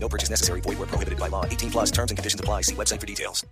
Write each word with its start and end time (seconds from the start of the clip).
No 0.00 0.08
purchase 0.08 0.30
necessary. 0.30 0.60
Void 0.62 0.78
where 0.78 0.86
prohibited 0.88 1.18
by 1.18 1.28
law. 1.28 1.44
18 1.44 1.70
plus 1.70 1.90
terms 1.90 2.10
and 2.10 2.16
conditions 2.18 2.40
apply. 2.40 2.62
See 2.62 2.74
website 2.74 3.00
for 3.00 3.06
details. 3.06 3.44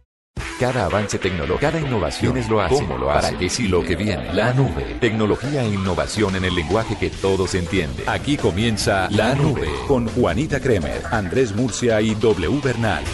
Cada 0.59 0.87
avance 0.87 1.19
tecnológico, 1.19 1.59
cada 1.61 1.79
innovación 1.79 2.39
es 2.39 2.49
lo 2.49 2.61
hace, 2.63 2.75
¿Cómo 2.77 2.97
lo 2.97 3.11
hace? 3.11 3.27
para 3.29 3.39
que 3.39 3.51
sí 3.51 3.69
lo 3.69 3.83
que 3.83 3.95
viene. 3.95 4.33
La 4.33 4.55
nube, 4.55 4.97
tecnología 5.01 5.63
e 5.63 5.69
innovación 5.69 6.35
en 6.35 6.47
el 6.47 6.55
lenguaje 6.55 6.97
que 6.99 7.11
todos 7.11 7.55
entienden. 7.55 8.09
Aquí 8.09 8.39
comienza 8.39 9.09
La 9.11 9.35
Nube 9.35 9.69
con 9.87 10.09
Juanita 10.09 10.59
Kremer, 10.59 11.03
Andrés 11.11 11.55
Murcia 11.55 12.01
y 12.01 12.15
W 12.15 12.61
Bernal. 12.63 13.05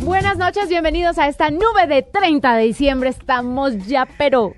Buenas 0.00 0.36
noches, 0.36 0.68
bienvenidos 0.68 1.18
a 1.18 1.28
esta 1.28 1.50
nube 1.50 1.86
de 1.88 2.02
30 2.02 2.56
de 2.56 2.64
diciembre. 2.64 3.10
Estamos 3.10 3.86
ya, 3.86 4.08
pero 4.18 4.54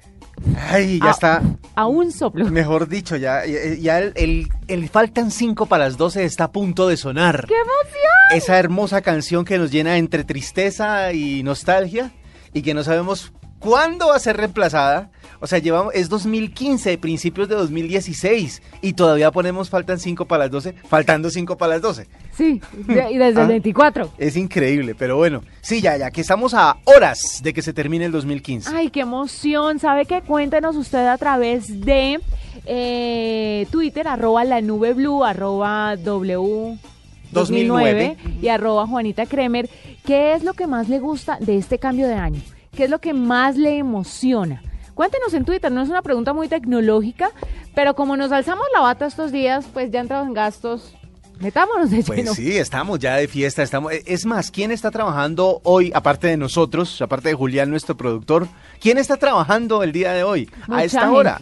Ay, 0.68 0.98
ya 1.00 1.08
a, 1.08 1.10
está. 1.10 1.42
a 1.74 1.86
un 1.86 2.10
soplo. 2.12 2.46
Mejor 2.50 2.88
dicho, 2.88 3.16
ya, 3.16 3.44
ya, 3.46 3.74
ya 3.78 3.98
el, 3.98 4.12
el- 4.16 4.48
el 4.68 4.88
faltan 4.88 5.30
5 5.30 5.66
para 5.66 5.84
las 5.84 5.96
12 5.96 6.24
está 6.24 6.44
a 6.44 6.52
punto 6.52 6.88
de 6.88 6.96
sonar. 6.96 7.46
¡Qué 7.46 7.54
emoción! 7.54 8.12
Esa 8.36 8.58
hermosa 8.58 9.00
canción 9.02 9.44
que 9.44 9.58
nos 9.58 9.70
llena 9.70 9.96
entre 9.98 10.24
tristeza 10.24 11.12
y 11.12 11.42
nostalgia 11.42 12.12
y 12.52 12.62
que 12.62 12.74
no 12.74 12.82
sabemos 12.84 13.32
cuándo 13.64 14.08
va 14.08 14.16
a 14.16 14.20
ser 14.20 14.36
reemplazada. 14.36 15.10
O 15.40 15.46
sea, 15.46 15.58
llevamos, 15.58 15.92
es 15.94 16.08
2015, 16.08 16.96
principios 16.98 17.48
de 17.48 17.54
2016 17.56 18.62
y 18.80 18.92
todavía 18.94 19.30
ponemos 19.30 19.68
faltan 19.68 19.98
5 19.98 20.24
para 20.26 20.44
las 20.44 20.50
12, 20.52 20.74
faltando 20.88 21.28
5 21.28 21.58
para 21.58 21.74
las 21.74 21.82
12. 21.82 22.06
Sí, 22.34 22.62
y 22.88 23.18
desde 23.18 23.40
Ah. 23.40 23.42
el 23.42 23.48
24. 23.48 24.10
Es 24.16 24.36
increíble, 24.36 24.94
pero 24.94 25.16
bueno, 25.16 25.42
sí, 25.60 25.82
ya, 25.82 25.96
ya 25.98 26.10
que 26.10 26.22
estamos 26.22 26.54
a 26.54 26.76
horas 26.84 27.40
de 27.42 27.52
que 27.52 27.60
se 27.60 27.72
termine 27.74 28.06
el 28.06 28.12
2015. 28.12 28.70
Ay, 28.74 28.88
qué 28.90 29.00
emoción. 29.00 29.78
¿Sabe 29.80 30.06
qué? 30.06 30.22
Cuéntenos 30.22 30.76
usted 30.76 31.06
a 31.06 31.18
través 31.18 31.80
de 31.84 32.20
eh, 32.64 33.66
Twitter, 33.70 34.08
arroba 34.08 34.44
la 34.44 34.62
nube 34.62 34.94
blue, 34.94 35.24
arroba 35.24 35.96
w 35.96 36.78
2009 37.32 38.16
y 38.40 38.48
arroba 38.48 38.86
Juanita 38.86 39.26
Kremer. 39.26 39.68
¿Qué 40.06 40.34
es 40.34 40.42
lo 40.44 40.54
que 40.54 40.66
más 40.66 40.88
le 40.88 41.00
gusta 41.00 41.36
de 41.40 41.58
este 41.58 41.78
cambio 41.78 42.06
de 42.06 42.14
año? 42.14 42.40
¿Qué 42.76 42.84
es 42.84 42.90
lo 42.90 43.00
que 43.00 43.14
más 43.14 43.56
le 43.56 43.78
emociona? 43.78 44.62
Cuéntenos 44.94 45.34
en 45.34 45.44
Twitter, 45.44 45.72
no 45.72 45.82
es 45.82 45.88
una 45.88 46.02
pregunta 46.02 46.32
muy 46.32 46.48
tecnológica, 46.48 47.30
pero 47.74 47.94
como 47.94 48.16
nos 48.16 48.30
alzamos 48.32 48.64
la 48.74 48.80
bata 48.80 49.06
estos 49.06 49.32
días, 49.32 49.66
pues 49.72 49.90
ya 49.90 50.00
entramos 50.00 50.28
en 50.28 50.34
gastos. 50.34 50.94
Metámonos 51.40 51.90
de 51.90 51.96
lleno. 52.02 52.06
Pues 52.26 52.30
sí, 52.36 52.56
estamos 52.56 53.00
ya 53.00 53.16
de 53.16 53.26
fiesta, 53.26 53.64
estamos. 53.64 53.92
e, 53.92 54.04
Es 54.06 54.24
más, 54.24 54.52
¿quién 54.52 54.70
está 54.70 54.92
trabajando 54.92 55.60
hoy, 55.64 55.90
aparte 55.92 56.28
de 56.28 56.36
nosotros, 56.36 57.02
aparte 57.02 57.30
de 57.30 57.34
Julián, 57.34 57.70
nuestro 57.70 57.96
productor? 57.96 58.46
¿Quién 58.80 58.98
está 58.98 59.16
trabajando 59.16 59.82
el 59.82 59.90
día 59.90 60.12
de 60.12 60.22
hoy, 60.22 60.48
Mucha 60.68 60.80
a 60.80 60.84
esta 60.84 61.00
gente. 61.00 61.16
hora? 61.16 61.40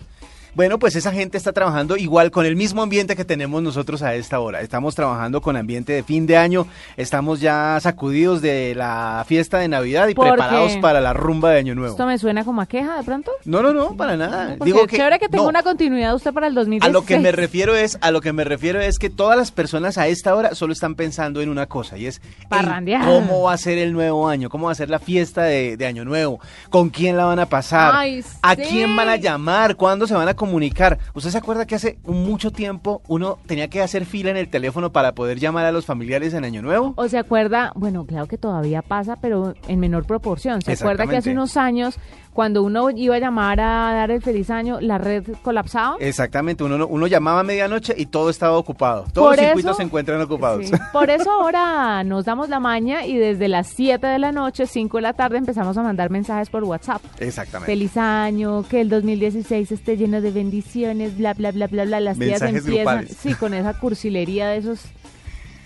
Bueno, 0.54 0.78
pues 0.78 0.96
esa 0.96 1.12
gente 1.12 1.38
está 1.38 1.52
trabajando 1.52 1.96
igual 1.96 2.30
con 2.30 2.44
el 2.44 2.56
mismo 2.56 2.82
ambiente 2.82 3.16
que 3.16 3.24
tenemos 3.24 3.62
nosotros 3.62 4.02
a 4.02 4.14
esta 4.14 4.38
hora. 4.38 4.60
Estamos 4.60 4.94
trabajando 4.94 5.40
con 5.40 5.56
ambiente 5.56 5.94
de 5.94 6.02
fin 6.02 6.26
de 6.26 6.36
año, 6.36 6.66
estamos 6.98 7.40
ya 7.40 7.78
sacudidos 7.80 8.42
de 8.42 8.74
la 8.74 9.24
fiesta 9.26 9.56
de 9.58 9.68
Navidad 9.68 10.08
y 10.08 10.14
¿Por 10.14 10.28
preparados 10.28 10.72
qué? 10.74 10.80
para 10.80 11.00
la 11.00 11.14
rumba 11.14 11.50
de 11.52 11.58
Año 11.60 11.74
Nuevo. 11.74 11.92
¿Esto 11.94 12.04
me 12.04 12.18
suena 12.18 12.44
como 12.44 12.60
a 12.60 12.66
queja 12.66 12.98
de 12.98 13.02
pronto? 13.02 13.32
No, 13.46 13.62
no, 13.62 13.72
no, 13.72 13.96
para 13.96 14.18
nada. 14.18 14.56
Digo 14.62 14.84
es 14.84 14.90
chévere 14.90 15.18
que 15.18 15.30
tenga 15.30 15.44
no. 15.44 15.48
una 15.48 15.62
continuidad 15.62 16.14
usted 16.14 16.34
para 16.34 16.48
el 16.48 16.54
2016. 16.54 16.86
A 16.86 16.92
lo 16.92 17.06
que 17.06 17.18
me 17.18 17.32
refiero 17.32 17.74
es, 17.74 17.96
a 18.02 18.10
lo 18.10 18.20
que 18.20 18.34
me 18.34 18.44
refiero 18.44 18.78
es 18.78 18.98
que 18.98 19.08
todas 19.08 19.38
las 19.38 19.52
personas 19.52 19.96
a 19.96 20.06
esta 20.08 20.34
hora 20.34 20.54
solo 20.54 20.74
están 20.74 20.96
pensando 20.96 21.40
en 21.40 21.48
una 21.48 21.64
cosa 21.64 21.96
y 21.96 22.04
es 22.04 22.20
Parrandear. 22.50 23.06
cómo 23.06 23.44
va 23.44 23.54
a 23.54 23.56
ser 23.58 23.78
el 23.78 23.94
nuevo 23.94 24.28
año, 24.28 24.50
cómo 24.50 24.66
va 24.66 24.72
a 24.72 24.74
ser 24.74 24.90
la 24.90 24.98
fiesta 24.98 25.44
de, 25.44 25.78
de 25.78 25.86
año 25.86 26.04
nuevo, 26.04 26.40
con 26.68 26.90
quién 26.90 27.16
la 27.16 27.24
van 27.24 27.38
a 27.38 27.46
pasar, 27.46 27.92
Ay, 27.94 28.22
a 28.42 28.54
sí. 28.54 28.62
quién 28.68 28.94
van 28.94 29.08
a 29.08 29.16
llamar, 29.16 29.76
cuándo 29.76 30.06
se 30.06 30.12
van 30.12 30.28
a 30.28 30.34
comunicar. 30.46 30.98
¿Usted 31.14 31.30
se 31.30 31.38
acuerda 31.38 31.66
que 31.66 31.76
hace 31.76 31.98
mucho 32.04 32.50
tiempo 32.50 33.00
uno 33.06 33.38
tenía 33.46 33.68
que 33.68 33.80
hacer 33.80 34.04
fila 34.06 34.30
en 34.32 34.36
el 34.36 34.48
teléfono 34.48 34.90
para 34.90 35.12
poder 35.14 35.38
llamar 35.38 35.66
a 35.66 35.70
los 35.70 35.86
familiares 35.86 36.34
en 36.34 36.44
año 36.44 36.62
nuevo? 36.62 36.94
¿O 36.96 37.06
se 37.06 37.16
acuerda? 37.16 37.70
Bueno, 37.76 38.04
claro 38.06 38.26
que 38.26 38.38
todavía 38.38 38.82
pasa, 38.82 39.14
pero 39.22 39.54
en 39.68 39.78
menor 39.78 40.04
proporción. 40.04 40.60
¿Se 40.62 40.72
acuerda 40.72 41.06
que 41.06 41.16
hace 41.18 41.30
unos 41.30 41.56
años, 41.56 41.96
cuando 42.32 42.64
uno 42.64 42.90
iba 42.90 43.14
a 43.14 43.18
llamar 43.20 43.60
a 43.60 43.92
dar 43.94 44.10
el 44.10 44.20
feliz 44.20 44.50
año, 44.50 44.80
la 44.80 44.98
red 44.98 45.22
colapsaba? 45.42 45.96
Exactamente, 46.00 46.64
uno, 46.64 46.88
uno 46.88 47.06
llamaba 47.06 47.40
a 47.40 47.44
medianoche 47.44 47.94
y 47.96 48.06
todo 48.06 48.30
estaba 48.30 48.56
ocupado. 48.58 49.04
Todos 49.12 49.28
Por 49.28 49.36
los 49.36 49.44
circuitos 49.46 49.70
eso- 49.70 49.76
se 49.76 49.82
encuentran 49.84 50.20
ocupados. 50.20 50.66
Sí. 50.66 50.72
Por 50.92 51.08
eso 51.10 51.30
ahora 51.30 52.02
nos 52.02 52.24
damos 52.24 52.48
la 52.48 52.58
maña 52.58 53.06
y 53.06 53.16
desde 53.16 53.46
las 53.46 53.68
7 53.68 54.04
de 54.08 54.18
la 54.18 54.32
noche, 54.32 54.66
5 54.66 54.98
de 54.98 55.02
la 55.02 55.12
tarde, 55.12 55.38
empezamos 55.38 55.76
a 55.78 55.82
mandar 55.84 56.10
mensajes 56.10 56.50
por 56.50 56.64
WhatsApp. 56.64 57.00
Exactamente. 57.20 57.70
Feliz 57.70 57.96
año, 57.96 58.64
que 58.68 58.80
el 58.80 58.88
2016 58.88 59.70
esté 59.70 59.96
lleno 59.96 60.20
de 60.20 60.31
bendiciones, 60.34 61.16
bla, 61.16 61.34
bla, 61.34 61.52
bla, 61.52 61.66
bla, 61.66 61.84
bla. 61.84 62.00
Las 62.00 62.18
tías 62.18 62.40
Mensajes 62.40 62.64
empiezan, 62.66 62.98
grupales. 62.98 63.16
sí, 63.20 63.34
con 63.34 63.54
esa 63.54 63.78
cursilería 63.78 64.48
de 64.48 64.58
esos, 64.58 64.80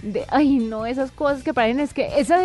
de, 0.02 0.24
ay, 0.28 0.58
no, 0.58 0.86
esas 0.86 1.10
cosas 1.10 1.42
que 1.42 1.54
parecen, 1.54 1.80
es 1.80 1.94
que 1.94 2.08
esa, 2.18 2.38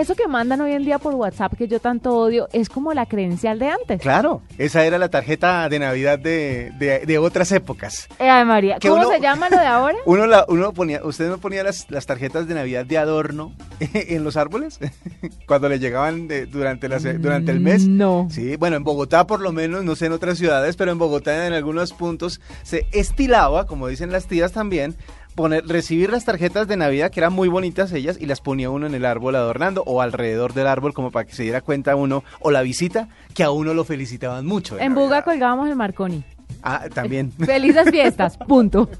eso 0.00 0.14
que 0.14 0.26
mandan 0.28 0.60
hoy 0.60 0.72
en 0.72 0.84
día 0.84 0.98
por 0.98 1.14
WhatsApp, 1.14 1.54
que 1.56 1.68
yo 1.68 1.80
tanto 1.80 2.16
odio, 2.16 2.48
es 2.52 2.68
como 2.68 2.92
la 2.94 3.06
credencial 3.06 3.58
de 3.58 3.68
antes. 3.68 4.00
Claro, 4.00 4.42
esa 4.58 4.84
era 4.84 4.98
la 4.98 5.08
tarjeta 5.08 5.68
de 5.68 5.78
Navidad 5.78 6.18
de, 6.18 6.72
de- 6.78 7.00
de 7.06 7.18
otras 7.18 7.50
épocas. 7.52 8.08
Eh, 8.18 8.28
ay, 8.28 8.44
María, 8.44 8.78
¿cómo 8.80 8.94
uno- 8.94 9.10
se 9.10 9.20
llama 9.20 9.48
lo 9.50 9.58
de 9.58 9.66
ahora? 9.66 9.98
Uno, 10.06 10.26
la, 10.26 10.44
uno 10.48 10.72
ponía, 10.72 11.00
¿usted 11.04 11.28
no 11.28 11.38
ponía 11.38 11.62
las, 11.62 11.90
las 11.90 12.06
tarjetas 12.06 12.46
de 12.48 12.54
Navidad 12.54 12.86
de 12.86 12.98
adorno 12.98 13.52
en 13.80 14.24
los 14.24 14.36
árboles? 14.36 14.78
Cuando 15.46 15.68
le 15.68 15.78
llegaban 15.78 16.28
de- 16.28 16.46
durante, 16.46 16.88
la, 16.88 17.00
se- 17.00 17.14
durante 17.18 17.50
el 17.52 17.60
mes. 17.60 17.86
No. 17.86 18.28
Sí, 18.30 18.56
bueno, 18.56 18.76
en 18.76 18.84
Bogotá 18.84 19.26
por 19.26 19.40
lo 19.40 19.52
menos, 19.52 19.84
no 19.84 19.96
sé 19.96 20.06
en 20.06 20.12
otras 20.12 20.38
ciudades, 20.38 20.76
pero 20.76 20.92
en 20.92 20.98
Bogotá 20.98 21.46
en 21.46 21.52
algunos 21.52 21.92
puntos 21.92 22.40
se 22.62 22.86
estilaba, 22.92 23.66
como 23.66 23.88
dicen 23.88 24.12
las 24.12 24.26
tías 24.26 24.52
también, 24.52 24.96
poner, 25.38 25.64
recibir 25.68 26.10
las 26.10 26.24
tarjetas 26.24 26.66
de 26.66 26.76
Navidad, 26.76 27.12
que 27.12 27.20
eran 27.20 27.32
muy 27.32 27.46
bonitas 27.48 27.92
ellas, 27.92 28.18
y 28.20 28.26
las 28.26 28.40
ponía 28.40 28.70
uno 28.70 28.88
en 28.88 28.94
el 28.96 29.04
árbol 29.04 29.36
adornando 29.36 29.84
o 29.86 30.02
alrededor 30.02 30.52
del 30.52 30.66
árbol 30.66 30.92
como 30.94 31.12
para 31.12 31.26
que 31.26 31.32
se 31.32 31.44
diera 31.44 31.60
cuenta 31.60 31.94
uno, 31.94 32.24
o 32.40 32.50
la 32.50 32.62
visita, 32.62 33.08
que 33.34 33.44
a 33.44 33.52
uno 33.52 33.72
lo 33.72 33.84
felicitaban 33.84 34.46
mucho. 34.46 34.80
En 34.80 34.96
Buga 34.96 35.22
colgábamos 35.22 35.68
el 35.68 35.76
Marconi. 35.76 36.24
Ah, 36.60 36.86
también. 36.92 37.30
Felices 37.38 37.88
fiestas, 37.88 38.36
punto. 38.48 38.90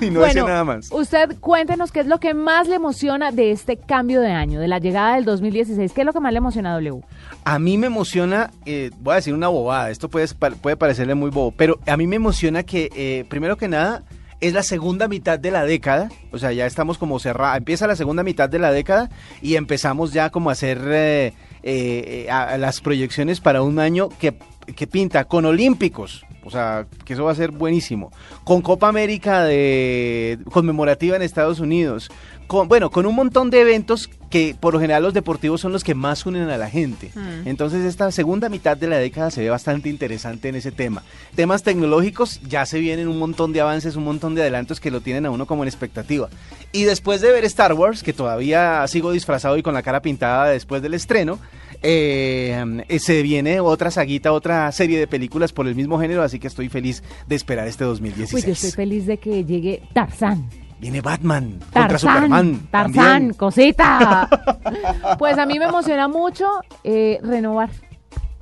y 0.00 0.08
no 0.08 0.20
decía 0.20 0.42
nada 0.42 0.64
más. 0.64 0.90
Usted 0.90 1.36
cuéntenos 1.38 1.92
qué 1.92 2.00
es 2.00 2.06
lo 2.06 2.18
que 2.18 2.32
más 2.32 2.66
le 2.66 2.76
emociona 2.76 3.30
de 3.30 3.50
este 3.50 3.76
cambio 3.76 4.22
de 4.22 4.32
año, 4.32 4.58
de 4.58 4.68
la 4.68 4.78
llegada 4.78 5.16
del 5.16 5.26
2016. 5.26 5.92
¿Qué 5.92 6.00
es 6.00 6.06
lo 6.06 6.14
que 6.14 6.20
más 6.20 6.32
le 6.32 6.38
emociona 6.38 6.70
a 6.72 6.80
W? 6.80 7.02
A 7.44 7.58
mí 7.58 7.76
me 7.76 7.88
emociona, 7.88 8.50
eh, 8.64 8.90
voy 9.00 9.12
a 9.12 9.16
decir 9.16 9.34
una 9.34 9.48
bobada, 9.48 9.90
esto 9.90 10.08
puede, 10.08 10.26
puede 10.62 10.76
parecerle 10.78 11.14
muy 11.14 11.28
bobo, 11.28 11.52
pero 11.52 11.78
a 11.86 11.98
mí 11.98 12.06
me 12.06 12.16
emociona 12.16 12.62
que, 12.62 12.88
eh, 12.96 13.26
primero 13.28 13.58
que 13.58 13.68
nada, 13.68 14.02
es 14.40 14.52
la 14.52 14.62
segunda 14.62 15.08
mitad 15.08 15.38
de 15.38 15.50
la 15.50 15.64
década, 15.64 16.10
o 16.32 16.38
sea, 16.38 16.52
ya 16.52 16.66
estamos 16.66 16.98
como 16.98 17.18
cerrada, 17.18 17.56
empieza 17.56 17.86
la 17.86 17.96
segunda 17.96 18.22
mitad 18.22 18.48
de 18.48 18.58
la 18.58 18.70
década 18.70 19.10
y 19.40 19.56
empezamos 19.56 20.12
ya 20.12 20.30
como 20.30 20.50
a 20.50 20.52
hacer 20.52 20.80
eh, 20.84 21.32
eh, 21.62 22.26
las 22.58 22.80
proyecciones 22.80 23.40
para 23.40 23.62
un 23.62 23.78
año 23.78 24.08
que, 24.20 24.34
que 24.74 24.86
pinta 24.86 25.24
con 25.24 25.46
Olímpicos, 25.46 26.24
o 26.44 26.50
sea, 26.50 26.86
que 27.04 27.14
eso 27.14 27.24
va 27.24 27.32
a 27.32 27.36
ser 27.36 27.50
buenísimo, 27.50 28.12
con 28.44 28.62
Copa 28.62 28.88
América 28.88 29.42
de 29.42 30.38
conmemorativa 30.52 31.16
en 31.16 31.22
Estados 31.22 31.60
Unidos, 31.60 32.10
con, 32.46 32.68
bueno, 32.68 32.90
con 32.90 33.06
un 33.06 33.14
montón 33.14 33.50
de 33.50 33.62
eventos 33.62 34.08
que 34.30 34.56
por 34.58 34.74
lo 34.74 34.80
general 34.80 35.02
los 35.02 35.14
deportivos 35.14 35.60
son 35.60 35.72
los 35.72 35.84
que 35.84 35.94
más 35.94 36.26
unen 36.26 36.48
a 36.48 36.56
la 36.56 36.68
gente. 36.68 37.10
Mm. 37.14 37.48
Entonces 37.48 37.84
esta 37.84 38.10
segunda 38.10 38.48
mitad 38.48 38.76
de 38.76 38.88
la 38.88 38.98
década 38.98 39.30
se 39.30 39.42
ve 39.42 39.50
bastante 39.50 39.88
interesante 39.88 40.48
en 40.48 40.56
ese 40.56 40.72
tema. 40.72 41.02
Temas 41.34 41.62
tecnológicos, 41.62 42.40
ya 42.42 42.66
se 42.66 42.78
vienen 42.80 43.08
un 43.08 43.18
montón 43.18 43.52
de 43.52 43.60
avances, 43.60 43.96
un 43.96 44.04
montón 44.04 44.34
de 44.34 44.42
adelantos 44.42 44.80
que 44.80 44.90
lo 44.90 45.00
tienen 45.00 45.26
a 45.26 45.30
uno 45.30 45.46
como 45.46 45.62
en 45.62 45.68
expectativa. 45.68 46.28
Y 46.72 46.84
después 46.84 47.20
de 47.20 47.32
ver 47.32 47.44
Star 47.44 47.72
Wars, 47.74 48.02
que 48.02 48.12
todavía 48.12 48.86
sigo 48.88 49.12
disfrazado 49.12 49.56
y 49.56 49.62
con 49.62 49.74
la 49.74 49.82
cara 49.82 50.02
pintada 50.02 50.46
después 50.46 50.82
del 50.82 50.94
estreno, 50.94 51.38
eh, 51.82 52.84
eh, 52.88 52.98
se 52.98 53.22
viene 53.22 53.60
otra 53.60 53.90
saguita, 53.90 54.32
otra 54.32 54.70
serie 54.72 54.98
de 54.98 55.06
películas 55.06 55.52
por 55.52 55.68
el 55.68 55.74
mismo 55.74 56.00
género, 56.00 56.22
así 56.22 56.38
que 56.38 56.48
estoy 56.48 56.68
feliz 56.68 57.02
de 57.26 57.36
esperar 57.36 57.68
este 57.68 57.84
Uy, 57.84 57.90
2016. 57.90 58.44
yo 58.44 58.52
estoy 58.52 58.70
feliz 58.72 59.06
de 59.06 59.18
que 59.18 59.44
llegue 59.44 59.82
Tarzán. 59.92 60.48
Viene 60.78 61.00
Batman 61.00 61.52
contra 61.72 61.88
Tarzán, 61.88 61.98
Superman. 62.14 62.68
Tarzán, 62.70 62.94
también. 62.94 63.32
cosita. 63.34 64.28
Pues 65.18 65.38
a 65.38 65.46
mí 65.46 65.58
me 65.58 65.66
emociona 65.66 66.08
mucho 66.08 66.46
eh, 66.84 67.18
renovar. 67.22 67.70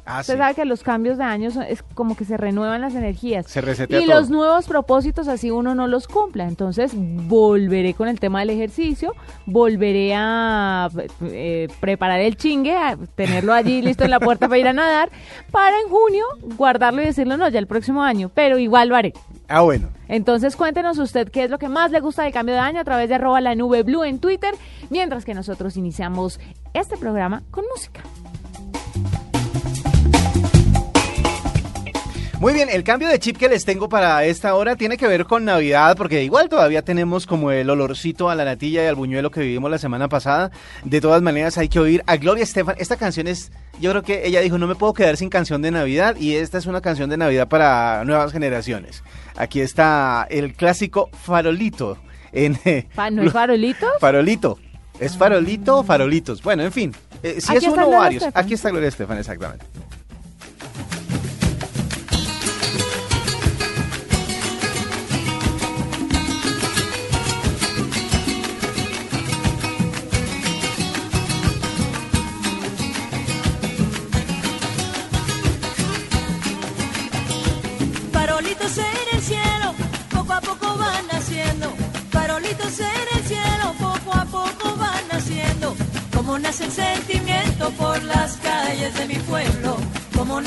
Ah, 0.06 0.20
Usted 0.20 0.34
sí. 0.34 0.38
sabe 0.38 0.54
que 0.54 0.64
los 0.66 0.82
cambios 0.82 1.16
de 1.16 1.24
año 1.24 1.50
son- 1.50 1.62
es 1.62 1.82
como 1.94 2.14
que 2.14 2.26
se 2.26 2.36
renuevan 2.36 2.80
las 2.82 2.94
energías. 2.94 3.46
Se 3.46 3.62
resetea 3.62 4.00
y 4.00 4.04
todo. 4.06 4.16
los 4.20 4.28
nuevos 4.28 4.66
propósitos 4.66 5.28
así 5.28 5.50
uno 5.50 5.74
no 5.74 5.86
los 5.86 6.08
cumpla. 6.08 6.44
Entonces 6.46 6.92
volveré 6.94 7.94
con 7.94 8.08
el 8.08 8.20
tema 8.20 8.40
del 8.40 8.50
ejercicio, 8.50 9.14
volveré 9.46 10.12
a 10.14 10.90
eh, 11.22 11.68
preparar 11.80 12.20
el 12.20 12.36
chingue, 12.36 12.76
a 12.76 12.96
tenerlo 13.14 13.54
allí 13.54 13.80
listo 13.82 14.04
en 14.04 14.10
la 14.10 14.20
puerta 14.20 14.46
para 14.48 14.58
ir 14.58 14.68
a 14.68 14.72
nadar, 14.74 15.10
para 15.50 15.76
en 15.80 15.88
junio 15.88 16.24
guardarlo 16.56 17.00
y 17.00 17.06
decirlo 17.06 17.36
no, 17.38 17.48
ya 17.48 17.58
el 17.58 17.66
próximo 17.66 18.02
año, 18.02 18.30
pero 18.34 18.58
igual 18.58 18.88
lo 18.88 18.96
haré. 18.96 19.14
Ah, 19.48 19.60
bueno. 19.60 19.88
Entonces 20.08 20.56
cuéntenos 20.56 20.98
usted 20.98 21.30
qué 21.30 21.44
es 21.44 21.50
lo 21.50 21.58
que 21.58 21.68
más 21.68 21.90
le 21.90 22.00
gusta 22.00 22.22
del 22.22 22.32
cambio 22.32 22.54
de 22.54 22.60
año 22.60 22.80
a 22.80 22.84
través 22.84 23.08
de 23.08 23.16
arroba 23.16 23.40
la 23.40 23.54
nube 23.54 23.82
blue 23.82 24.04
en 24.04 24.18
Twitter, 24.18 24.54
mientras 24.90 25.24
que 25.24 25.34
nosotros 25.34 25.76
iniciamos 25.76 26.40
este 26.72 26.96
programa 26.96 27.42
con 27.50 27.64
música. 27.72 28.02
Muy 32.40 32.52
bien, 32.52 32.68
el 32.70 32.84
cambio 32.84 33.08
de 33.08 33.18
chip 33.18 33.38
que 33.38 33.48
les 33.48 33.64
tengo 33.64 33.88
para 33.88 34.22
esta 34.24 34.54
hora 34.54 34.76
tiene 34.76 34.98
que 34.98 35.06
ver 35.06 35.24
con 35.24 35.46
Navidad, 35.46 35.96
porque 35.96 36.22
igual 36.24 36.48
todavía 36.50 36.82
tenemos 36.82 37.26
como 37.26 37.50
el 37.52 37.70
olorcito 37.70 38.28
a 38.28 38.34
la 38.34 38.44
natilla 38.44 38.84
y 38.84 38.86
al 38.86 38.96
buñuelo 38.96 39.30
que 39.30 39.40
vivimos 39.40 39.70
la 39.70 39.78
semana 39.78 40.08
pasada. 40.08 40.50
De 40.84 41.00
todas 41.00 41.22
maneras, 41.22 41.56
hay 41.56 41.68
que 41.68 41.78
oír 41.80 42.02
a 42.06 42.16
Gloria 42.16 42.42
Estefan. 42.42 42.74
Esta 42.78 42.96
canción 42.96 43.28
es, 43.28 43.50
yo 43.80 43.90
creo 43.92 44.02
que 44.02 44.26
ella 44.26 44.40
dijo, 44.40 44.58
no 44.58 44.66
me 44.66 44.74
puedo 44.74 44.92
quedar 44.92 45.16
sin 45.16 45.30
canción 45.30 45.62
de 45.62 45.70
Navidad, 45.70 46.16
y 46.16 46.34
esta 46.34 46.58
es 46.58 46.66
una 46.66 46.82
canción 46.82 47.08
de 47.08 47.16
Navidad 47.16 47.48
para 47.48 48.04
nuevas 48.04 48.30
generaciones. 48.32 49.02
Aquí 49.36 49.60
está 49.60 50.26
el 50.28 50.52
clásico 50.54 51.08
Farolito. 51.12 51.96
En, 52.32 52.58
eh, 52.66 52.88
Pa- 52.94 53.10
¿No 53.10 53.22
hay 53.22 53.28
farolitos? 53.30 53.90
Farolito. 54.00 54.58
¿Es 55.00 55.16
farolito 55.16 55.78
o 55.78 55.82
farolitos? 55.84 56.42
Bueno, 56.42 56.62
en 56.62 56.72
fin. 56.72 56.92
eh, 57.22 57.40
si 57.40 57.56
Aquí 57.56 57.64
es 57.66 57.72
uno 57.72 57.86
o 57.88 57.90
varios. 57.92 58.22
Estefan. 58.24 58.44
Aquí 58.44 58.54
está 58.54 58.70
Gloria 58.70 58.88
Estefan, 58.88 59.18
exactamente. 59.18 59.64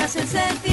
Como 0.08 0.24
nace 0.24 0.67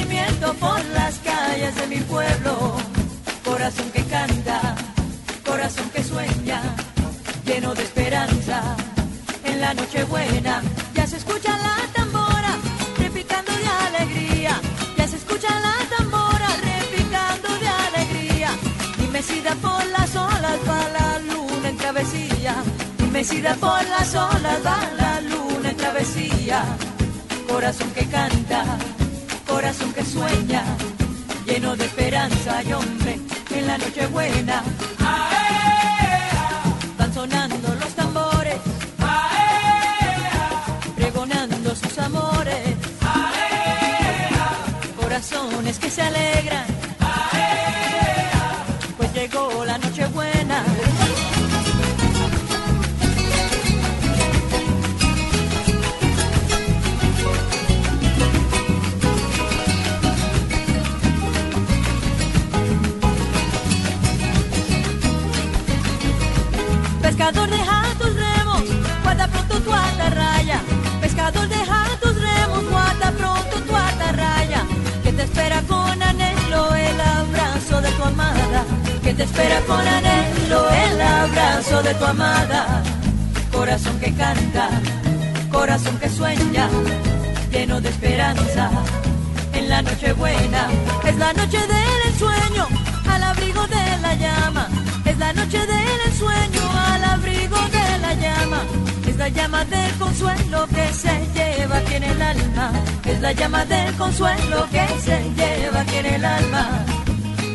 la 99.26 99.32
llama 99.32 99.64
del 99.64 99.92
consuelo 99.98 100.68
que 100.68 100.92
se 100.92 101.14
lleva 101.34 101.78
aquí 101.78 101.94
en 101.94 102.04
el 102.04 102.22
alma. 102.22 102.70
Es 103.04 103.20
la 103.20 103.32
llama 103.32 103.64
del 103.64 103.92
consuelo 103.96 104.68
que 104.70 104.86
se 105.00 105.18
lleva 105.34 105.80
aquí 105.80 105.96
en 105.96 106.06
el 106.06 106.24
alma. 106.24 106.84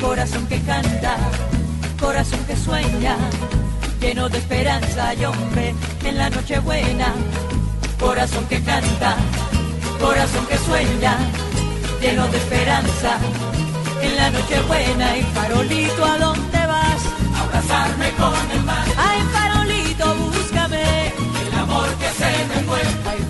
Corazón 0.02 0.46
que 0.48 0.60
canta, 0.64 1.16
corazón 1.98 2.44
que 2.46 2.58
sueña, 2.58 3.16
lleno 4.02 4.28
de 4.28 4.40
esperanza 4.40 5.14
y 5.14 5.24
hombre 5.24 5.74
en 6.04 6.18
la 6.18 6.30
noche 6.30 6.60
buena. 6.60 7.14
Corazón 7.98 8.46
que 8.50 8.62
canta, 8.62 9.16
corazón 10.02 10.46
que 10.48 10.58
sueña, 10.58 11.16
lleno 12.02 12.28
de 12.28 12.38
esperanza. 12.38 13.18
En 14.02 14.18
la 14.18 14.30
noche 14.30 14.62
buena 14.68 15.18
y 15.18 15.24
farolito, 15.36 16.04
¿a 16.04 16.18
dónde 16.18 16.66
vas? 16.68 17.02
Abrazarme 17.44 18.12
con 18.20 18.52
el 18.52 18.64
mar. 18.66 18.86
Ay, 18.98 19.22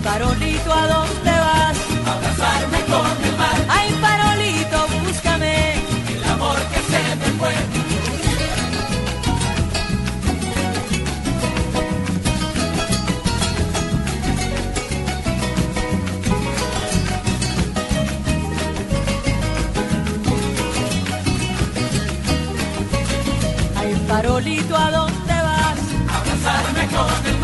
farolito, 0.04 0.74
¿a 0.74 0.88
dónde 0.88 1.32
vas? 1.32 1.78
Abrazarme 2.06 2.80
con 2.92 3.24
el 3.26 3.38
mar. 3.38 3.66
Ay, 3.70 3.90
farolito, 4.02 4.88
búscame. 5.06 5.76
El 6.16 6.24
amor 6.32 6.58
que 6.72 6.80
se 6.92 7.16
me 7.16 7.26
fue. 7.40 7.54
Ay, 23.78 24.06
farolito, 24.08 24.76
¿a 24.78 24.92
dónde 24.92 25.34
vas? 25.34 25.80
Abrazarme 26.18 26.88
con 26.88 27.26
el 27.26 27.40
mar. 27.40 27.41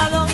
Farolito, 0.00 0.29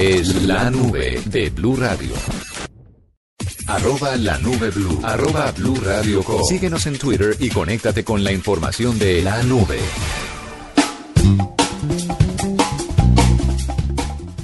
es 0.00 0.46
la 0.46 0.70
nube 0.70 1.20
de 1.26 1.50
Blue 1.50 1.76
Radio. 1.76 2.14
Arroba 3.66 4.16
la 4.16 4.38
nube 4.38 4.70
blue. 4.70 4.98
Arroba 5.02 5.52
blue 5.52 5.76
radio 5.76 6.22
com. 6.22 6.42
Síguenos 6.42 6.86
en 6.86 6.96
Twitter 6.96 7.36
y 7.38 7.50
conéctate 7.50 8.02
con 8.02 8.24
la 8.24 8.32
información 8.32 8.98
de 8.98 9.20
la 9.20 9.42
nube. 9.42 9.78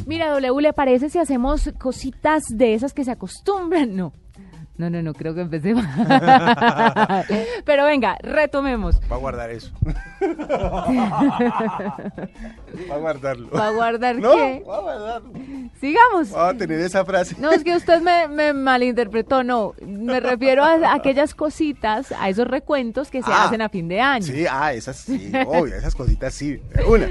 Mira, 0.04 0.28
W, 0.28 0.60
¿le 0.60 0.75
parece 0.75 1.08
si 1.08 1.18
hacemos 1.18 1.70
cositas 1.78 2.44
de 2.50 2.75
esas 2.75 2.92
que 2.92 3.04
se 3.04 3.12
acostumbran? 3.12 3.96
No. 3.96 4.12
No, 4.78 4.90
no, 4.90 5.00
no, 5.02 5.14
creo 5.14 5.35
que 5.35 5.40
empecé 5.40 5.75
mal. 5.75 5.87
Pero 7.64 7.85
venga, 7.87 8.16
retomemos. 8.23 9.00
Va 9.11 9.16
a 9.16 9.18
guardar 9.18 9.50
eso. 9.50 9.73
Va 12.90 12.95
a 12.95 12.99
guardarlo. 12.99 13.50
¿Va 13.50 13.68
a 13.68 13.71
guardar 13.71 14.16
no, 14.16 14.35
qué? 14.35 14.62
va 14.68 14.76
a 14.76 14.80
guardarlo. 14.80 15.30
Sigamos. 15.80 16.35
Va 16.35 16.49
a 16.50 16.54
tener 16.54 16.80
esa 16.80 17.04
frase. 17.04 17.37
No, 17.38 17.50
es 17.50 17.64
que 17.64 17.75
usted 17.76 18.00
me, 18.02 18.28
me 18.28 18.52
malinterpretó, 18.52 19.42
no. 19.42 19.75
Me 19.80 20.21
refiero 20.21 20.62
a 20.64 20.92
aquellas 20.95 21.35
cositas, 21.35 22.12
a 22.12 22.28
esos 22.28 22.47
recuentos 22.47 23.11
que 23.11 23.23
se 23.23 23.33
Ah. 23.33 23.45
hacen 23.45 23.62
a 23.62 23.68
fin 23.68 23.88
de 23.88 24.00
año. 24.00 24.25
Sí, 24.26 24.45
ah, 24.50 24.73
esas 24.73 24.97
sí, 24.97 25.33
obvio, 25.47 25.75
esas 25.75 25.95
cositas 25.95 26.35
sí. 26.35 26.61
Una. 26.87 27.09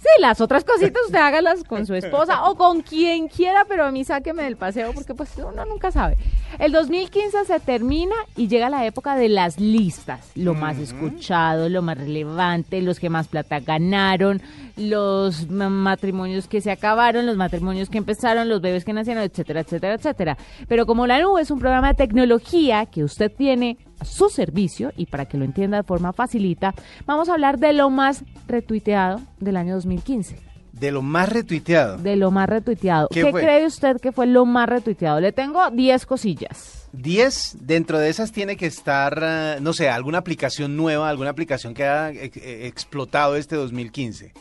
Sí, 0.00 0.06
las 0.20 0.40
otras 0.40 0.62
cositas 0.64 1.02
usted 1.06 1.18
hágalas 1.18 1.64
con 1.64 1.84
su 1.84 1.94
esposa 1.94 2.44
o 2.48 2.54
con 2.54 2.82
quien 2.82 3.26
quiera, 3.28 3.64
pero 3.68 3.84
a 3.84 3.90
mí 3.90 4.04
sáqueme 4.04 4.44
del 4.44 4.56
paseo 4.56 4.92
porque 4.92 5.12
pues 5.14 5.30
uno 5.38 5.64
nunca 5.64 5.90
sabe. 5.90 6.16
El 6.58 6.70
2015 6.72 7.44
se 7.44 7.60
termina 7.60 8.14
y 8.36 8.46
llega 8.48 8.70
la 8.70 8.86
época 8.86 9.16
de 9.16 9.28
las 9.28 9.58
listas, 9.58 10.30
lo 10.36 10.54
más 10.54 10.78
escuchado, 10.78 11.68
lo 11.68 11.82
más 11.82 11.98
relevante, 11.98 12.80
los 12.80 13.00
que 13.00 13.10
más 13.10 13.26
plata 13.28 13.60
ganaron, 13.60 14.40
los 14.76 15.50
ma- 15.50 15.68
matrimonios 15.68 16.46
que 16.48 16.60
se 16.60 16.70
acabaron, 16.70 17.26
los 17.26 17.36
matrimonios 17.36 17.90
que 17.90 17.98
empezaron, 17.98 18.48
los 18.48 18.60
bebés 18.60 18.84
que 18.84 18.92
nacieron, 18.92 19.24
etcétera, 19.24 19.60
etcétera, 19.60 19.94
etcétera. 19.94 20.38
Pero 20.68 20.86
como 20.86 21.06
la 21.08 21.20
nube 21.20 21.42
es 21.42 21.50
un 21.50 21.58
programa 21.58 21.88
de 21.88 21.94
tecnología 21.94 22.86
que 22.86 23.02
usted 23.04 23.32
tiene 23.36 23.76
su 24.04 24.28
servicio 24.28 24.92
y 24.96 25.06
para 25.06 25.26
que 25.26 25.36
lo 25.38 25.44
entienda 25.44 25.76
de 25.78 25.82
forma 25.82 26.12
facilita, 26.12 26.74
vamos 27.06 27.28
a 27.28 27.32
hablar 27.34 27.58
de 27.58 27.72
lo 27.72 27.90
más 27.90 28.24
retuiteado 28.46 29.20
del 29.40 29.56
año 29.56 29.74
2015. 29.74 30.38
De 30.72 30.92
lo 30.92 31.02
más 31.02 31.28
retuiteado. 31.28 31.98
De 31.98 32.14
lo 32.14 32.30
más 32.30 32.48
retuiteado. 32.48 33.08
¿Qué 33.08 33.32
cree 33.32 33.66
usted 33.66 33.96
que 34.00 34.12
fue 34.12 34.26
lo 34.26 34.44
más 34.46 34.68
retuiteado? 34.68 35.18
Le 35.20 35.32
tengo 35.32 35.68
10 35.70 36.06
cosillas. 36.06 36.88
10, 36.92 37.56
dentro 37.66 37.98
de 37.98 38.08
esas 38.08 38.30
tiene 38.32 38.56
que 38.56 38.66
estar, 38.66 39.18
eh, 39.20 39.56
no 39.60 39.72
sé, 39.72 39.88
alguna 39.90 40.18
aplicación 40.18 40.76
nueva, 40.76 41.08
alguna 41.10 41.30
aplicación 41.30 41.74
que 41.74 41.84
haya 41.84 42.10
ex- 42.22 42.36
eh, 42.36 42.66
explotado 42.68 43.34
este 43.36 43.56
2015. 43.56 44.32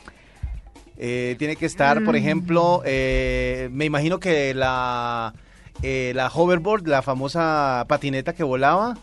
Eh, 0.99 1.35
tiene 1.37 1.55
que 1.55 1.65
estar, 1.65 2.03
por 2.03 2.15
ejemplo, 2.15 2.81
eh, 2.85 3.69
me 3.71 3.85
imagino 3.85 4.19
que 4.19 4.53
la, 4.53 5.33
eh, 5.83 6.11
la 6.15 6.27
hoverboard, 6.27 6.87
la 6.87 7.01
famosa 7.03 7.85
patineta 7.87 8.33
que 8.33 8.43
volaba, 8.43 8.97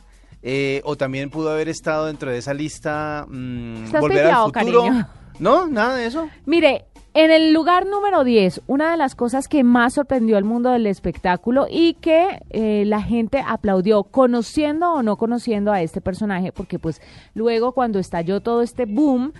eh, 0.46 0.82
o 0.84 0.94
también 0.94 1.30
pudo 1.30 1.50
haber 1.50 1.70
estado 1.70 2.04
dentro 2.06 2.30
de 2.30 2.36
esa 2.38 2.52
lista 2.52 3.24
mm, 3.28 3.84
Estás 3.84 4.00
Volver 4.02 4.26
al 4.26 4.44
futuro. 4.44 4.52
cariño. 4.52 5.08
No, 5.38 5.66
nada 5.66 5.96
de 5.96 6.06
eso. 6.06 6.28
Mire, 6.44 6.84
en 7.14 7.30
el 7.30 7.52
lugar 7.54 7.86
número 7.86 8.24
10, 8.24 8.60
una 8.66 8.90
de 8.90 8.96
las 8.98 9.14
cosas 9.14 9.48
que 9.48 9.64
más 9.64 9.94
sorprendió 9.94 10.36
al 10.36 10.44
mundo 10.44 10.70
del 10.70 10.86
espectáculo 10.86 11.66
y 11.70 11.94
que 11.94 12.42
eh, 12.50 12.84
la 12.86 13.00
gente 13.00 13.42
aplaudió, 13.46 14.02
conociendo 14.04 14.92
o 14.92 15.02
no 15.02 15.16
conociendo 15.16 15.72
a 15.72 15.80
este 15.80 16.00
personaje, 16.00 16.52
porque 16.52 16.78
pues 16.78 17.00
luego 17.34 17.72
cuando 17.72 17.98
estalló 17.98 18.40
todo 18.40 18.62
este 18.62 18.84
boom, 18.84 19.32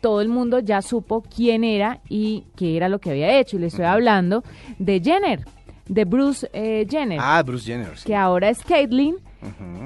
todo 0.00 0.20
el 0.20 0.28
mundo 0.28 0.60
ya 0.60 0.82
supo 0.82 1.22
quién 1.22 1.64
era 1.64 2.00
y 2.08 2.44
qué 2.56 2.76
era 2.76 2.88
lo 2.88 3.00
que 3.00 3.10
había 3.10 3.38
hecho. 3.40 3.56
Y 3.56 3.60
le 3.60 3.66
estoy 3.66 3.86
hablando 3.86 4.44
de 4.78 5.00
Jenner, 5.02 5.44
de 5.88 6.04
Bruce 6.04 6.48
eh, 6.52 6.86
Jenner. 6.88 7.18
Ah, 7.20 7.42
Bruce 7.42 7.64
Jenner. 7.66 7.96
sí. 7.98 8.06
que 8.06 8.14
ahora 8.14 8.50
es 8.50 8.62
Caitlyn, 8.62 9.16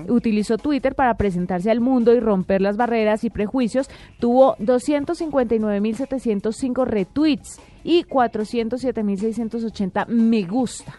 utilizó 0.09 0.59
Twitter 0.59 0.95
para 0.95 1.15
presentarse 1.15 1.71
al 1.71 1.81
mundo 1.81 2.15
y 2.15 2.21
romper 2.21 2.61
las 2.61 2.77
barreras 2.77 3.25
y 3.25 3.31
prejuicios. 3.31 3.88
Tuvo 4.19 4.59
259.705 4.59 6.87
retweets 6.87 7.59
y 7.85 8.05
407.680 8.05 10.07
me 10.09 10.43
gusta. 10.43 10.99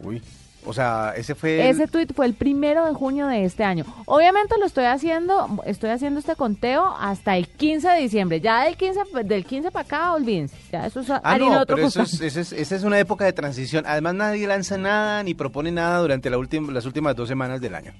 Uy. 0.00 0.20
O 0.64 0.72
sea, 0.72 1.12
ese 1.16 1.34
fue. 1.34 1.60
el- 1.68 1.74
Ese 1.74 1.88
tweet 1.88 2.06
fue 2.14 2.24
el 2.26 2.34
primero 2.34 2.84
de 2.86 2.92
junio 2.94 3.26
de 3.26 3.44
este 3.44 3.64
año. 3.64 3.84
Obviamente 4.04 4.54
lo 4.60 4.66
estoy 4.66 4.84
haciendo, 4.84 5.60
estoy 5.66 5.90
haciendo 5.90 6.20
este 6.20 6.36
conteo 6.36 6.94
hasta 7.00 7.36
el 7.36 7.48
15 7.48 7.88
de 7.88 7.98
diciembre. 8.00 8.40
Ya 8.40 8.64
del 8.64 8.76
15, 8.76 9.00
del 9.24 9.44
15 9.44 9.70
para 9.72 9.84
acá, 9.84 10.12
olvídense. 10.12 10.56
Ya 10.70 10.86
eso 10.86 11.00
es 11.00 11.10
Ah, 11.10 11.36
no, 11.38 11.60
otro 11.62 11.74
pero 11.76 11.88
eso 11.88 12.02
es, 12.02 12.20
esa 12.20 12.40
es, 12.40 12.52
esa 12.52 12.76
es 12.76 12.84
una 12.84 12.98
época 12.98 13.24
de 13.24 13.32
transición. 13.32 13.84
Además, 13.86 14.14
nadie 14.14 14.46
lanza 14.46 14.78
nada 14.78 15.22
ni 15.24 15.34
propone 15.34 15.72
nada 15.72 15.98
durante 15.98 16.30
la 16.30 16.38
última, 16.38 16.72
las 16.72 16.86
últimas 16.86 17.16
dos 17.16 17.28
semanas 17.28 17.60
del 17.60 17.74
año. 17.74 17.92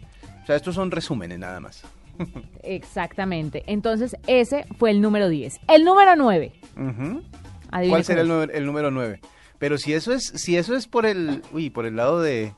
O 0.43 0.47
sea, 0.47 0.55
estos 0.57 0.75
son 0.77 0.91
resúmenes 0.91 1.39
nada 1.41 1.59
más. 1.61 1.83
Exactamente. 2.63 3.65
Entonces, 3.67 4.17
ese 4.27 4.67
fue 4.79 4.91
el 4.91 5.01
número 5.01 5.29
10. 5.29 5.61
El 5.69 5.85
número 5.85 6.17
9. 6.17 6.53
Ujú. 6.77 7.23
Adivine 7.71 7.91
¿Cuál 7.91 8.05
será 8.05 8.21
el, 8.23 8.31
el 8.53 8.67
número 8.67 8.91
9? 8.91 9.21
Pero 9.63 9.79
si 9.79 9.93
eso 9.95 10.13
es 10.13 10.25
si 10.25 10.57
eso 10.57 10.75
es 10.75 10.89
por 10.89 11.07
el 11.07 11.41
uy, 11.53 11.71
por 11.71 11.87
el 11.87 11.95
lado 11.95 12.21
de 12.21 12.53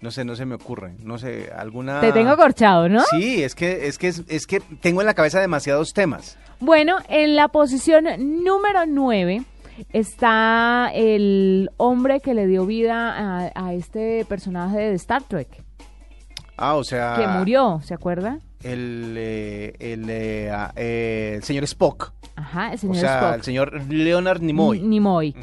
no 0.00 0.12
sé, 0.12 0.24
no 0.24 0.36
se 0.36 0.46
me 0.46 0.54
ocurre, 0.54 0.94
no 1.02 1.18
sé, 1.18 1.50
alguna 1.52 2.00
Te 2.00 2.12
tengo 2.12 2.36
corchado, 2.36 2.88
¿no? 2.88 3.02
Sí, 3.10 3.42
es 3.42 3.56
que 3.56 3.88
es 3.88 3.98
que 3.98 4.06
es, 4.06 4.22
es 4.28 4.46
que 4.46 4.60
tengo 4.80 5.00
en 5.00 5.08
la 5.08 5.14
cabeza 5.14 5.40
demasiados 5.40 5.92
temas. 5.92 6.38
Bueno, 6.60 6.98
en 7.08 7.34
la 7.34 7.48
posición 7.48 8.04
número 8.44 8.86
9 8.86 9.42
está 9.92 10.92
el 10.94 11.70
hombre 11.76 12.20
que 12.20 12.34
le 12.34 12.46
dio 12.46 12.66
vida 12.66 13.48
a, 13.48 13.50
a 13.56 13.74
este 13.74 14.24
personaje 14.26 14.78
de 14.78 14.94
Star 14.94 15.24
Trek, 15.24 15.48
Ah, 16.56 16.76
o 16.76 16.84
sea, 16.84 17.16
que 17.18 17.26
murió, 17.26 17.80
¿se 17.82 17.94
acuerda? 17.94 18.38
el 18.62 19.14
eh, 19.16 19.74
el, 19.80 20.06
eh, 20.08 20.50
ah, 20.52 20.72
eh, 20.76 21.32
el 21.36 21.42
señor 21.42 21.64
Spock, 21.64 22.12
Ajá, 22.40 22.68
el 22.68 22.74
o 22.74 22.78
señor 22.78 22.96
sea, 22.96 23.18
Spock. 23.20 23.34
el 23.34 23.42
señor 23.42 23.82
Leonard 23.92 24.40
Nimoy. 24.40 24.78
N- 24.78 24.86
Nimoy. 24.88 25.34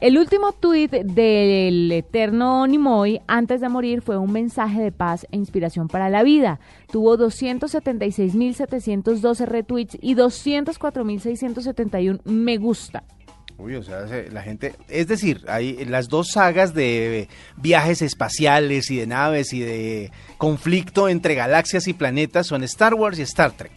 El 0.00 0.18
último 0.18 0.52
tuit 0.52 0.90
del 0.90 1.90
eterno 1.90 2.66
Nimoy 2.66 3.22
antes 3.26 3.62
de 3.62 3.68
morir 3.70 4.02
fue 4.02 4.18
un 4.18 4.30
mensaje 4.30 4.82
de 4.82 4.92
paz 4.92 5.26
e 5.32 5.36
inspiración 5.38 5.88
para 5.88 6.10
la 6.10 6.22
vida. 6.22 6.60
Tuvo 6.92 7.16
276.712 7.16 9.46
retweets 9.46 9.96
y 10.00 10.14
204.671 10.14 12.20
me 12.24 12.56
gusta. 12.58 13.02
Uy, 13.56 13.76
o 13.76 13.82
sea, 13.84 14.08
se- 14.08 14.30
la 14.32 14.42
gente, 14.42 14.74
es 14.88 15.06
decir, 15.06 15.42
hay 15.48 15.84
las 15.84 16.08
dos 16.08 16.30
sagas 16.32 16.74
de 16.74 17.28
viajes 17.56 18.02
espaciales 18.02 18.90
y 18.90 18.96
de 18.96 19.06
naves 19.06 19.52
y 19.52 19.60
de 19.60 20.10
conflicto 20.38 21.08
entre 21.08 21.36
galaxias 21.36 21.86
y 21.86 21.92
planetas 21.92 22.48
son 22.48 22.64
Star 22.64 22.94
Wars 22.94 23.18
y 23.18 23.22
Star 23.22 23.52
Trek, 23.52 23.70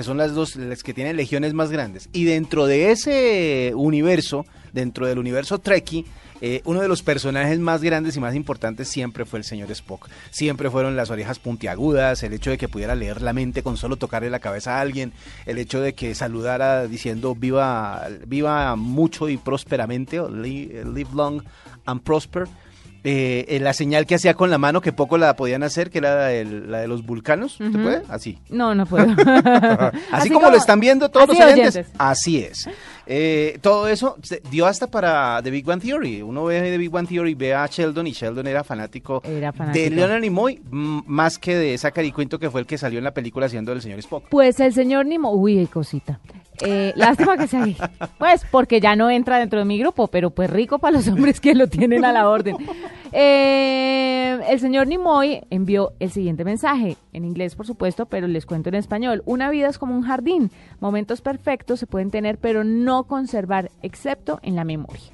que 0.00 0.04
son 0.04 0.16
las 0.16 0.32
dos 0.32 0.56
las 0.56 0.82
que 0.82 0.94
tienen 0.94 1.14
legiones 1.14 1.52
más 1.52 1.70
grandes. 1.70 2.08
Y 2.14 2.24
dentro 2.24 2.64
de 2.64 2.90
ese 2.90 3.72
universo, 3.74 4.46
dentro 4.72 5.06
del 5.06 5.18
universo 5.18 5.58
Trekkie, 5.58 6.06
eh, 6.40 6.62
uno 6.64 6.80
de 6.80 6.88
los 6.88 7.02
personajes 7.02 7.58
más 7.58 7.82
grandes 7.82 8.16
y 8.16 8.20
más 8.20 8.34
importantes 8.34 8.88
siempre 8.88 9.26
fue 9.26 9.40
el 9.40 9.44
señor 9.44 9.70
Spock. 9.72 10.08
Siempre 10.30 10.70
fueron 10.70 10.96
las 10.96 11.10
orejas 11.10 11.38
puntiagudas, 11.38 12.22
el 12.22 12.32
hecho 12.32 12.48
de 12.48 12.56
que 12.56 12.66
pudiera 12.66 12.94
leer 12.94 13.20
la 13.20 13.34
mente 13.34 13.62
con 13.62 13.76
solo 13.76 13.96
tocarle 13.96 14.30
la 14.30 14.38
cabeza 14.38 14.78
a 14.78 14.80
alguien, 14.80 15.12
el 15.44 15.58
hecho 15.58 15.82
de 15.82 15.92
que 15.92 16.14
saludara 16.14 16.86
diciendo 16.86 17.34
viva, 17.34 18.08
viva 18.26 18.76
mucho 18.76 19.28
y 19.28 19.36
prósperamente, 19.36 20.18
live 20.30 21.10
long 21.12 21.42
and 21.84 22.00
prosper. 22.00 22.48
Eh, 23.02 23.46
eh, 23.48 23.60
la 23.60 23.72
señal 23.72 24.04
que 24.06 24.14
hacía 24.16 24.34
con 24.34 24.50
la 24.50 24.58
mano, 24.58 24.80
que 24.80 24.92
poco 24.92 25.16
la 25.16 25.34
podían 25.34 25.62
hacer, 25.62 25.90
que 25.90 25.98
era 25.98 26.30
la, 26.44 26.80
de 26.80 26.88
los 26.88 27.04
vulcanos. 27.06 27.54
¿Se 27.56 27.64
Ujú. 27.68 27.82
puede? 27.82 28.02
Así. 28.08 28.38
No, 28.50 28.74
no 28.74 28.84
puedo. 28.86 29.06
Así, 30.12 30.28
como, 30.30 30.50
lo 30.50 30.56
están 30.56 30.80
viendo 30.80 31.08
todos 31.08 31.28
los 31.28 31.36
oyentes. 31.40 31.76
oyentes. 31.76 31.94
Así 31.98 32.38
es. 32.38 32.68
Eh, 33.06 33.58
todo 33.62 33.88
eso 33.88 34.16
dio 34.50 34.66
hasta 34.66 34.86
para 34.86 35.40
The 35.42 35.50
Big 35.50 35.64
Bang 35.64 35.80
Theory. 35.80 36.22
Uno 36.22 36.44
ve 36.44 36.60
The 36.60 36.78
Big 36.78 36.90
Bang 36.90 37.08
Theory, 37.08 37.34
ve 37.34 37.54
a 37.54 37.66
Sheldon 37.66 38.06
y 38.06 38.12
Sheldon 38.12 38.46
era 38.46 38.62
fanático, 38.62 39.22
Era 39.24 39.52
fanático. 39.52 39.82
de 39.82 39.90
Leonard 39.90 40.20
Nimoy 40.20 40.60
más 40.70 41.38
que 41.38 41.56
de 41.56 41.76
Zachary 41.78 42.12
Quinto 42.12 42.38
que 42.38 42.50
fue 42.50 42.60
el 42.60 42.66
que 42.66 42.78
salió 42.78 42.98
en 42.98 43.04
la 43.04 43.12
película 43.14 43.46
haciendo 43.46 43.72
el 43.72 43.80
señor 43.82 43.98
Spock. 44.00 44.24
Pues 44.30 44.60
el 44.60 44.72
señor 44.72 45.06
Nimo, 45.06 45.32
uy, 45.32 45.58
hay 45.58 45.66
cosita. 45.66 46.20
Eh, 46.62 46.92
lástima 46.96 47.36
que 47.36 47.46
sea 47.46 47.64
gay. 47.64 47.76
Pues 48.18 48.44
porque 48.50 48.80
ya 48.80 48.96
no 48.96 49.10
entra 49.10 49.38
dentro 49.38 49.58
de 49.58 49.64
mi 49.64 49.78
grupo, 49.78 50.08
pero 50.08 50.30
pues 50.30 50.50
rico 50.50 50.78
para 50.78 50.96
los 50.96 51.08
hombres 51.08 51.40
que 51.40 51.54
lo 51.54 51.68
tienen 51.68 52.04
a 52.04 52.12
la 52.12 52.28
orden. 52.28 52.56
Eh, 53.12 54.38
el 54.48 54.60
señor 54.60 54.86
Nimoy 54.86 55.42
envió 55.50 55.92
el 55.98 56.10
siguiente 56.10 56.44
mensaje, 56.44 56.96
en 57.12 57.24
inglés 57.24 57.54
por 57.54 57.66
supuesto, 57.66 58.06
pero 58.06 58.26
les 58.26 58.46
cuento 58.46 58.68
en 58.68 58.76
español. 58.76 59.22
Una 59.26 59.50
vida 59.50 59.68
es 59.68 59.78
como 59.78 59.94
un 59.94 60.02
jardín. 60.02 60.50
Momentos 60.80 61.20
perfectos 61.20 61.80
se 61.80 61.86
pueden 61.86 62.10
tener, 62.10 62.38
pero 62.38 62.62
no 62.64 63.04
conservar, 63.04 63.70
excepto 63.82 64.38
en 64.42 64.56
la 64.56 64.64
memoria. 64.64 65.12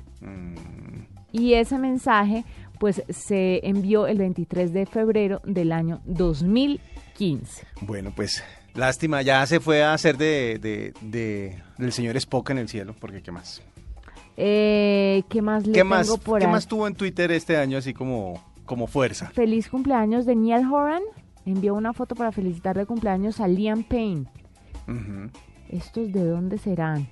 y 1.33 1.55
ese 1.55 1.79
mensaje 1.79 2.45
pues 2.79 3.03
se 3.09 3.67
envió 3.67 4.07
el 4.07 4.19
23 4.19 4.73
de 4.73 4.87
febrero 4.87 5.41
del 5.45 5.73
año 5.73 6.01
2015. 6.05 7.67
Bueno, 7.83 8.13
pues 8.15 8.43
lástima, 8.77 9.23
ya 9.23 9.45
se 9.47 9.61
fue 9.61 9.83
a 9.83 9.93
hacer 9.95 10.17
de, 10.17 10.59
de- 10.61 10.93
de- 11.01 11.63
del 11.79 11.93
señor 11.93 12.17
Spock 12.17 12.51
en 12.51 12.59
el 12.59 12.69
cielo, 12.69 12.95
porque 12.99 13.23
¿qué 13.23 13.33
más? 13.33 13.63
Eh, 14.37 15.23
¿Qué 15.31 15.41
más 15.43 15.67
le 15.67 15.73
¿Qué 15.73 15.79
tengo 15.81 15.91
más, 15.91 16.09
por 16.19 16.39
¿qué 16.41 16.47
ahí? 16.47 16.53
más 16.53 16.67
tuvo 16.67 16.87
en 16.87 16.95
Twitter 16.95 17.31
este 17.33 17.57
año 17.57 17.79
así 17.79 17.95
como, 17.95 18.43
como 18.67 18.87
fuerza? 18.87 19.31
Feliz 19.31 19.69
cumpleaños 19.69 20.27
de 20.27 20.37
Neil 20.37 20.67
Horan. 20.71 21.03
Envió 21.47 21.75
una 21.75 21.93
foto 21.93 22.15
para 22.15 22.33
felicitar 22.33 22.77
de 22.77 22.87
cumpleaños 22.87 23.41
a 23.41 23.47
Liam 23.49 23.83
Payne. 23.85 24.27
¿Estos 25.69 26.13
de 26.13 26.25
dónde 26.25 26.59
serán? 26.59 27.09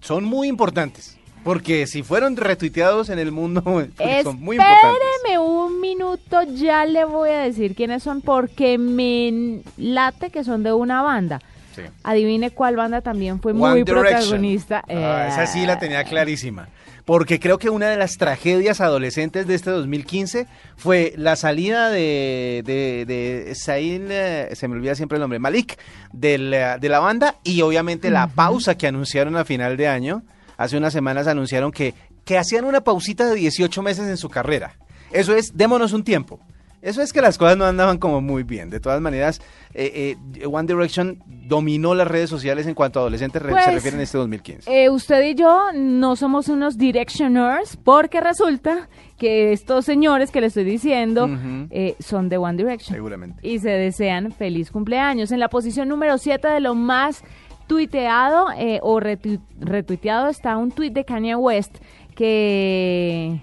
Son 0.00 0.24
muy 0.24 0.48
importantes, 0.48 1.18
porque 1.46 1.86
si 1.86 2.02
fueron 2.02 2.36
retuiteados 2.36 3.08
en 3.08 3.20
el 3.20 3.30
mundo, 3.30 3.62
son 4.24 4.40
muy 4.40 4.56
importantes. 4.56 4.98
Espéreme 5.22 5.38
un 5.38 5.80
minuto, 5.80 6.42
ya 6.42 6.84
le 6.84 7.04
voy 7.04 7.30
a 7.30 7.38
decir 7.42 7.76
quiénes 7.76 8.02
son 8.02 8.20
porque 8.20 8.78
me 8.78 9.60
late 9.76 10.30
que 10.30 10.42
son 10.42 10.64
de 10.64 10.72
una 10.72 11.02
banda. 11.02 11.40
Sí. 11.76 11.82
Adivine 12.02 12.50
cuál 12.50 12.74
banda 12.74 13.00
también 13.00 13.40
fue 13.40 13.52
One 13.52 13.60
muy 13.60 13.84
Direction. 13.84 14.00
protagonista. 14.02 14.82
Ah, 14.88 15.28
esa 15.28 15.46
sí 15.46 15.62
Eh, 15.62 15.66
la 15.68 15.78
tenía 15.78 16.02
clarísima. 16.02 16.66
Porque 17.04 17.38
creo 17.38 17.58
que 17.58 17.70
una 17.70 17.90
de 17.90 17.96
las 17.96 18.16
tragedias 18.16 18.80
adolescentes 18.80 19.46
de 19.46 19.54
este 19.54 19.70
2015 19.70 20.48
fue 20.76 21.12
la 21.16 21.36
salida 21.36 21.90
de, 21.90 22.64
de, 22.66 23.04
de 23.06 23.52
eh, 23.52 24.48
se 24.56 24.66
me 24.66 24.74
olvida 24.74 24.96
siempre 24.96 25.14
el 25.14 25.20
nombre, 25.20 25.38
Malik, 25.38 25.78
del, 26.12 26.52
eh, 26.52 26.74
de 26.80 26.88
la 26.88 26.98
banda 26.98 27.36
y 27.44 27.62
obviamente 27.62 28.10
la 28.10 28.26
pausa 28.26 28.76
que 28.76 28.88
anunciaron 28.88 29.36
a 29.36 29.44
final 29.44 29.76
de 29.76 29.86
año. 29.86 30.24
Hace 30.56 30.76
unas 30.76 30.92
semanas 30.92 31.26
anunciaron 31.26 31.70
que, 31.72 31.94
que 32.24 32.38
hacían 32.38 32.64
una 32.64 32.80
pausita 32.82 33.26
de 33.26 33.34
18 33.36 33.82
meses 33.82 34.08
en 34.08 34.16
su 34.16 34.28
carrera. 34.28 34.74
Eso 35.12 35.34
es, 35.34 35.56
démonos 35.56 35.92
un 35.92 36.02
tiempo. 36.04 36.40
Eso 36.82 37.02
es 37.02 37.12
que 37.12 37.20
las 37.20 37.36
cosas 37.36 37.56
no 37.56 37.64
andaban 37.64 37.98
como 37.98 38.20
muy 38.20 38.44
bien. 38.44 38.70
De 38.70 38.78
todas 38.78 39.00
maneras, 39.00 39.40
eh, 39.74 40.14
eh, 40.38 40.46
One 40.46 40.68
Direction 40.68 41.18
dominó 41.26 41.94
las 41.96 42.06
redes 42.06 42.30
sociales 42.30 42.66
en 42.68 42.74
cuanto 42.74 43.00
a 43.00 43.02
adolescentes 43.02 43.42
se 43.42 43.48
Pues, 43.48 43.66
refieren 43.66 43.98
en 43.98 44.04
este 44.04 44.18
2015. 44.18 44.70
eh, 44.84 44.88
usted 44.90 45.20
y 45.24 45.34
yo 45.34 45.62
no 45.74 46.14
somos 46.14 46.48
unos 46.48 46.76
directioners 46.78 47.76
porque 47.76 48.20
resulta 48.20 48.88
que 49.18 49.52
estos 49.52 49.84
señores 49.84 50.30
que 50.30 50.40
le 50.40 50.48
estoy 50.48 50.64
diciendo 50.64 51.28
eh, 51.70 51.96
son 51.98 52.28
de 52.28 52.36
One 52.36 52.56
Direction. 52.58 52.94
Seguramente. 52.94 53.40
y 53.42 53.58
se 53.58 53.70
desean 53.70 54.30
feliz 54.30 54.70
cumpleaños. 54.70 55.32
En 55.32 55.40
la 55.40 55.48
posición 55.48 55.88
número 55.88 56.18
7 56.18 56.46
de 56.46 56.60
lo 56.60 56.74
más 56.76 57.24
tuiteado 57.66 58.46
eh, 58.56 58.80
o 58.82 59.00
retu- 59.00 59.40
retuiteado 59.58 60.28
está 60.28 60.56
un 60.56 60.70
tuit 60.70 60.92
de 60.92 61.04
Kanye 61.04 61.34
West 61.36 61.76
que 62.14 63.40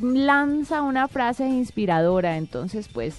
lanza 0.00 0.82
una 0.82 1.08
frase 1.08 1.46
inspiradora. 1.46 2.36
Entonces, 2.36 2.88
pues, 2.88 3.14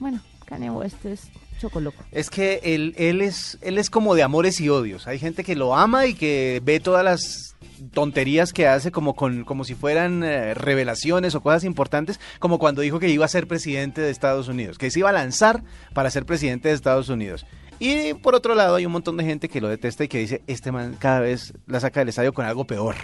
bueno, 0.00 0.20
Kanye 0.46 0.70
West 0.70 1.04
es 1.04 1.28
chocoloco. 1.60 2.02
Es 2.12 2.30
que 2.30 2.60
él, 2.62 2.94
él, 2.98 3.20
es, 3.20 3.58
él 3.62 3.78
es 3.78 3.90
como 3.90 4.14
de 4.14 4.22
amores 4.22 4.60
y 4.60 4.68
odios. 4.68 5.06
Hay 5.06 5.18
gente 5.18 5.42
que 5.44 5.56
lo 5.56 5.74
ama 5.74 6.06
y 6.06 6.14
que 6.14 6.60
ve 6.64 6.78
todas 6.80 7.04
las 7.04 7.54
tonterías 7.92 8.52
que 8.52 8.66
hace 8.66 8.90
como, 8.90 9.14
con, 9.14 9.44
como 9.44 9.64
si 9.64 9.74
fueran 9.74 10.22
eh, 10.24 10.54
revelaciones 10.54 11.34
o 11.34 11.40
cosas 11.40 11.64
importantes, 11.64 12.20
como 12.38 12.58
cuando 12.58 12.82
dijo 12.82 12.98
que 12.98 13.08
iba 13.08 13.24
a 13.24 13.28
ser 13.28 13.46
presidente 13.46 14.00
de 14.00 14.10
Estados 14.10 14.48
Unidos, 14.48 14.78
que 14.78 14.90
se 14.90 15.00
iba 15.00 15.10
a 15.10 15.12
lanzar 15.12 15.62
para 15.94 16.10
ser 16.10 16.26
presidente 16.26 16.68
de 16.68 16.74
Estados 16.74 17.08
Unidos. 17.08 17.44
Y 17.78 18.14
por 18.14 18.34
otro 18.34 18.54
lado 18.54 18.76
hay 18.76 18.86
un 18.86 18.92
montón 18.92 19.16
de 19.16 19.24
gente 19.24 19.48
que 19.48 19.60
lo 19.60 19.68
detesta 19.68 20.04
y 20.04 20.08
que 20.08 20.18
dice, 20.18 20.42
este 20.46 20.72
man 20.72 20.96
cada 20.98 21.20
vez 21.20 21.52
la 21.66 21.80
saca 21.80 22.00
del 22.00 22.08
estadio 22.08 22.32
con 22.32 22.44
algo 22.44 22.64
peor. 22.64 22.96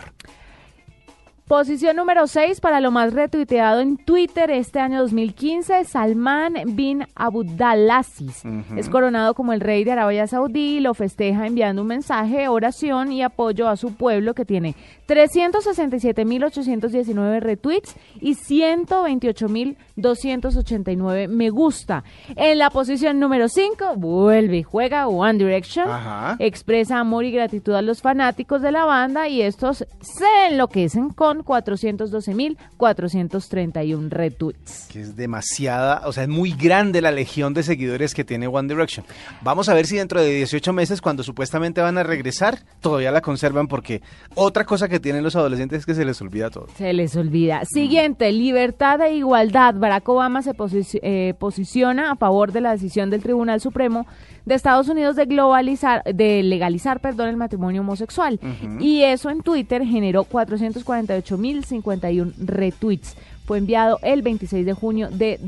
Posición 1.47 1.97
número 1.97 2.27
6 2.27 2.63
para 2.63 2.81
lo 2.81 2.91
más 2.91 3.13
retuiteado 3.13 3.81
en 3.81 3.99
Twitter 3.99 4.51
este 4.51 4.81
año 4.81 5.01
2015, 5.01 5.85
Salman 5.85 6.55
bin 6.69 7.07
Abdulaziz. 7.15 8.47
Ujú. 8.47 8.79
Es 8.79 8.89
coronado 8.89 9.35
como 9.35 9.53
el 9.53 9.61
rey 9.61 9.85
de 9.85 9.93
Arabia 9.93 10.27
Saudí 10.27 10.79
y 10.79 10.81
lo 10.81 10.95
festeja 10.95 11.47
enviando 11.47 11.83
un 11.83 11.89
mensaje, 11.89 12.49
oración 12.49 13.13
y 13.13 13.23
apoyo 13.23 13.69
a 13.69 13.77
su 13.77 13.93
pueblo 13.93 14.33
que 14.33 14.47
tiene 14.47 14.75
367.819 15.07 17.41
retweets 17.41 17.95
y 18.21 18.37
128.289 18.37 21.29
me 21.29 21.51
gusta. 21.51 22.05
En 22.37 22.59
la 22.59 22.71
posición 22.71 23.21
número 23.21 23.49
5 23.49 23.97
vuelve 23.97 24.59
y 24.59 24.63
juega 24.63 25.09
One 25.09 25.39
Direction. 25.39 25.91
Ajá. 25.91 26.37
Expresa 26.39 27.01
amor 27.01 27.25
y 27.25 27.33
gratitud 27.33 27.75
a 27.75 27.83
los 27.83 28.01
fanáticos 28.03 28.63
de 28.63 28.73
la 28.73 28.85
banda 28.85 29.29
y 29.29 29.43
estos 29.43 29.87
se 30.01 30.49
enloquecen 30.51 31.11
con 31.11 31.45
412.431 31.45 34.09
retweets. 34.09 34.89
Que 34.91 35.01
es 35.01 35.17
demasiada, 35.17 36.03
o 36.07 36.13
sea, 36.13 36.25
es 36.25 36.29
muy 36.29 36.53
grande 36.53 37.01
la 37.01 37.11
legión 37.11 37.55
de 37.55 37.63
seguidores 37.63 38.15
que 38.15 38.25
tiene 38.25 38.47
One 38.47 38.69
Direction. 38.69 39.07
Vamos 39.43 39.69
a 39.69 39.75
ver 39.75 39.87
si 39.87 39.97
dentro 39.97 40.21
de 40.21 40.31
18 40.31 40.73
meses, 40.73 41.01
cuando 41.01 41.23
supuestamente 41.23 41.81
van 41.81 41.99
a 41.99 42.03
regresar, 42.03 42.59
todavía 42.81 43.11
la 43.11 43.21
conservan, 43.21 43.69
porque 43.69 44.03
otra 44.35 44.65
cosa 44.65 44.89
que 44.89 44.94
tienen 45.01 45.23
los 45.23 45.37
adolescentes 45.37 45.81
es 45.81 45.87
que 45.87 45.95
se 45.95 46.05
les 46.05 46.21
olvida 46.21 46.51
todo. 46.51 46.67
Se 46.77 46.93
les 46.93 47.17
olvida. 47.17 47.65
Siguiente, 47.65 48.31
libertad 48.33 49.01
e 49.01 49.15
igualdad. 49.15 49.75
Barack 49.75 50.09
Obama 50.09 50.43
se 50.43 50.53
eh, 51.03 51.35
posiciona 51.39 52.13
a 52.13 52.17
favor 52.17 52.53
de 52.53 52.61
la 52.61 52.73
decisión 52.73 53.11
del 53.11 53.23
Tribunal 53.23 53.61
Supremo 53.61 54.07
de 54.45 54.55
Estados 54.55 54.89
Unidos 54.89 55.17
de 55.17 55.27
globalizar, 55.27 56.05
de 56.05 56.43
legalizar, 56.43 57.01
perdón, 57.01 57.29
el 57.29 57.37
matrimonio 57.37 57.81
homosexual. 57.81 58.39
Y 58.79 59.03
eso 59.03 59.31
en 59.31 59.43
Twitter 59.43 59.85
generó 59.85 60.25
448.051 60.25 62.35
retweets. 62.39 63.17
Fue 63.47 63.59
enviado 63.59 63.99
el 64.03 64.23
26 64.23 64.65
de 64.65 64.73
junio 64.73 65.11
de 65.11 65.39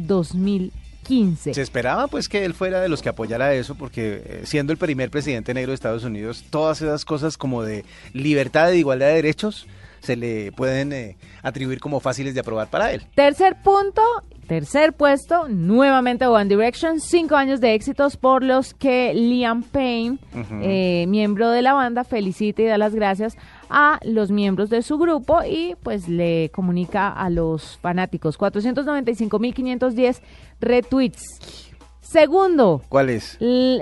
2015. 1.09 1.55
Se 1.55 1.63
esperaba 1.63 2.09
pues 2.09 2.29
que 2.29 2.45
él 2.45 2.55
fuera 2.55 2.81
de 2.81 2.89
los 2.89 3.03
que 3.03 3.09
apoyara 3.09 3.55
eso, 3.55 3.75
porque 3.75 4.23
eh, 4.25 4.41
siendo 4.45 4.73
el 4.73 4.79
primer 4.79 5.11
presidente 5.11 5.55
negro 5.55 5.71
de 5.71 5.75
Estados 5.75 6.05
Unidos, 6.05 6.45
todas 6.51 6.83
esas 6.83 7.05
cosas 7.05 7.37
como 7.37 7.63
de 7.63 7.85
libertad 8.13 8.73
e 8.73 8.79
igualdad 8.79 9.09
de 9.09 9.15
derechos 9.15 9.67
se 10.01 10.17
le 10.17 10.53
pueden 10.53 10.93
eh, 10.93 11.17
atribuir 11.43 11.81
como 11.81 12.01
fáciles 12.01 12.35
de 12.35 12.41
aprobar 12.41 12.69
para 12.69 12.93
él. 12.93 13.03
Tercer 13.15 13.57
punto, 13.63 14.03
tercer 14.47 14.93
puesto, 14.93 15.49
nuevamente 15.49 16.27
One 16.27 16.47
Direction, 16.47 17.01
cinco 17.01 17.35
años 17.35 17.61
de 17.61 17.75
éxitos 17.75 18.17
por 18.17 18.45
los 18.45 18.73
que 18.73 19.13
Liam 19.15 19.63
Payne, 19.63 20.19
eh, 20.63 21.07
miembro 21.09 21.51
de 21.51 21.63
la 21.63 21.73
banda, 21.73 22.05
felicita 22.05 22.63
y 22.63 22.67
da 22.67 22.79
las 22.79 22.95
gracias 22.95 23.37
a 23.71 23.99
los 24.05 24.31
miembros 24.31 24.71
de 24.71 24.83
su 24.83 24.99
grupo 24.99 25.41
y 25.45 25.75
pues 25.83 26.09
le 26.09 26.51
comunica 26.55 27.09
a 27.09 27.31
los 27.31 27.79
fanáticos 27.79 28.39
495.510 28.39 30.21
retweets. 30.61 31.73
Segundo, 32.01 32.83
¿Cuál 32.89 33.11
es? 33.11 33.37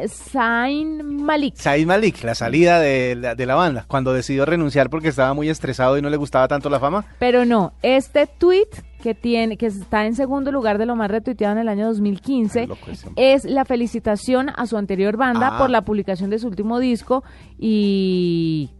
Zayn 0.09 1.23
Malik. 1.25 1.57
Said 1.57 1.87
Malik, 1.87 2.25
la 2.25 2.35
salida 2.35 2.81
de 2.81 3.17
la, 3.17 3.35
de 3.35 3.45
la 3.45 3.55
banda, 3.55 3.85
cuando 3.87 4.15
decidió 4.15 4.47
renunciar 4.47 4.89
porque 4.89 5.09
estaba 5.09 5.35
muy 5.35 5.51
estresado 5.51 5.99
y 5.99 6.03
no 6.03 6.09
le 6.09 6.17
gustaba 6.17 6.49
tanto 6.49 6.71
la 6.71 6.81
fama. 6.81 7.05
Pero 7.19 7.45
no, 7.45 7.75
este 7.83 8.27
tweet 8.27 8.69
que 9.03 9.15
tiene, 9.15 9.59
que 9.59 9.67
está 9.67 10.07
en 10.07 10.15
segundo 10.17 10.51
lugar 10.53 10.79
de 10.79 10.87
lo 10.87 10.97
más 10.97 11.11
retuiteado 11.11 11.53
en 11.53 11.59
el 11.61 11.69
año 11.69 11.87
2015, 11.89 12.61
Qué 12.63 12.67
loco 12.67 12.91
ese 12.91 13.07
hombre. 13.09 13.35
es 13.35 13.45
la 13.45 13.67
felicitación 13.67 14.49
a 14.57 14.67
su 14.67 14.79
anterior 14.79 15.19
banda 15.19 15.51
Ah. 15.53 15.59
por 15.59 15.69
la 15.69 15.83
publicación 15.85 16.31
de 16.31 16.39
su 16.39 16.47
último 16.49 16.79
disco 16.79 17.23
y 17.59 18.71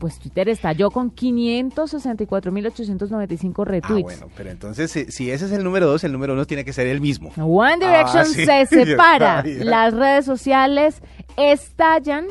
pues 0.00 0.18
Twitter 0.18 0.48
estalló 0.48 0.90
con 0.90 1.14
564.895 1.14 3.62
Ah, 3.62 3.64
retweets. 3.64 4.02
bueno, 4.02 4.28
pero 4.36 4.50
entonces 4.50 4.90
si, 4.90 5.04
si 5.12 5.30
ese 5.30 5.44
es 5.46 5.52
el 5.52 5.62
número 5.62 5.86
dos, 5.86 6.02
el 6.04 6.12
número 6.12 6.32
uno 6.32 6.46
tiene 6.46 6.64
que 6.64 6.72
ser 6.72 6.86
el 6.86 7.00
mismo. 7.00 7.30
One 7.36 7.76
Direction 7.76 8.22
Ah, 8.22 8.24
sí, 8.24 8.44
se 8.46 8.66
separa. 8.86 9.44
Las 9.44 9.92
redes 9.94 10.24
sociales 10.24 11.02
estallan 11.36 12.26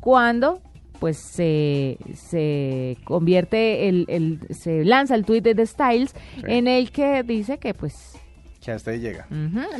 cuando 0.00 0.60
pues 1.00 1.16
se, 1.18 1.98
se 2.14 2.96
convierte 3.04 3.88
el, 3.88 4.04
el- 4.08 4.40
se 4.54 4.84
lanza 4.84 5.14
el 5.14 5.24
tweet 5.24 5.40
de 5.42 5.54
The 5.54 5.66
Styles 5.66 6.14
Sí. 6.36 6.42
en 6.46 6.68
el 6.68 6.90
que 6.92 7.22
dice 7.22 7.58
que 7.58 7.74
pues 7.74 8.12
Que 8.60 8.72
hasta 8.72 8.90
ahí 8.92 9.00
llega. 9.00 9.26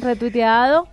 retuiteado 0.02 0.88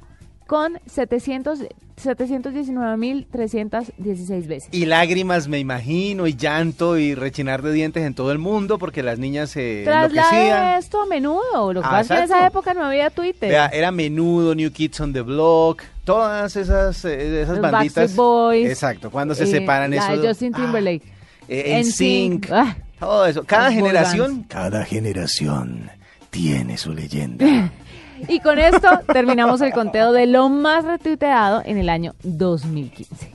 con 0.51 0.79
700 0.85 1.59
719.316 1.95 4.47
veces. 4.47 4.69
Y 4.73 4.85
lágrimas, 4.85 5.47
me 5.47 5.59
imagino, 5.59 6.27
y 6.27 6.35
llanto 6.35 6.97
y 6.97 7.15
rechinar 7.15 7.61
de 7.61 7.71
dientes 7.71 8.03
en 8.03 8.13
todo 8.15 8.31
el 8.33 8.37
mundo 8.37 8.77
porque 8.77 9.01
las 9.03 9.17
niñas 9.19 9.51
se 9.51 9.83
Traslade 9.85 10.77
esto 10.77 11.01
a 11.01 11.05
menudo. 11.05 11.71
Lo 11.71 11.81
que 11.81 11.87
Ah, 11.87 11.91
pasa 11.91 12.01
es 12.01 12.07
que 12.07 12.17
en 12.17 12.23
esa 12.23 12.47
época 12.47 12.73
no 12.73 12.83
había 12.83 13.09
Twitter. 13.11 13.49
Vea, 13.49 13.67
era 13.67 13.91
menudo, 13.91 14.53
New 14.55 14.71
Kids 14.71 14.99
on 14.99 15.13
the 15.13 15.21
Block, 15.21 15.83
todas 16.03 16.53
esas, 16.55 17.05
eh, 17.05 17.43
esas 17.43 17.59
Los 17.59 17.71
banditas. 17.71 18.15
Boys. 18.15 18.67
Exacto, 18.67 19.09
cuando 19.09 19.33
se 19.35 19.43
Eh, 19.43 19.47
separan 19.47 19.91
la 19.91 19.97
eso. 20.13 20.21
de 20.21 20.27
Justin 20.27 20.51
Timberlake. 20.53 21.03
en 21.47 21.79
NSYNC. 21.85 22.45
sync. 22.45 22.51
Ah. 22.51 22.75
Todo 22.99 23.25
eso. 23.25 23.43
Cada 23.45 23.71
generación. 23.71 24.43
Cada 24.49 24.83
generación 24.85 25.89
tiene 26.29 26.77
su 26.77 26.93
leyenda. 26.93 27.71
Y 28.27 28.39
con 28.39 28.59
esto 28.59 28.87
terminamos 29.11 29.61
el 29.61 29.71
conteo 29.71 30.11
de 30.11 30.27
lo 30.27 30.49
más 30.49 30.85
retuiteado 30.85 31.61
en 31.65 31.77
el 31.77 31.89
año 31.89 32.15
2015. 32.23 33.31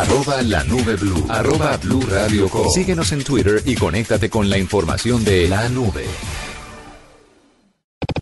arroba 0.00 0.40
la 0.42 0.64
nube 0.64 0.96
blue, 0.96 1.26
arroba 1.28 1.76
blue 1.76 2.02
radio 2.08 2.48
com. 2.48 2.68
Síguenos 2.70 3.12
en 3.12 3.22
Twitter 3.22 3.62
y 3.66 3.74
conéctate 3.74 4.30
con 4.30 4.48
la 4.48 4.56
información 4.56 5.24
de 5.24 5.48
la 5.48 5.68
nube. 5.68 6.04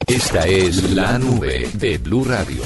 Esta 0.06 0.46
es 0.46 0.90
la 0.94 1.18
nube 1.18 1.68
de 1.74 1.98
Blue 1.98 2.24
Radio. 2.24 2.62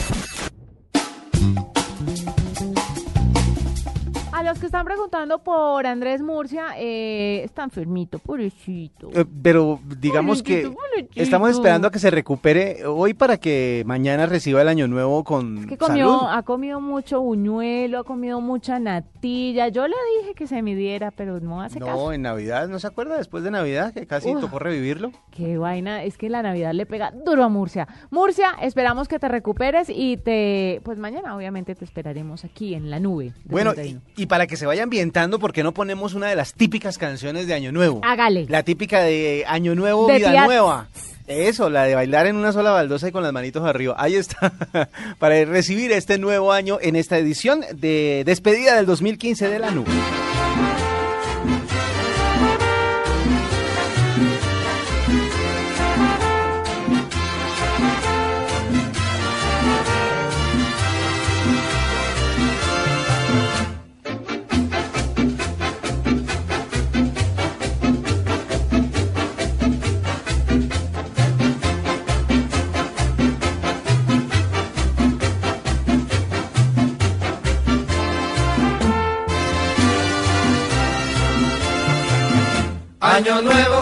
Que 4.63 4.67
están 4.67 4.85
preguntando 4.85 5.41
por 5.41 5.85
Andrés 5.89 6.23
Murcia, 6.23 6.67
eh, 6.79 7.43
está 7.43 7.65
enfermito, 7.65 8.21
pobrecito. 8.21 9.11
Eh, 9.13 9.25
Pero 9.43 9.81
digamos 9.99 10.41
que 10.41 10.63
Pobrecito, 10.71 11.21
estamos 11.21 11.51
esperando 11.51 11.89
a 11.89 11.91
que 11.91 11.99
se 11.99 12.13
recupere 12.13 12.87
hoy 12.87 13.13
para 13.13 13.39
que 13.39 13.83
mañana 13.87 14.27
reciba 14.27 14.63
el 14.63 14.69
año 14.69 14.87
nuevo 14.87 15.25
con 15.25 15.59
Es 15.59 15.67
que 15.67 15.77
comió, 15.77 16.17
salud. 16.17 16.31
ha 16.33 16.43
comido 16.45 16.81
mucho 16.81 17.21
buñuelo, 17.21 17.99
ha 17.99 18.05
comido 18.05 18.41
mucha 18.41 18.79
natilla. 18.79 19.67
Yo 19.67 19.89
le 19.89 19.97
dije 20.21 20.35
que 20.35 20.47
se 20.47 20.63
midiera, 20.63 21.11
pero 21.11 21.41
no 21.41 21.61
hace 21.61 21.81
caso. 21.81 21.97
No, 21.97 22.13
en 22.13 22.23
Navidad, 22.23 22.69
¿no 22.69 22.79
se 22.79 22.87
acuerda? 22.87 23.17
Después 23.17 23.43
de 23.43 23.51
Navidad, 23.51 23.93
que 23.93 24.07
casi 24.07 24.29
Uf. 24.33 24.43
tocó 24.43 24.61
revivirlo. 24.61 25.11
Qué 25.33 25.59
vaina, 25.59 26.05
es 26.05 26.17
que 26.17 26.31
la 26.31 26.41
Navidad 26.41 26.73
le 26.73 26.87
pega 26.87 27.11
duro 27.11 27.43
a 27.43 27.49
Murcia. 27.49 27.89
Murcia, 28.13 28.51
esperamos 28.63 29.09
que 29.09 29.19
te 29.19 29.27
recuperes 29.27 29.89
y 29.91 30.19
te, 30.19 30.81
pues 30.85 30.99
mañana 30.99 31.35
obviamente 31.35 31.75
te 31.75 31.85
esperaremos 31.85 32.45
aquí 32.45 32.75
en 32.75 32.91
la 32.91 33.01
nube. 33.01 33.33
Bueno, 33.45 33.73
y, 33.73 33.75
31. 33.75 34.01
y 34.17 34.27
para 34.27 34.47
que 34.47 34.52
se 34.57 34.67
vaya 34.67 34.83
ambientando, 34.83 35.39
¿por 35.39 35.53
qué 35.53 35.63
no 35.63 35.73
ponemos 35.73 36.15
una 36.15 36.29
de 36.29 36.37
las 36.37 36.55
típicas 36.55 36.99
canciones 36.99 37.47
de 37.47 37.55
Año 37.55 37.73
Nuevo? 37.73 38.01
Hágale. 38.03 38.47
La 38.49 38.63
típica 38.63 39.01
de 39.01 39.45
Año 39.47 39.75
Nuevo, 39.75 40.07
De 40.07 40.19
Vida 40.19 40.45
Nueva. 40.45 40.89
Eso, 41.27 41.71
la 41.71 41.85
de 41.85 41.95
bailar 41.95 42.27
en 42.27 42.37
una 42.37 42.53
sola 42.53 42.73
baldosa 42.73 43.09
y 43.09 43.13
con 43.13 43.23
las 43.23 43.33
manitos 43.33 43.65
arriba. 43.65 43.95
Ahí 43.97 44.17
está, 44.17 44.53
para 45.19 45.45
recibir 45.45 45.93
este 45.93 46.19
nuevo 46.19 46.53
año 46.53 46.79
en 46.81 46.97
esta 46.97 47.19
edición 47.19 47.65
de 47.75 48.23
despedida 48.27 48.77
del 48.77 48.87
2015 48.87 49.49
de 49.49 49.59
la 49.59 49.71
nube. 49.71 49.91
Año 83.23 83.41
nuevo, 83.41 83.82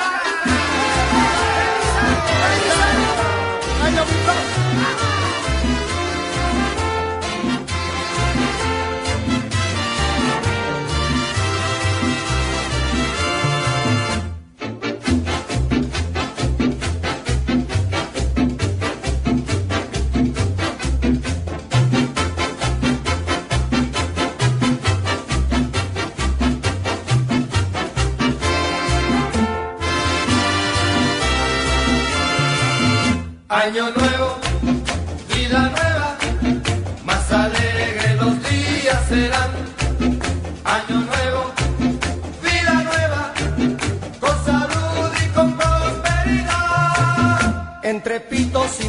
Año 33.61 33.91
nuevo, 33.91 34.50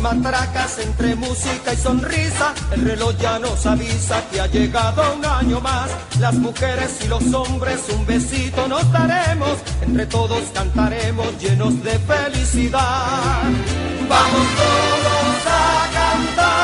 matracas, 0.02 0.78
entre 0.80 1.14
música 1.14 1.72
y 1.72 1.76
sonrisa, 1.76 2.52
el 2.72 2.82
reloj 2.82 3.16
ya 3.18 3.38
nos 3.38 3.64
avisa 3.64 4.22
que 4.30 4.40
ha 4.40 4.46
llegado 4.48 5.02
un 5.16 5.24
año 5.24 5.60
más. 5.60 5.88
Las 6.20 6.34
mujeres 6.34 6.98
y 7.04 7.08
los 7.08 7.32
hombres 7.32 7.80
un 7.96 8.04
besito 8.04 8.66
nos 8.68 8.90
daremos, 8.92 9.58
entre 9.80 10.06
todos 10.06 10.42
cantaremos 10.52 11.40
llenos 11.40 11.82
de 11.82 11.98
felicidad. 12.00 13.44
Vamos 14.08 14.46
todos 14.56 15.46
a 15.46 15.88
cantar. 15.94 16.62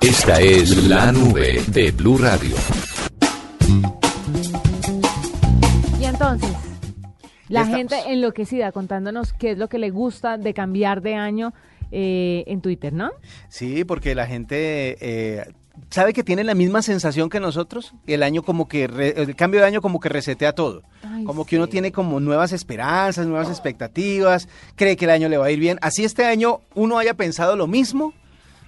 Esta 0.00 0.40
es 0.40 0.84
la 0.88 1.12
nube 1.12 1.62
de 1.68 1.92
Blue 1.92 2.18
Radio. 2.18 2.56
Y 6.00 6.04
entonces, 6.04 6.50
la 7.48 7.62
estamos. 7.62 7.78
gente 7.92 7.96
enloquecida 8.12 8.72
contándonos 8.72 9.32
qué 9.32 9.52
es 9.52 9.58
lo 9.58 9.68
que 9.68 9.78
le 9.78 9.90
gusta 9.90 10.38
de 10.38 10.54
cambiar 10.54 11.02
de 11.02 11.14
año 11.14 11.52
eh, 11.92 12.44
en 12.46 12.60
Twitter, 12.60 12.92
¿no? 12.92 13.10
Sí, 13.48 13.84
porque 13.84 14.14
la 14.14 14.26
gente 14.26 14.96
eh, 15.00 15.44
sabe 15.90 16.12
que 16.12 16.24
tiene 16.24 16.42
la 16.42 16.54
misma 16.54 16.82
sensación 16.82 17.28
que 17.30 17.38
nosotros. 17.40 17.94
El 18.06 18.22
año 18.22 18.42
como 18.42 18.66
que 18.66 18.86
re- 18.86 19.14
el 19.20 19.36
cambio 19.36 19.60
de 19.60 19.66
año 19.66 19.80
como 19.82 20.00
que 20.00 20.08
resetea 20.08 20.54
todo. 20.54 20.82
Ay, 21.02 21.24
como 21.24 21.44
que 21.44 21.56
uno 21.56 21.68
tiene 21.68 21.92
como 21.92 22.18
nuevas 22.20 22.52
esperanzas, 22.52 23.26
nuevas 23.26 23.48
expectativas, 23.48 24.48
cree 24.74 24.96
que 24.96 25.04
el 25.04 25.10
año 25.12 25.28
le 25.28 25.36
va 25.36 25.46
a 25.46 25.50
ir 25.50 25.60
bien. 25.60 25.78
Así 25.82 26.04
este 26.04 26.24
año 26.24 26.60
uno 26.74 26.98
haya 26.98 27.14
pensado 27.14 27.54
lo 27.56 27.66
mismo 27.66 28.12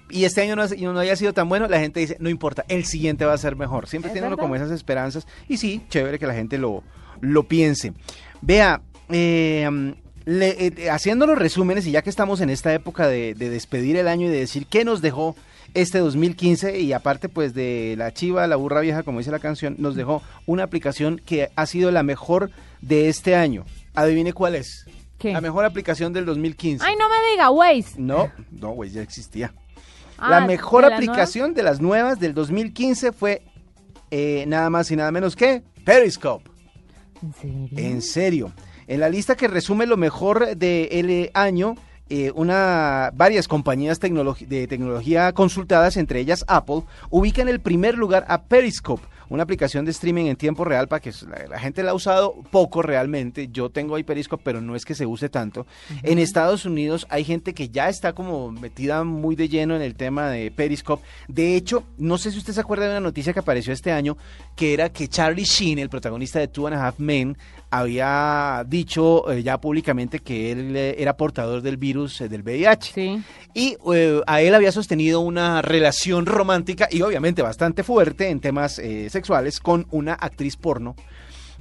y 0.09 0.23
este 0.23 0.41
año 0.43 0.55
no, 0.55 0.61
ha- 0.63 0.67
no 0.93 0.99
haya 0.99 1.15
sido 1.17 1.33
tan 1.33 1.49
bueno, 1.49 1.67
la 1.67 1.79
gente 1.79 1.99
dice, 1.99 2.15
no 2.19 2.29
importa, 2.29 2.63
el 2.69 2.85
siguiente 2.85 3.25
va 3.25 3.33
a 3.33 3.37
ser 3.37 3.55
mejor. 3.57 3.87
Siempre 3.87 4.11
tiene 4.11 4.27
uno 4.27 4.37
como 4.37 4.55
esas 4.55 4.71
esperanzas 4.71 5.27
y 5.49 5.57
sí, 5.57 5.81
chévere 5.89 6.17
que 6.19 6.27
la 6.27 6.33
gente 6.33 6.57
lo, 6.57 6.81
lo 7.19 7.43
piense. 7.43 7.91
Vea, 8.41 8.81
eh, 9.09 9.93
le- 10.25 10.67
eh, 10.67 10.89
haciendo 10.89 11.25
los 11.25 11.37
resúmenes 11.37 11.85
y 11.87 11.91
ya 11.91 12.01
que 12.01 12.09
estamos 12.09 12.41
en 12.41 12.49
esta 12.49 12.73
época 12.73 13.07
de, 13.07 13.33
de 13.33 13.49
despedir 13.49 13.95
el 13.97 14.07
año 14.07 14.27
y 14.27 14.29
de 14.29 14.39
decir 14.39 14.65
qué 14.67 14.83
nos 14.85 15.01
dejó 15.01 15.35
este 15.73 15.99
2015 15.99 16.79
y 16.79 16.93
aparte 16.93 17.29
pues 17.29 17.53
de 17.53 17.95
la 17.97 18.13
chiva, 18.13 18.47
la 18.47 18.55
burra 18.55 18.81
vieja, 18.81 19.03
como 19.03 19.19
dice 19.19 19.31
la 19.31 19.39
canción, 19.39 19.75
nos 19.79 19.95
dejó 19.95 20.21
una 20.45 20.63
aplicación 20.63 21.21
que 21.25 21.49
ha 21.55 21.65
sido 21.65 21.91
la 21.91 22.03
mejor 22.03 22.51
de 22.81 23.09
este 23.09 23.35
año. 23.35 23.65
Adivine 23.95 24.33
cuál 24.33 24.55
es. 24.55 24.85
¿Qué? 25.17 25.33
La 25.33 25.41
mejor 25.41 25.65
aplicación 25.65 26.13
del 26.13 26.25
2015. 26.25 26.85
Ay, 26.85 26.95
no 26.97 27.05
me 27.09 27.31
diga, 27.31 27.49
Waze. 27.49 27.95
No, 27.97 28.31
no, 28.51 28.69
güey, 28.71 28.91
ya 28.91 29.01
existía. 29.01 29.51
Ah, 30.19 30.29
la 30.31 30.47
mejor 30.47 30.83
¿de 30.83 30.89
la 30.91 30.95
aplicación 30.95 31.53
de 31.53 31.63
las 31.63 31.79
nuevas 31.81 32.19
del 32.19 32.33
2015 32.33 33.11
fue 33.11 33.41
eh, 34.11 34.45
nada 34.47 34.69
más 34.69 34.89
y 34.91 34.95
nada 34.95 35.11
menos 35.11 35.35
que 35.35 35.63
Periscope. 35.83 36.49
¿En 37.75 38.01
serio? 38.01 38.51
En 38.87 38.99
la 38.99 39.09
lista 39.09 39.35
que 39.35 39.47
resume 39.47 39.85
lo 39.85 39.97
mejor 39.97 40.55
del 40.55 41.29
año 41.33 41.75
eh, 42.09 42.31
una, 42.35 43.11
varias 43.13 43.49
compañías 43.49 43.99
de 43.99 44.67
tecnología 44.67 45.33
consultadas, 45.33 45.97
entre 45.97 46.21
ellas 46.21 46.45
Apple, 46.47 46.83
ubican 47.09 47.49
el 47.49 47.59
primer 47.59 47.97
lugar 47.97 48.25
a 48.29 48.43
Periscope, 48.43 49.03
una 49.29 49.43
aplicación 49.43 49.85
de 49.85 49.91
streaming 49.91 50.25
en 50.25 50.35
tiempo 50.35 50.63
real 50.63 50.87
para 50.87 51.01
que 51.01 51.11
la, 51.27 51.47
la 51.47 51.59
gente 51.59 51.83
la 51.83 51.91
ha 51.91 51.93
usado 51.93 52.35
poco 52.51 52.81
realmente. 52.81 53.49
Yo 53.51 53.69
tengo 53.69 53.95
ahí 53.95 54.03
Periscope, 54.03 54.43
pero 54.43 54.61
no 54.61 54.75
es 54.75 54.85
que 54.85 54.95
se 54.95 55.05
use 55.05 55.29
tanto. 55.29 55.65
En 56.03 56.19
Estados 56.19 56.65
Unidos 56.65 57.05
hay 57.09 57.23
gente 57.23 57.53
que 57.53 57.69
ya 57.69 57.89
está 57.89 58.13
como 58.13 58.51
metida 58.51 59.03
muy 59.03 59.35
de 59.35 59.49
lleno 59.49 59.75
en 59.75 59.81
el 59.81 59.95
tema 59.95 60.29
de 60.29 60.51
Periscope. 60.51 61.03
De 61.27 61.55
hecho, 61.55 61.83
no 61.97 62.17
sé 62.17 62.31
si 62.31 62.37
usted 62.37 62.53
se 62.53 62.61
acuerda 62.61 62.85
de 62.85 62.91
una 62.91 62.99
noticia 62.99 63.33
que 63.33 63.39
apareció 63.39 63.73
este 63.73 63.91
año, 63.91 64.17
que 64.55 64.73
era 64.73 64.89
que 64.89 65.07
Charlie 65.07 65.43
Sheen, 65.43 65.79
el 65.79 65.89
protagonista 65.89 66.39
de 66.39 66.47
Two 66.47 66.67
and 66.67 66.75
a 66.75 66.87
Half 66.87 66.99
Men, 66.99 67.37
había 67.69 68.63
dicho 68.67 69.31
eh, 69.31 69.43
ya 69.43 69.59
públicamente 69.59 70.19
que 70.19 70.51
él 70.51 70.75
eh, 70.75 70.95
era 70.99 71.17
portador 71.17 71.61
del 71.61 71.77
virus 71.77 72.21
eh, 72.21 72.29
del 72.29 72.41
VIH. 72.43 72.93
Sí. 72.93 73.21
Y 73.53 73.77
a 74.25 74.41
él 74.41 74.53
había 74.55 74.71
sostenido 74.71 75.19
una 75.21 75.61
relación 75.61 76.25
romántica 76.25 76.87
y 76.91 77.01
obviamente 77.01 77.41
bastante 77.41 77.83
fuerte 77.83 78.29
en 78.29 78.39
temas 78.39 78.73
sexuales 79.09 79.59
con 79.59 79.87
una 79.91 80.13
actriz 80.13 80.55
porno 80.55 80.95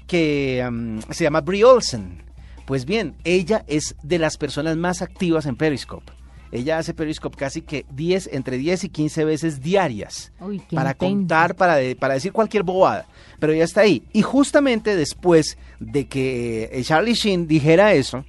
que 0.06 0.66
mm, 0.70 1.00
se 1.10 1.24
llama 1.24 1.40
Brie 1.40 1.64
Olsen. 1.64 2.22
Pues 2.66 2.84
bien, 2.84 3.14
ella 3.24 3.64
es 3.68 3.94
de 4.02 4.18
las 4.18 4.36
personas 4.36 4.76
más 4.76 5.00
activas 5.02 5.46
en 5.46 5.56
Periscope. 5.56 6.12
Ella 6.52 6.78
hace 6.78 6.94
Periscope 6.94 7.36
casi 7.36 7.62
que 7.62 7.86
10, 7.90 8.30
entre 8.32 8.56
10 8.56 8.84
y 8.84 8.88
15 8.88 9.24
veces 9.24 9.60
diarias 9.60 10.32
Uy, 10.40 10.60
para 10.72 10.90
intenso. 10.90 10.98
contar, 11.16 11.54
para, 11.56 11.76
de- 11.76 11.96
para 11.96 12.14
decir 12.14 12.32
cualquier 12.32 12.62
bobada. 12.62 13.06
Pero 13.40 13.52
ella 13.52 13.64
está 13.64 13.82
ahí. 13.82 14.04
Y 14.12 14.22
justamente 14.22 14.96
después 14.96 15.58
de 15.80 16.06
que 16.06 16.70
eh, 16.72 16.82
Charlie 16.84 17.14
Sheen 17.14 17.46
dijera 17.48 17.92
eso, 17.94 18.24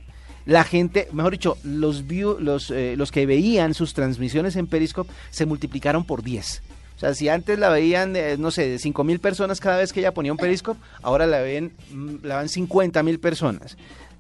la 0.45 0.63
gente, 0.63 1.07
mejor 1.12 1.33
dicho, 1.33 1.57
los, 1.63 2.05
view- 2.07 2.39
los, 2.39 2.71
eh, 2.71 2.95
los 2.97 3.12
que 3.12 3.25
veían 3.25 3.73
sus 3.73 3.93
transmisiones 3.93 4.55
en 4.55 4.67
Periscope 4.67 5.12
se 5.29 5.45
multiplicaron 5.45 6.05
por 6.05 6.23
10. 6.23 6.63
O 6.95 6.99
sea, 6.99 7.13
si 7.13 7.29
antes 7.29 7.60
la 7.60 7.69
veían, 7.69 8.15
eh, 8.15 8.38
no 8.39 8.49
sé, 8.49 8.67
de 8.67 8.79
5 8.79 9.03
mil 9.03 9.19
personas 9.19 9.60
cada 9.60 9.77
vez 9.77 9.93
que 9.93 9.99
ella 9.99 10.13
ponía 10.13 10.31
un 10.31 10.38
Periscope, 10.38 10.79
ahora 11.03 11.27
la 11.27 11.41
ven, 11.41 11.73
mm, 11.91 12.15
la 12.25 12.39
ven 12.39 12.49
50 12.49 13.03
mil 13.03 13.19
personas. 13.19 13.77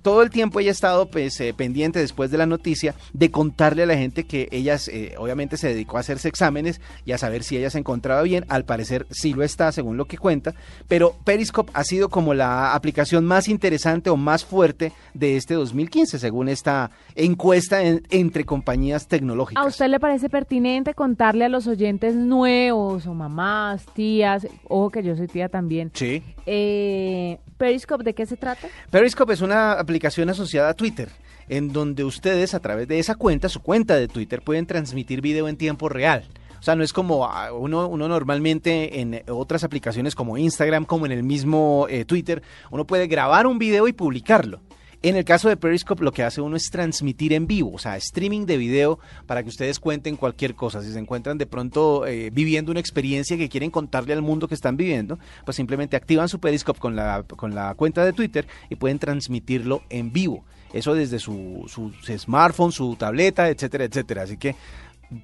Todo 0.07 0.21
el 0.21 0.29
tiempo 0.29 0.61
ella 0.61 0.69
ha 0.69 0.71
estado 0.71 1.07
pues, 1.09 1.37
eh, 1.41 1.53
pendiente 1.53 1.99
después 1.99 2.31
de 2.31 2.37
la 2.37 2.45
noticia 2.45 2.95
de 3.11 3.29
contarle 3.29 3.83
a 3.83 3.85
la 3.85 3.97
gente 3.97 4.23
que 4.23 4.47
ella 4.51 4.77
eh, 4.89 5.15
obviamente 5.17 5.57
se 5.57 5.67
dedicó 5.67 5.97
a 5.97 5.99
hacerse 5.99 6.29
exámenes 6.29 6.79
y 7.05 7.11
a 7.11 7.17
saber 7.17 7.43
si 7.43 7.57
ella 7.57 7.69
se 7.69 7.79
encontraba 7.79 8.21
bien. 8.21 8.45
Al 8.47 8.63
parecer 8.63 9.05
sí 9.09 9.33
lo 9.33 9.43
está, 9.43 9.69
según 9.73 9.97
lo 9.97 10.05
que 10.05 10.17
cuenta. 10.17 10.53
Pero 10.87 11.13
Periscope 11.25 11.73
ha 11.75 11.83
sido 11.83 12.07
como 12.07 12.33
la 12.33 12.73
aplicación 12.73 13.25
más 13.25 13.49
interesante 13.49 14.09
o 14.09 14.15
más 14.15 14.45
fuerte 14.45 14.93
de 15.13 15.35
este 15.35 15.55
2015, 15.55 16.19
según 16.19 16.47
esta 16.47 16.89
encuesta 17.15 17.83
en- 17.83 18.01
entre 18.09 18.45
compañías 18.45 19.07
tecnológicas. 19.09 19.61
¿A 19.61 19.67
usted 19.67 19.87
le 19.89 19.99
parece 19.99 20.29
pertinente 20.29 20.93
contarle 20.93 21.43
a 21.43 21.49
los 21.49 21.67
oyentes 21.67 22.15
nuevos 22.15 23.07
o 23.07 23.13
mamás, 23.13 23.85
tías, 23.93 24.47
ojo 24.69 24.89
que 24.89 25.03
yo 25.03 25.17
soy 25.17 25.27
tía 25.27 25.49
también, 25.49 25.91
Sí. 25.93 26.23
eh, 26.45 27.39
Periscope, 27.57 28.03
¿de 28.03 28.13
qué 28.13 28.25
se 28.27 28.37
trata? 28.37 28.67
Periscope 28.91 29.33
es 29.33 29.41
una 29.41 29.73
aplicación 29.73 29.96
asociada 30.05 30.69
a 30.69 30.73
Twitter, 30.73 31.09
en 31.49 31.73
donde 31.73 32.03
ustedes 32.03 32.53
a 32.53 32.59
través 32.59 32.87
de 32.87 32.99
esa 32.99 33.15
cuenta, 33.15 33.49
su 33.49 33.61
cuenta 33.61 33.95
de 33.95 34.07
Twitter, 34.07 34.41
pueden 34.41 34.65
transmitir 34.65 35.21
video 35.21 35.47
en 35.47 35.57
tiempo 35.57 35.89
real. 35.89 36.25
O 36.59 36.63
sea, 36.63 36.75
no 36.75 36.83
es 36.83 36.93
como 36.93 37.25
ah, 37.25 37.53
uno, 37.53 37.87
uno 37.87 38.07
normalmente 38.07 38.99
en 38.99 39.21
otras 39.29 39.63
aplicaciones 39.63 40.15
como 40.15 40.37
Instagram, 40.37 40.85
como 40.85 41.05
en 41.05 41.11
el 41.11 41.23
mismo 41.23 41.87
eh, 41.89 42.05
Twitter, 42.05 42.41
uno 42.71 42.85
puede 42.85 43.07
grabar 43.07 43.47
un 43.47 43.59
video 43.59 43.87
y 43.87 43.93
publicarlo. 43.93 44.61
En 45.03 45.15
el 45.15 45.25
caso 45.25 45.47
de 45.47 45.57
Periscope 45.57 46.03
lo 46.03 46.11
que 46.11 46.23
hace 46.23 46.41
uno 46.41 46.55
es 46.55 46.71
transmitir 46.71 47.31
en 47.33 47.45
vivo, 47.45 47.71
o 47.73 47.77
sea, 47.77 47.97
streaming 47.97 48.47
de 48.47 48.57
video 48.57 48.97
para 49.27 49.43
que 49.43 49.49
ustedes 49.49 49.79
cuenten 49.79 50.15
cualquier 50.15 50.55
cosa. 50.55 50.81
Si 50.81 50.91
se 50.91 50.97
encuentran 50.97 51.37
de 51.37 51.45
pronto 51.45 52.07
eh, 52.07 52.31
viviendo 52.33 52.71
una 52.71 52.79
experiencia 52.79 53.37
que 53.37 53.47
quieren 53.47 53.69
contarle 53.69 54.13
al 54.13 54.23
mundo 54.23 54.47
que 54.47 54.55
están 54.55 54.75
viviendo, 54.75 55.19
pues 55.45 55.55
simplemente 55.55 55.95
activan 55.95 56.29
su 56.29 56.39
Periscope 56.39 56.79
con 56.79 56.95
la, 56.95 57.23
con 57.23 57.53
la 57.53 57.75
cuenta 57.75 58.03
de 58.03 58.13
Twitter 58.13 58.47
y 58.69 58.75
pueden 58.75 58.97
transmitirlo 58.97 59.83
en 59.89 60.11
vivo. 60.11 60.43
Eso 60.73 60.95
desde 60.95 61.19
su, 61.19 61.65
su 61.67 61.91
smartphone, 62.17 62.71
su 62.71 62.95
tableta, 62.95 63.49
etcétera, 63.49 63.85
etcétera. 63.85 64.23
Así 64.23 64.37
que 64.37 64.55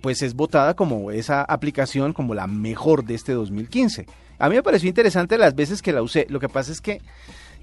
pues 0.02 0.22
es 0.22 0.36
votada 0.36 0.76
como 0.76 1.12
esa 1.12 1.42
aplicación 1.42 2.14
como 2.14 2.34
la 2.34 2.48
mejor 2.48 3.04
de 3.04 3.16
este 3.16 3.34
2015. 3.34 4.06
A 4.40 4.50
mí 4.50 4.56
me 4.56 4.64
pareció 4.64 4.88
interesante 4.88 5.38
las 5.38 5.56
veces 5.56 5.82
que 5.82 5.92
la 5.92 6.02
usé. 6.02 6.28
Lo 6.30 6.40
que 6.40 6.50
pasa 6.50 6.72
es 6.72 6.80
que 6.80 7.02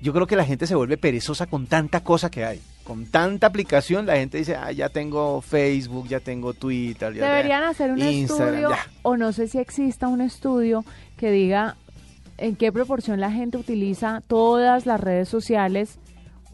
yo 0.01 0.13
creo 0.13 0.27
que 0.27 0.37
la 0.37 0.45
gente 0.45 0.67
se 0.67 0.75
vuelve 0.75 0.97
perezosa 0.97 1.47
con 1.47 1.67
tanta 1.67 2.03
cosa 2.03 2.31
que 2.31 2.45
hay. 2.45 2.61
Con 2.85 3.07
tanta 3.07 3.47
aplicación, 3.47 4.07
la 4.07 4.17
gente 4.17 4.39
dice, 4.39 4.57
ah, 4.57 4.73
ya 4.73 4.89
tengo 4.89 5.41
Facebook, 5.43 6.09
ya 6.09 6.21
tengo 6.21 6.55
Twitter. 6.55 7.15
Ya 7.15 7.29
Deberían 7.29 7.63
hacer 7.65 7.93
un 7.93 8.01
Instagram, 8.01 8.49
estudio, 8.49 8.71
ya. 8.71 8.87
o 9.03 9.17
no 9.17 9.33
sé 9.33 9.47
si 9.47 9.59
exista 9.59 10.09
un 10.09 10.21
estudio 10.21 10.85
que 11.17 11.31
diga 11.31 11.77
en 12.39 12.57
qué 12.57 12.73
proporción 12.73 13.21
la 13.21 13.31
gente 13.31 13.59
utiliza 13.59 14.23
todas 14.27 14.87
las 14.87 14.99
redes 14.99 15.29
sociales 15.29 15.99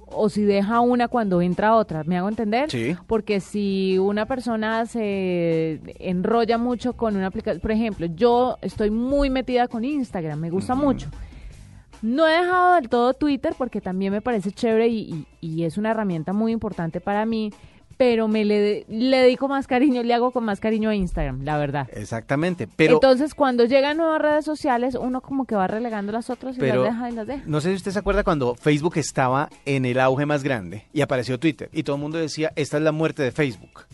o 0.08 0.28
si 0.28 0.42
deja 0.42 0.80
una 0.80 1.08
cuando 1.08 1.40
entra 1.40 1.74
otra. 1.74 2.04
¿Me 2.04 2.16
hago 2.16 2.28
entender? 2.28 2.70
Sí. 2.70 2.96
Porque 3.06 3.40
si 3.40 3.98
una 3.98 4.26
persona 4.26 4.86
se 4.86 5.80
enrolla 5.98 6.58
mucho 6.58 6.94
con 6.94 7.16
una 7.16 7.28
aplicación, 7.28 7.60
por 7.60 7.72
ejemplo, 7.72 8.06
yo 8.06 8.58
estoy 8.62 8.90
muy 8.90 9.30
metida 9.30 9.68
con 9.68 9.84
Instagram, 9.84 10.38
me 10.38 10.50
gusta 10.50 10.74
mucho. 10.74 11.08
No 12.02 12.26
he 12.28 12.32
dejado 12.32 12.74
del 12.76 12.88
todo 12.88 13.14
Twitter 13.14 13.54
porque 13.56 13.80
también 13.80 14.12
me 14.12 14.20
parece 14.20 14.52
chévere 14.52 14.88
y, 14.88 15.26
y- 15.40 15.46
y 15.46 15.64
es 15.64 15.76
una 15.78 15.90
herramienta 15.92 16.32
muy 16.32 16.52
importante 16.52 17.00
para 17.00 17.24
mí, 17.26 17.52
pero 17.96 18.28
me 18.28 18.44
le, 18.44 18.84
le 18.88 19.16
dedico 19.16 19.48
más 19.48 19.66
cariño, 19.66 20.02
le 20.02 20.12
hago 20.12 20.30
con 20.30 20.44
más 20.44 20.60
cariño 20.60 20.90
a 20.90 20.94
Instagram, 20.94 21.42
la 21.44 21.56
verdad. 21.56 21.88
Exactamente, 21.94 22.68
pero... 22.76 22.94
Entonces, 22.94 23.34
cuando 23.34 23.64
llegan 23.64 23.96
nuevas 23.96 24.20
redes 24.20 24.44
sociales, 24.44 24.94
uno 24.94 25.22
como 25.22 25.46
que 25.46 25.54
va 25.54 25.66
relegando 25.66 26.12
las 26.12 26.28
otras 26.28 26.56
y 26.56 26.60
Pero- 26.60 26.84
las 26.84 26.92
deja 26.92 27.10
y 27.10 27.12
las 27.14 27.26
deja. 27.26 27.42
No 27.46 27.60
sé 27.62 27.70
si 27.70 27.76
usted 27.76 27.92
se 27.92 27.98
acuerda 27.98 28.22
cuando 28.22 28.54
Facebook 28.54 28.98
estaba 28.98 29.48
en 29.64 29.86
el 29.86 29.98
auge 29.98 30.26
más 30.26 30.42
grande 30.42 30.84
y 30.92 31.00
apareció 31.00 31.40
Twitter 31.40 31.70
y 31.72 31.84
todo 31.84 31.96
el 31.96 32.02
mundo 32.02 32.18
decía, 32.18 32.52
esta 32.56 32.76
es 32.76 32.82
la 32.82 32.92
muerte 32.92 33.22
de 33.22 33.32
Facebook. 33.32 33.86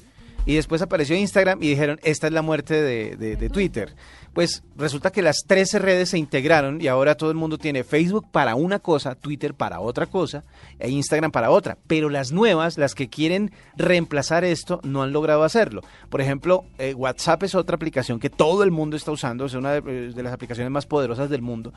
Y 0.44 0.56
después 0.56 0.82
apareció 0.82 1.14
Instagram 1.14 1.62
y 1.62 1.68
dijeron, 1.68 2.00
esta 2.02 2.26
es 2.26 2.32
la 2.32 2.42
muerte 2.42 2.74
de, 2.74 3.14
de- 3.16 3.36
de 3.36 3.48
Twitter. 3.50 3.94
Pues 4.32 4.62
resulta 4.76 5.10
que 5.10 5.20
las 5.20 5.44
13 5.46 5.78
redes 5.78 6.10
se 6.10 6.18
integraron 6.18 6.80
y 6.80 6.86
ahora 6.86 7.16
todo 7.16 7.30
el 7.30 7.36
mundo 7.36 7.58
tiene 7.58 7.84
Facebook 7.84 8.30
para 8.30 8.54
una 8.54 8.78
cosa, 8.78 9.14
Twitter 9.14 9.52
para 9.52 9.80
otra 9.80 10.06
cosa 10.06 10.42
e 10.78 10.88
Instagram 10.88 11.30
para 11.30 11.50
otra. 11.50 11.76
Pero 11.86 12.08
las 12.08 12.32
nuevas, 12.32 12.78
las 12.78 12.94
que 12.94 13.10
quieren 13.10 13.52
reemplazar 13.76 14.44
esto, 14.44 14.80
no 14.84 15.02
han 15.02 15.12
logrado 15.12 15.44
hacerlo. 15.44 15.82
Por 16.08 16.22
ejemplo, 16.22 16.64
eh, 16.78 16.94
WhatsApp 16.94 17.42
es 17.42 17.54
otra 17.54 17.76
aplicación 17.76 18.18
que 18.18 18.30
todo 18.30 18.62
el 18.62 18.70
mundo 18.70 18.96
está 18.96 19.12
usando, 19.12 19.44
es 19.44 19.54
una 19.54 19.72
de, 19.72 20.12
de 20.12 20.22
las 20.22 20.32
aplicaciones 20.32 20.70
más 20.70 20.86
poderosas 20.86 21.28
del 21.28 21.42
mundo. 21.42 21.74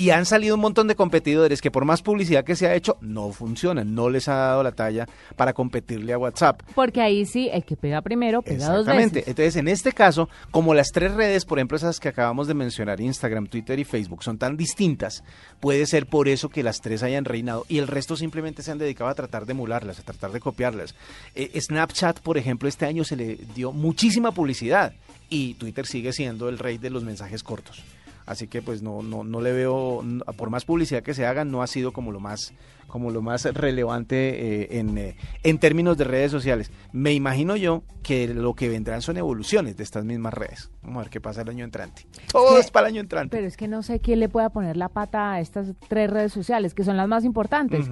Y 0.00 0.10
han 0.10 0.26
salido 0.26 0.54
un 0.54 0.60
montón 0.60 0.86
de 0.86 0.94
competidores 0.94 1.60
que 1.60 1.72
por 1.72 1.84
más 1.84 2.02
publicidad 2.02 2.44
que 2.44 2.54
se 2.54 2.68
ha 2.68 2.74
hecho, 2.74 2.96
no 3.00 3.32
funcionan, 3.32 3.96
no 3.96 4.08
les 4.08 4.28
ha 4.28 4.34
dado 4.36 4.62
la 4.62 4.70
talla 4.70 5.08
para 5.34 5.52
competirle 5.52 6.12
a 6.12 6.18
WhatsApp. 6.18 6.62
Porque 6.76 7.00
ahí 7.00 7.26
sí, 7.26 7.50
el 7.52 7.64
que 7.64 7.76
pega 7.76 8.00
primero 8.00 8.40
pega 8.40 8.68
dos 8.68 8.80
Exactamente. 8.82 9.16
veces. 9.16 9.28
Entonces, 9.28 9.56
en 9.56 9.66
este 9.66 9.90
caso, 9.90 10.28
como 10.52 10.72
las 10.72 10.92
tres 10.92 11.14
redes, 11.14 11.44
por 11.44 11.58
ejemplo, 11.58 11.76
esas 11.76 11.98
que 11.98 12.08
acabamos 12.08 12.46
de 12.46 12.54
mencionar, 12.54 13.00
Instagram, 13.00 13.48
Twitter 13.48 13.76
y 13.80 13.84
Facebook, 13.84 14.22
son 14.22 14.38
tan 14.38 14.56
distintas, 14.56 15.24
puede 15.58 15.84
ser 15.84 16.06
por 16.06 16.28
eso 16.28 16.48
que 16.48 16.62
las 16.62 16.80
tres 16.80 17.02
hayan 17.02 17.24
reinado 17.24 17.66
y 17.68 17.78
el 17.78 17.88
resto 17.88 18.16
simplemente 18.16 18.62
se 18.62 18.70
han 18.70 18.78
dedicado 18.78 19.10
a 19.10 19.14
tratar 19.14 19.46
de 19.46 19.52
emularlas, 19.52 19.98
a 19.98 20.02
tratar 20.04 20.30
de 20.30 20.38
copiarlas. 20.38 20.94
Eh, 21.34 21.60
Snapchat, 21.60 22.20
por 22.20 22.38
ejemplo, 22.38 22.68
este 22.68 22.86
año 22.86 23.02
se 23.02 23.16
le 23.16 23.34
dio 23.52 23.72
muchísima 23.72 24.30
publicidad 24.30 24.92
y 25.28 25.54
Twitter 25.54 25.86
sigue 25.86 26.12
siendo 26.12 26.48
el 26.48 26.60
rey 26.60 26.78
de 26.78 26.90
los 26.90 27.02
mensajes 27.02 27.42
cortos. 27.42 27.82
Así 28.28 28.46
que 28.46 28.60
pues 28.60 28.82
no, 28.82 29.02
no, 29.02 29.24
no 29.24 29.40
le 29.40 29.52
veo, 29.52 30.04
por 30.36 30.50
más 30.50 30.66
publicidad 30.66 31.02
que 31.02 31.14
se 31.14 31.24
haga, 31.24 31.46
no 31.46 31.62
ha 31.62 31.66
sido 31.66 31.92
como 31.92 32.12
lo 32.12 32.20
más, 32.20 32.52
como 32.88 33.10
lo 33.12 33.22
más 33.22 33.44
relevante 33.44 34.62
eh, 34.64 34.78
en, 34.80 34.98
eh, 34.98 35.16
en 35.44 35.58
términos 35.58 35.96
de 35.96 36.04
redes 36.04 36.32
sociales. 36.32 36.72
Me 36.92 37.12
imagino 37.12 37.54
yo 37.56 37.84
que 38.02 38.26
lo 38.28 38.54
que 38.54 38.68
vendrán 38.68 39.02
son 39.02 39.16
evoluciones 39.18 39.76
de 39.76 39.84
estas 39.84 40.04
mismas 40.04 40.34
redes. 40.34 40.70
Vamos 40.82 40.96
a 40.96 41.00
ver 41.02 41.10
qué 41.10 41.20
pasa 41.20 41.42
el 41.42 41.48
año 41.50 41.64
entrante. 41.64 42.06
Todo 42.32 42.58
es 42.58 42.70
para 42.70 42.88
el 42.88 42.94
año 42.94 43.00
entrante. 43.02 43.36
Pero 43.36 43.46
es 43.46 43.56
que 43.56 43.68
no 43.68 43.82
sé 43.82 44.00
quién 44.00 44.18
le 44.20 44.28
pueda 44.28 44.48
poner 44.48 44.76
la 44.76 44.88
pata 44.88 45.32
a 45.34 45.40
estas 45.40 45.68
tres 45.88 46.10
redes 46.10 46.32
sociales, 46.32 46.72
que 46.74 46.82
son 46.84 46.96
las 46.96 47.06
más 47.06 47.24
importantes. 47.24 47.86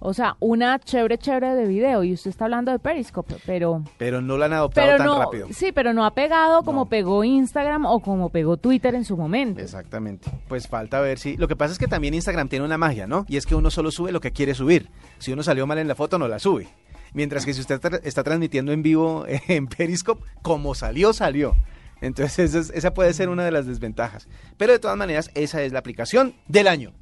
O 0.00 0.12
sea, 0.12 0.36
una 0.40 0.78
chévere, 0.80 1.16
chévere 1.18 1.54
de 1.54 1.66
video, 1.66 2.02
y 2.02 2.12
usted 2.14 2.30
está 2.30 2.44
hablando 2.46 2.72
de 2.72 2.78
Periscope, 2.80 3.36
pero... 3.46 3.84
Pero 3.98 4.20
no 4.20 4.36
la 4.36 4.46
han 4.46 4.54
adoptado 4.54 4.86
Pero 4.86 4.96
tan 4.98 5.06
no, 5.06 5.18
rápido. 5.20 5.46
sí, 5.52 5.70
pero 5.72 5.92
no 5.94 6.04
ha 6.04 6.14
pegado 6.14 6.62
como 6.64 6.80
No. 6.80 6.88
pegó 6.88 7.22
Instagram 7.22 7.86
o 7.86 8.00
como 8.00 8.30
pegó 8.30 8.56
Twitter 8.56 8.94
en 8.96 9.04
su 9.04 9.16
momento. 9.16 9.60
Exactamente. 9.60 10.28
Pues 10.48 10.66
falta 10.66 11.00
ver 11.00 11.18
si. 11.18 11.36
Lo 11.36 11.46
que 11.46 11.54
pasa 11.54 11.72
es 11.72 11.78
que 11.78 11.86
también 11.86 12.14
Instagram 12.14 12.48
tiene 12.48 12.64
una 12.64 12.78
magia, 12.78 13.06
¿no? 13.06 13.24
Y 13.28 13.36
es 13.36 13.46
que 13.46 13.54
uno 13.54 13.70
solo 13.70 13.90
sube 13.92 14.10
lo 14.10 14.20
que 14.20 14.32
quiere 14.32 14.39
subir. 14.54 14.88
Si 15.18 15.32
uno 15.32 15.42
salió 15.42 15.66
mal 15.66 15.78
en 15.78 15.88
la 15.88 15.94
foto, 15.94 16.18
no 16.18 16.28
la 16.28 16.38
sube. 16.38 16.68
Mientras 17.12 17.44
que 17.44 17.52
si 17.54 17.60
usted 17.60 17.80
tra- 17.80 18.00
está 18.04 18.22
transmitiendo 18.22 18.72
en 18.72 18.82
vivo 18.82 19.24
en 19.48 19.66
Periscope, 19.66 20.24
como 20.42 20.74
salió, 20.74 21.12
salió. 21.12 21.54
Entonces, 22.00 22.38
esa 22.54 22.58
es- 22.60 22.70
esa 22.70 22.94
puede 22.94 23.12
ser 23.12 23.28
una 23.28 23.44
de 23.44 23.50
las 23.50 23.66
desventajas. 23.66 24.28
Pero 24.56 24.72
de 24.72 24.78
todas 24.78 24.96
maneras, 24.96 25.30
esa 25.34 25.62
es 25.62 25.72
la 25.72 25.78
aplicación 25.80 26.34
del 26.48 26.68
año. 26.68 26.92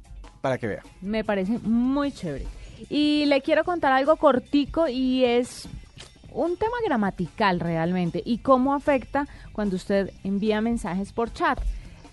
Para 0.41 0.57
que 0.57 0.67
vea. 0.67 0.83
Me 1.01 1.23
parece 1.23 1.59
muy 1.59 2.11
chévere. 2.11 2.45
Y 2.89 3.25
le 3.25 3.41
quiero 3.41 3.63
contar 3.65 3.91
algo 3.91 4.15
cortico 4.15 4.87
y 4.87 5.25
es 5.25 5.67
un 6.31 6.55
tema 6.57 6.77
gramatical 6.85 7.59
realmente 7.59 8.21
y 8.25 8.37
cómo 8.37 8.73
afecta 8.73 9.27
cuando 9.51 9.75
usted 9.75 10.11
envía 10.23 10.61
mensajes 10.61 11.11
por 11.11 11.33
chat. 11.33 11.59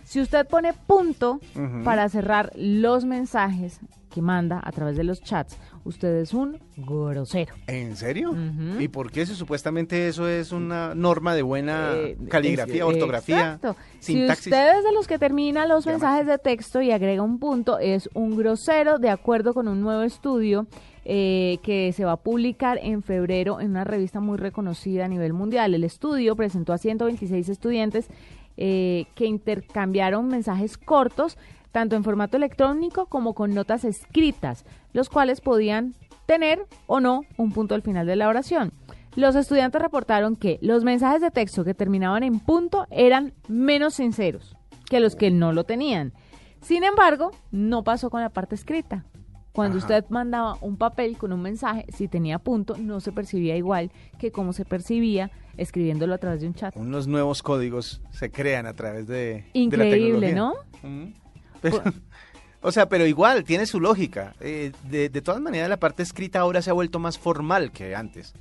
Si 0.05 0.21
usted 0.21 0.47
pone 0.47 0.73
punto 0.73 1.41
para 1.85 2.09
cerrar 2.09 2.51
los 2.57 3.05
mensajes 3.05 3.79
que 4.17 4.23
manda 4.23 4.63
a 4.65 4.73
través 4.73 4.97
de 4.97 5.05
los 5.05 5.21
chats, 5.21 5.59
usted 5.85 6.15
es 6.23 6.33
un 6.33 6.59
grosero. 6.75 7.55
¿En 7.67 7.97
serio? 7.97 8.35
¿Y 8.81 8.89
por 8.89 9.13
qué 9.13 9.27
si 9.27 9.35
supuestamente 9.35 10.09
eso 10.09 10.27
es 10.27 10.53
una 10.53 10.95
norma 10.95 11.35
de 11.35 11.43
buena 11.43 11.93
Eh, 11.95 12.17
caligrafía, 12.31 12.77
es- 12.77 12.83
ortografía, 12.95 13.41
Exacto. 13.57 13.77
sintaxis? 14.01 14.45
Si 14.45 14.51
usted 14.51 14.79
es 14.79 14.85
de 14.85 14.93
los 14.95 15.07
que 15.07 15.19
termina 15.19 15.67
los 15.67 15.87
mensajes 15.87 16.27
de 16.27 16.39
texto 16.39 16.81
y 16.81 16.93
agrega 16.93 17.21
un 17.21 17.39
punto, 17.39 17.79
es 17.79 18.09
un 18.15 18.39
grosero, 18.39 18.99
de 18.99 19.11
acuerdo 19.11 19.53
con 19.53 19.69
un 19.69 19.83
nuevo 19.83 20.01
estudio 20.03 20.67
eh, 21.05 21.59
que 21.63 21.93
se 21.93 22.07
va 22.07 22.13
a 22.13 22.17
publicar 22.17 22.79
en 22.83 23.03
febrero 23.03 23.61
en 23.61 23.71
una 23.73 23.85
revista 23.85 24.19
muy 24.21 24.39
reconocida 24.39 25.05
a 25.05 25.09
nivel 25.09 25.35
mundial. 25.35 25.75
El 25.75 25.85
estudio 25.85 26.35
presentó 26.37 26.73
a 26.73 26.79
126 26.79 27.51
estudiantes 27.51 28.09
eh, 28.57 29.05
que 29.15 29.27
intercambiaron 29.27 30.27
mensajes 30.29 30.79
cortos, 30.79 31.37
tanto 31.77 31.95
en 31.95 32.05
formato 32.05 32.39
electrónico 32.39 33.05
como 33.05 33.35
con 33.35 33.53
notas 33.53 33.85
escritas, 33.85 34.65
los 34.95 35.11
cuales 35.11 35.43
podían 35.43 35.93
tener 36.25 36.65
o 36.87 37.01
no 37.01 37.27
un 37.37 37.53
punto 37.53 37.75
al 37.75 37.83
final 37.83 38.07
de 38.07 38.17
la 38.17 38.29
oración. 38.31 38.73
Los 39.15 39.37
estudiantes 39.37 39.83
reportaron 39.83 40.37
que 40.37 40.59
los 40.63 40.85
mensajes 40.85 41.21
de 41.21 41.31
texto 41.31 41.65
que 41.65 41.75
terminaban 41.75 42.23
en 42.23 42.41
punto 42.41 42.87
eran 42.91 43.35
menos 43.47 43.93
sinceros 43.93 44.57
que 44.89 45.01
los 45.01 45.17
que 45.17 45.31
no 45.31 45.53
lo 45.53 45.65
tenían. 45.65 46.15
Sin 46.63 46.83
embargo, 46.83 47.33
no 47.51 47.85
pasó 47.85 48.09
con 48.09 48.23
la 48.23 48.31
parte 48.31 48.55
escrita. 48.55 49.05
Cuando 49.53 49.77
Ajá. 49.77 49.87
usted 49.87 50.05
mandaba 50.09 50.57
un 50.63 50.79
papel 50.79 51.19
con 51.19 51.31
un 51.31 51.43
mensaje, 51.43 51.85
si 51.95 52.09
tenía 52.09 52.39
punto, 52.39 52.79
no 52.79 53.01
se 53.01 53.13
percibía 53.13 53.55
igual 53.55 53.91
que 54.19 54.33
como 54.33 54.55
se 54.55 54.65
percibía 54.65 55.31
escribiéndolo 55.59 56.15
a 56.15 56.19
través 56.19 56.41
de 56.41 56.47
un 56.47 56.55
chat. 56.55 56.75
Unos 56.75 57.07
nuevos 57.07 57.43
códigos 57.43 58.01
se 58.13 58.31
crean 58.31 58.65
a 58.65 58.73
través 58.73 59.07
de, 59.07 59.15
de 59.15 59.43
la 59.53 59.61
Increíble, 59.61 60.29
tecnología. 60.29 60.35
¿no? 60.35 60.55
Ujú. 60.83 61.26
Pero- 61.61 61.83
o 62.63 62.73
sea, 62.73 62.89
pero 62.89 63.07
igual, 63.07 63.45
tiene 63.45 63.67
su 63.67 63.81
lógica. 63.81 64.35
Eh, 64.41 64.73
de, 64.85 65.09
de 65.09 65.23
todas 65.23 65.41
maneras, 65.41 65.69
la 65.69 65.79
parte 65.79 66.03
escrita 66.03 66.41
ahora 66.41 66.63
se 66.63 66.71
ha 66.71 66.75
vuelto 66.75 66.99
más 66.99 67.19
formal 67.19 67.73
que 67.73 67.95
antes. 67.95 68.35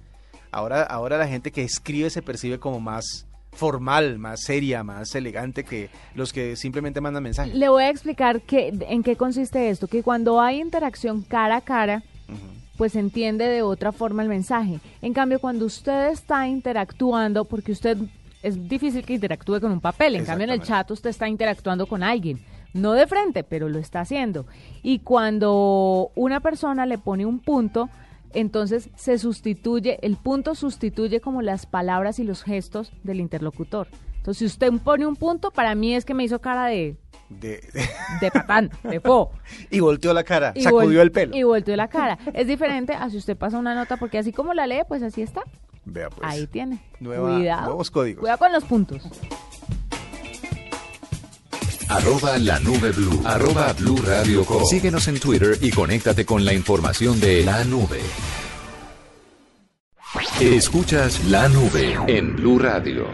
Ahora, 0.51 0.83
ahora 0.83 1.17
la 1.17 1.27
gente 1.27 1.51
que 1.51 1.63
escribe 1.63 2.09
se 2.09 2.21
percibe 2.21 2.59
como 2.59 2.79
más 2.79 3.27
formal, 3.51 4.19
más 4.19 4.41
seria, 4.41 4.83
más 4.83 5.15
elegante 5.15 5.63
que 5.63 5.89
los 6.13 6.31
que 6.33 6.55
simplemente 6.55 7.01
mandan 7.01 7.23
mensajes. 7.23 7.55
Le 7.55 7.69
voy 7.69 7.83
a 7.83 7.89
explicar 7.89 8.41
que, 8.41 8.73
en 8.89 9.03
qué 9.03 9.15
consiste 9.15 9.69
esto, 9.69 9.87
que 9.87 10.03
cuando 10.03 10.41
hay 10.41 10.61
interacción 10.61 11.21
cara 11.21 11.57
a 11.57 11.61
cara, 11.61 12.03
pues 12.77 12.93
se 12.93 12.99
entiende 12.99 13.45
de 13.47 13.61
otra 13.61 13.91
forma 13.91 14.21
el 14.23 14.29
mensaje. 14.29 14.79
En 15.01 15.13
cambio, 15.13 15.39
cuando 15.39 15.65
usted 15.65 16.09
está 16.11 16.47
interactuando, 16.47 17.45
porque 17.45 17.71
usted 17.71 17.97
es 18.43 18.67
difícil 18.67 19.05
que 19.05 19.13
interactúe 19.13 19.59
con 19.61 19.71
un 19.71 19.79
papel, 19.81 20.15
en 20.15 20.25
cambio 20.25 20.45
en 20.45 20.51
el 20.51 20.61
chat 20.61 20.89
usted 20.91 21.09
está 21.09 21.27
interactuando 21.27 21.87
con 21.87 22.03
alguien, 22.03 22.39
no 22.75 22.91
de 22.93 23.07
frente, 23.07 23.43
pero 23.43 23.69
lo 23.69 23.79
está 23.79 24.01
haciendo. 24.01 24.45
Y 24.83 24.99
cuando 24.99 26.11
una 26.15 26.39
persona 26.41 26.85
le 26.85 26.97
pone 26.97 27.25
un 27.25 27.39
punto, 27.39 27.89
entonces 28.33 28.89
se 28.95 29.17
sustituye, 29.17 29.97
el 30.01 30.17
punto 30.17 30.55
sustituye 30.55 31.21
como 31.21 31.41
las 31.41 31.65
palabras 31.65 32.19
y 32.19 32.23
los 32.23 32.43
gestos 32.43 32.91
del 33.03 33.19
interlocutor. 33.21 33.87
Entonces, 34.17 34.39
si 34.39 34.45
usted 34.45 34.71
pone 34.83 35.05
un 35.05 35.15
punto, 35.15 35.51
para 35.51 35.73
mí 35.75 35.93
es 35.95 36.03
que 36.03 36.13
me 36.13 36.23
hizo 36.23 36.41
cara 36.41 36.65
de, 36.65 36.97
De- 37.29 37.61
de 38.21 38.31
patán, 38.31 38.69
de 38.83 38.99
po. 38.99 39.31
y 39.69 39.79
volteó 39.79 40.13
la 40.13 40.23
cara, 40.23 40.51
Y 40.55 40.61
sacudió 40.63 41.01
el 41.01 41.11
pelo. 41.11 41.35
Y 41.35 41.43
volteó 41.43 41.75
la 41.75 41.87
cara. 41.87 42.17
Es 42.33 42.47
diferente 42.47 42.93
a 42.93 43.09
si 43.09 43.17
usted 43.17 43.37
pasa 43.37 43.57
una 43.57 43.73
nota, 43.75 43.97
porque 43.97 44.17
así 44.17 44.33
como 44.33 44.53
la 44.53 44.67
lee, 44.67 44.81
pues 44.87 45.01
así 45.03 45.21
está. 45.21 45.43
Vea 45.85 46.09
pues. 46.09 46.21
Ahí 46.29 46.47
tiene. 46.47 46.79
Nueva- 46.99 47.35
Cuidado. 47.37 47.65
nuevos 47.67 47.91
códigos. 47.91 48.19
Cuidado 48.21 48.39
con 48.39 48.51
los 48.51 48.63
puntos. 48.65 49.03
Arroba 51.89 52.37
la 52.37 52.59
nube 52.59 52.91
blue. 52.91 53.21
Arroba 53.25 53.73
blue 53.73 53.97
radio 54.05 54.43
com. 54.45 54.63
Síguenos 54.65 55.07
en 55.07 55.19
Twitter 55.19 55.57
y 55.61 55.71
conéctate 55.71 56.25
con 56.25 56.43
la 56.43 56.53
información 56.53 57.19
de 57.19 57.43
la 57.43 57.63
nube. 57.63 58.01
Escuchas 60.39 61.23
la 61.25 61.47
nube 61.49 61.97
en 62.07 62.35
Blue 62.35 62.59
Radio. 62.59 63.07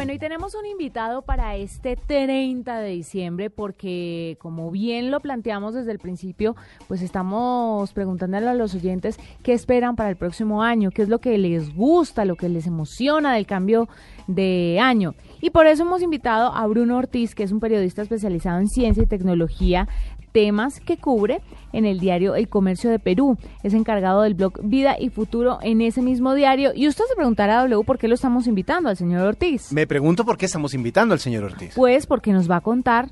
Bueno, 0.00 0.14
y 0.14 0.18
tenemos 0.18 0.54
un 0.54 0.64
invitado 0.64 1.20
para 1.20 1.56
este 1.56 1.94
30 1.94 2.80
de 2.80 2.88
diciembre 2.88 3.50
porque, 3.50 4.38
como 4.40 4.70
bien 4.70 5.10
lo 5.10 5.20
planteamos 5.20 5.74
desde 5.74 5.92
el 5.92 5.98
principio, 5.98 6.56
pues 6.88 7.02
estamos 7.02 7.92
preguntándole 7.92 8.48
a 8.48 8.54
los 8.54 8.74
oyentes 8.74 9.20
qué 9.42 9.52
esperan 9.52 9.96
para 9.96 10.08
el 10.08 10.16
próximo 10.16 10.62
año, 10.62 10.90
qué 10.90 11.02
es 11.02 11.10
lo 11.10 11.18
que 11.18 11.36
les 11.36 11.74
gusta, 11.74 12.24
lo 12.24 12.36
que 12.36 12.48
les 12.48 12.66
emociona 12.66 13.34
del 13.34 13.44
cambio 13.44 13.90
de 14.26 14.78
año. 14.80 15.14
Y 15.42 15.50
por 15.50 15.66
eso 15.66 15.82
hemos 15.82 16.00
invitado 16.00 16.50
a 16.54 16.66
Bruno 16.66 16.96
Ortiz, 16.96 17.34
que 17.34 17.42
es 17.42 17.52
un 17.52 17.60
periodista 17.60 18.00
especializado 18.00 18.58
en 18.58 18.68
ciencia 18.68 19.02
y 19.02 19.06
tecnología, 19.06 19.86
temas 20.32 20.80
que 20.80 20.96
cubre 20.96 21.40
en 21.72 21.84
el 21.84 22.00
diario 22.00 22.34
El 22.34 22.48
Comercio 22.48 22.90
de 22.90 22.98
Perú. 22.98 23.38
Es 23.62 23.74
encargado 23.74 24.22
del 24.22 24.34
blog 24.34 24.60
Vida 24.62 24.96
y 24.98 25.10
Futuro 25.10 25.58
en 25.62 25.80
ese 25.80 26.02
mismo 26.02 26.34
diario. 26.34 26.72
Y 26.74 26.88
usted 26.88 27.04
se 27.08 27.14
preguntará, 27.14 27.62
W, 27.62 27.84
¿por 27.84 27.98
qué 27.98 28.08
lo 28.08 28.14
estamos 28.14 28.46
invitando 28.46 28.88
al 28.88 28.96
señor 28.96 29.26
Ortiz? 29.26 29.72
Me 29.72 29.86
pregunto 29.86 30.24
por 30.24 30.36
qué 30.36 30.46
estamos 30.46 30.74
invitando 30.74 31.14
al 31.14 31.20
señor 31.20 31.44
Ortiz. 31.44 31.74
Pues 31.74 32.06
porque 32.06 32.32
nos 32.32 32.50
va 32.50 32.56
a 32.56 32.60
contar 32.60 33.10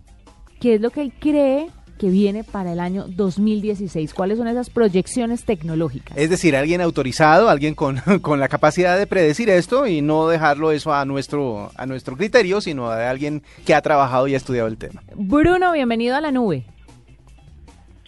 qué 0.61 0.75
es 0.75 0.81
lo 0.81 0.91
que 0.91 1.03
él 1.03 1.13
cree 1.19 1.69
que 1.99 2.09
viene 2.09 2.45
para 2.45 2.73
el 2.73 2.81
año 2.81 3.07
2016, 3.09 4.15
cuáles 4.15 4.39
son 4.39 4.47
esas 4.47 4.71
proyecciones 4.71 5.45
tecnológicas. 5.45 6.17
Es 6.17 6.31
decir, 6.31 6.57
alguien 6.57 6.81
autorizado, 6.81 7.51
alguien 7.51 7.75
con, 7.75 7.99
con 8.23 8.41
la 8.41 8.49
capacidad 8.49 8.97
de 8.97 9.07
predecir 9.07 9.51
esto 9.51 9.87
y 9.87 10.01
no 10.01 10.29
dejarlo 10.29 10.71
eso 10.71 10.95
a 10.95 11.05
nuestro, 11.05 11.71
a 11.77 11.87
nuestro 11.87 12.17
criterio, 12.17 12.61
sino 12.61 12.91
de 12.91 13.05
alguien 13.05 13.43
que 13.67 13.75
ha 13.75 13.83
trabajado 13.83 14.29
y 14.29 14.35
ha 14.35 14.37
estudiado 14.37 14.69
el 14.69 14.79
tema. 14.79 15.03
Bruno, 15.17 15.73
bienvenido 15.73 16.17
a 16.17 16.21
la 16.21 16.31
nube. 16.31 16.65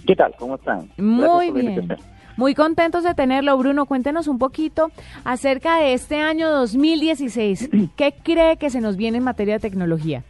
¿Qué 0.07 0.17
tal? 0.17 0.35
¿Cómo 0.39 0.57
están? 0.57 0.91
Muy 0.97 1.51
bien. 1.51 1.97
Muy 2.37 2.55
contentos 2.55 3.05
de 3.05 3.15
tenerlo, 3.15 3.57
Bruno. 3.59 3.87
Cuéntenos 3.87 4.27
un 4.27 4.39
poquito 4.39 4.91
acerca 5.25 5.77
de 5.79 5.93
este 5.93 6.17
año 6.17 6.49
2016. 6.51 7.71
¿Qué 7.97 8.15
cree 8.23 8.57
que 8.57 8.71
se 8.71 8.81
nos 8.81 8.97
viene 8.97 9.19
en 9.19 9.25
materia 9.25 9.55
de 9.55 9.61
tecnología? 9.61 10.25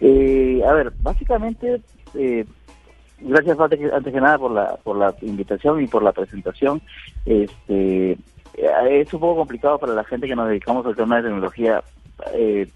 Eh, 0.00 0.62
a 0.68 0.72
ver, 0.72 0.92
básicamente, 1.00 1.80
eh, 2.14 2.44
gracias 3.20 3.58
antes 3.58 3.78
que, 3.78 3.86
antes 3.86 4.12
que 4.12 4.20
nada 4.20 4.38
por 4.38 4.52
la, 4.52 4.76
por 4.76 4.96
la 4.96 5.14
invitación 5.22 5.82
y 5.82 5.86
por 5.86 6.02
la 6.02 6.12
presentación. 6.12 6.82
Este, 7.24 8.12
eh, 8.12 9.00
es 9.00 9.12
un 9.14 9.20
poco 9.20 9.36
complicado 9.36 9.78
para 9.78 9.94
la 9.94 10.04
gente 10.04 10.26
que 10.26 10.36
nos 10.36 10.48
dedicamos 10.48 10.84
al 10.86 10.96
tema 10.96 11.16
de 11.16 11.22
tecnología 11.22 11.82
eh, 12.34 12.68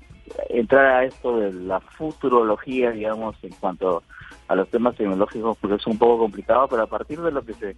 entrar 0.49 0.87
a 0.87 1.05
esto 1.05 1.39
de 1.39 1.53
la 1.53 1.81
futurología, 1.81 2.91
digamos, 2.93 3.37
en 3.43 3.53
cuanto 3.61 3.99
a 3.99 4.03
los 4.49 4.69
temas 4.71 4.95
tecnológicos, 4.97 5.57
porque 5.59 5.77
es 5.77 5.87
un 5.87 5.99
poco 5.99 6.19
complicado, 6.19 6.69
pero 6.69 6.83
a 6.83 6.87
partir 6.87 7.21
de 7.21 7.33
lo 7.33 7.43
que 7.45 7.55
se, 7.55 7.77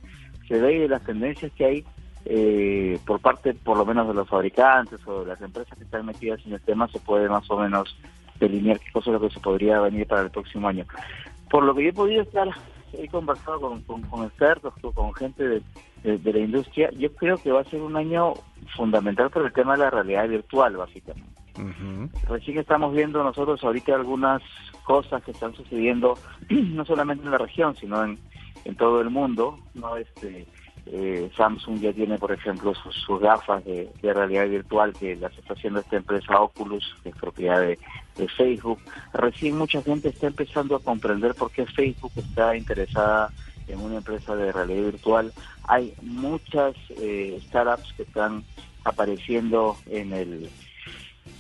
se 0.49 0.59
ve 0.61 0.75
y 0.75 0.79
de 0.81 0.89
las 0.89 1.05
tendencias 1.05 1.53
que 1.53 1.65
hay 1.65 1.85
eh, 2.27 2.99
por 3.07 3.21
parte, 3.21 3.55
por 3.55 3.77
lo 3.77 3.85
menos, 3.85 4.09
de 4.09 4.15
los 4.15 4.29
fabricantes 4.29 4.99
o 5.07 5.21
de 5.21 5.27
las 5.27 5.41
empresas 5.43 5.77
que 5.77 5.85
están 5.85 6.07
metidas 6.07 6.41
en 6.47 6.55
el 6.55 6.61
tema, 6.63 6.89
se 6.89 6.99
puede 7.01 7.29
más 7.29 7.49
o 7.51 7.59
menos 7.59 7.95
delinear 8.41 8.81
qué 8.81 8.91
cosa 8.93 9.11
es 9.11 9.21
lo 9.21 9.29
que 9.29 9.35
se 9.35 9.41
podría 9.41 9.79
venir 9.81 10.07
para 10.07 10.23
el 10.23 10.31
próximo 10.31 10.67
año. 10.69 10.87
Por 11.51 11.65
lo 11.65 11.75
que 11.75 11.85
yo 11.85 11.91
he 11.91 11.93
podido 11.93 12.23
estar, 12.23 12.49
he 12.95 13.09
conversado 13.09 13.61
con, 13.61 13.81
con, 13.83 14.03
con 14.05 14.25
expertos, 14.25 14.73
con, 14.81 14.93
con 14.93 15.13
gente 15.15 15.47
de, 15.47 15.63
de- 16.03 16.19
de 16.19 16.33
la 16.33 16.39
industria, 16.39 16.91
yo 16.93 17.15
creo 17.15 17.41
que 17.43 17.53
va 17.53 17.61
a 17.61 17.65
ser 17.71 17.81
un 17.83 17.97
año 17.97 18.35
fundamental 18.77 19.31
por 19.31 19.45
el 19.45 19.53
tema 19.53 19.73
de 19.73 19.85
la 19.85 19.91
realidad 19.91 20.27
virtual, 20.29 20.77
básicamente. 20.77 21.31
Ujú. 21.59 22.09
Recién 22.27 22.59
estamos 22.59 22.95
viendo 22.95 23.23
nosotros 23.23 23.63
ahorita 23.63 23.95
algunas 23.95 24.43
cosas 24.85 25.23
que 25.25 25.33
están 25.33 25.55
sucediendo, 25.55 26.19
no 26.51 26.85
solamente 26.85 27.25
en 27.25 27.31
la 27.31 27.39
región, 27.39 27.75
sino 27.77 28.05
en, 28.05 28.19
en 28.65 28.77
todo 28.77 29.01
el 29.01 29.11
mundo, 29.11 29.59
¿no? 29.75 29.97
Este, 29.97 30.47
eh, 30.87 31.31
Samsung 31.37 31.81
ya 31.81 31.93
tiene, 31.93 32.19
por 32.19 32.33
ejemplo, 32.33 32.75
sus, 32.75 33.21
gafas 33.21 33.65
de, 33.65 33.91
realidad 34.03 34.47
virtual 34.49 34.93
que 34.93 35.17
las 35.17 35.37
está 35.39 35.55
haciendo 35.55 35.81
esta 35.81 35.97
empresa 35.97 36.41
Oculus, 36.41 36.95
que 37.03 37.09
es 37.09 37.17
propiedad 37.17 37.61
de, 37.61 37.79
de 38.17 38.29
Facebook. 38.29 38.79
Recién 39.15 39.57
mucha 39.57 39.83
gente 39.83 40.11
está 40.11 40.27
empezando 40.27 40.77
a 40.77 40.81
comprender 40.81 41.35
por 41.35 41.51
qué 41.51 41.65
Facebook 41.67 42.13
está 42.17 42.57
interesada 42.57 43.31
en 43.67 43.81
una 43.81 43.97
empresa 43.97 44.37
de 44.37 44.53
realidad 44.53 44.85
virtual. 44.85 45.33
Hay 45.69 45.95
muchas 46.03 46.75
eh, 46.99 47.39
startups 47.47 47.93
que 47.95 48.03
están 48.03 48.45
apareciendo 48.85 49.77
en 49.87 50.13
el 50.13 50.51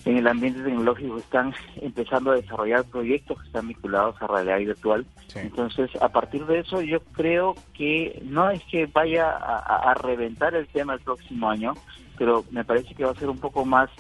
en 0.05 0.19
el 0.19 0.27
ambiente 0.27 0.63
tecnológico 0.63 1.19
están 1.19 1.55
empezando 1.77 2.31
a 2.31 2.37
desarrollar 2.37 2.85
proyectos 2.85 3.39
que 3.39 3.47
están 3.47 3.69
vinculados 3.69 4.17
a 4.21 4.27
realidad 4.27 4.59
virtual. 4.59 5.07
Sí. 5.33 5.41
Entonces, 5.41 5.91
a 6.01 6.09
partir 6.11 6.45
de 6.47 6.61
eso, 6.61 6.83
yo 6.83 7.01
creo 7.13 7.57
que 7.73 8.21
no 8.25 8.51
es 8.51 8.63
que 8.67 8.87
vaya 8.87 9.31
a, 9.31 9.91
a- 9.91 9.95
reventar 9.95 10.55
el 10.55 10.69
tema 10.69 10.95
el 10.95 11.01
próximo 11.01 11.49
año, 11.49 11.79
pero 12.19 12.45
me 12.51 12.65
parece 12.65 12.95
que 12.95 13.05
va 13.05 13.13
a 13.13 13.19
ser 13.19 13.29
un 13.29 13.39
poco 13.39 13.65
más 13.65 13.91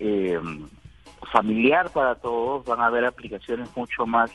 eh, 0.00 0.40
familiar 1.32 1.92
para 1.92 2.16
todos. 2.16 2.64
Van 2.66 2.80
a 2.80 2.86
haber 2.86 3.04
aplicaciones 3.04 3.68
mucho 3.76 4.06
más 4.06 4.30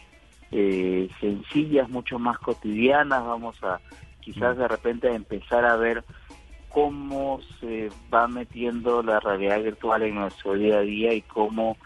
eh, 0.51 1.09
sencillas, 1.19 1.89
mucho 1.89 2.17
más 2.17 2.39
cotidianas. 2.39 3.25
Vamos 3.25 3.61
a 3.63 3.81
quizás 4.21 4.57
de 4.57 4.67
repente 4.67 5.13
empezar 5.13 5.65
a 5.65 5.75
ver 5.75 6.03
cómo 6.69 7.39
se 7.59 7.89
va 8.13 8.27
metiendo 8.27 9.01
la 9.03 9.19
realidad 9.19 9.61
virtual 9.61 10.03
en 10.03 10.15
nuestro 10.15 10.53
día 10.53 10.77
a 10.77 10.81
día 10.81 11.13
y 11.13 11.21
cómo 11.21 11.77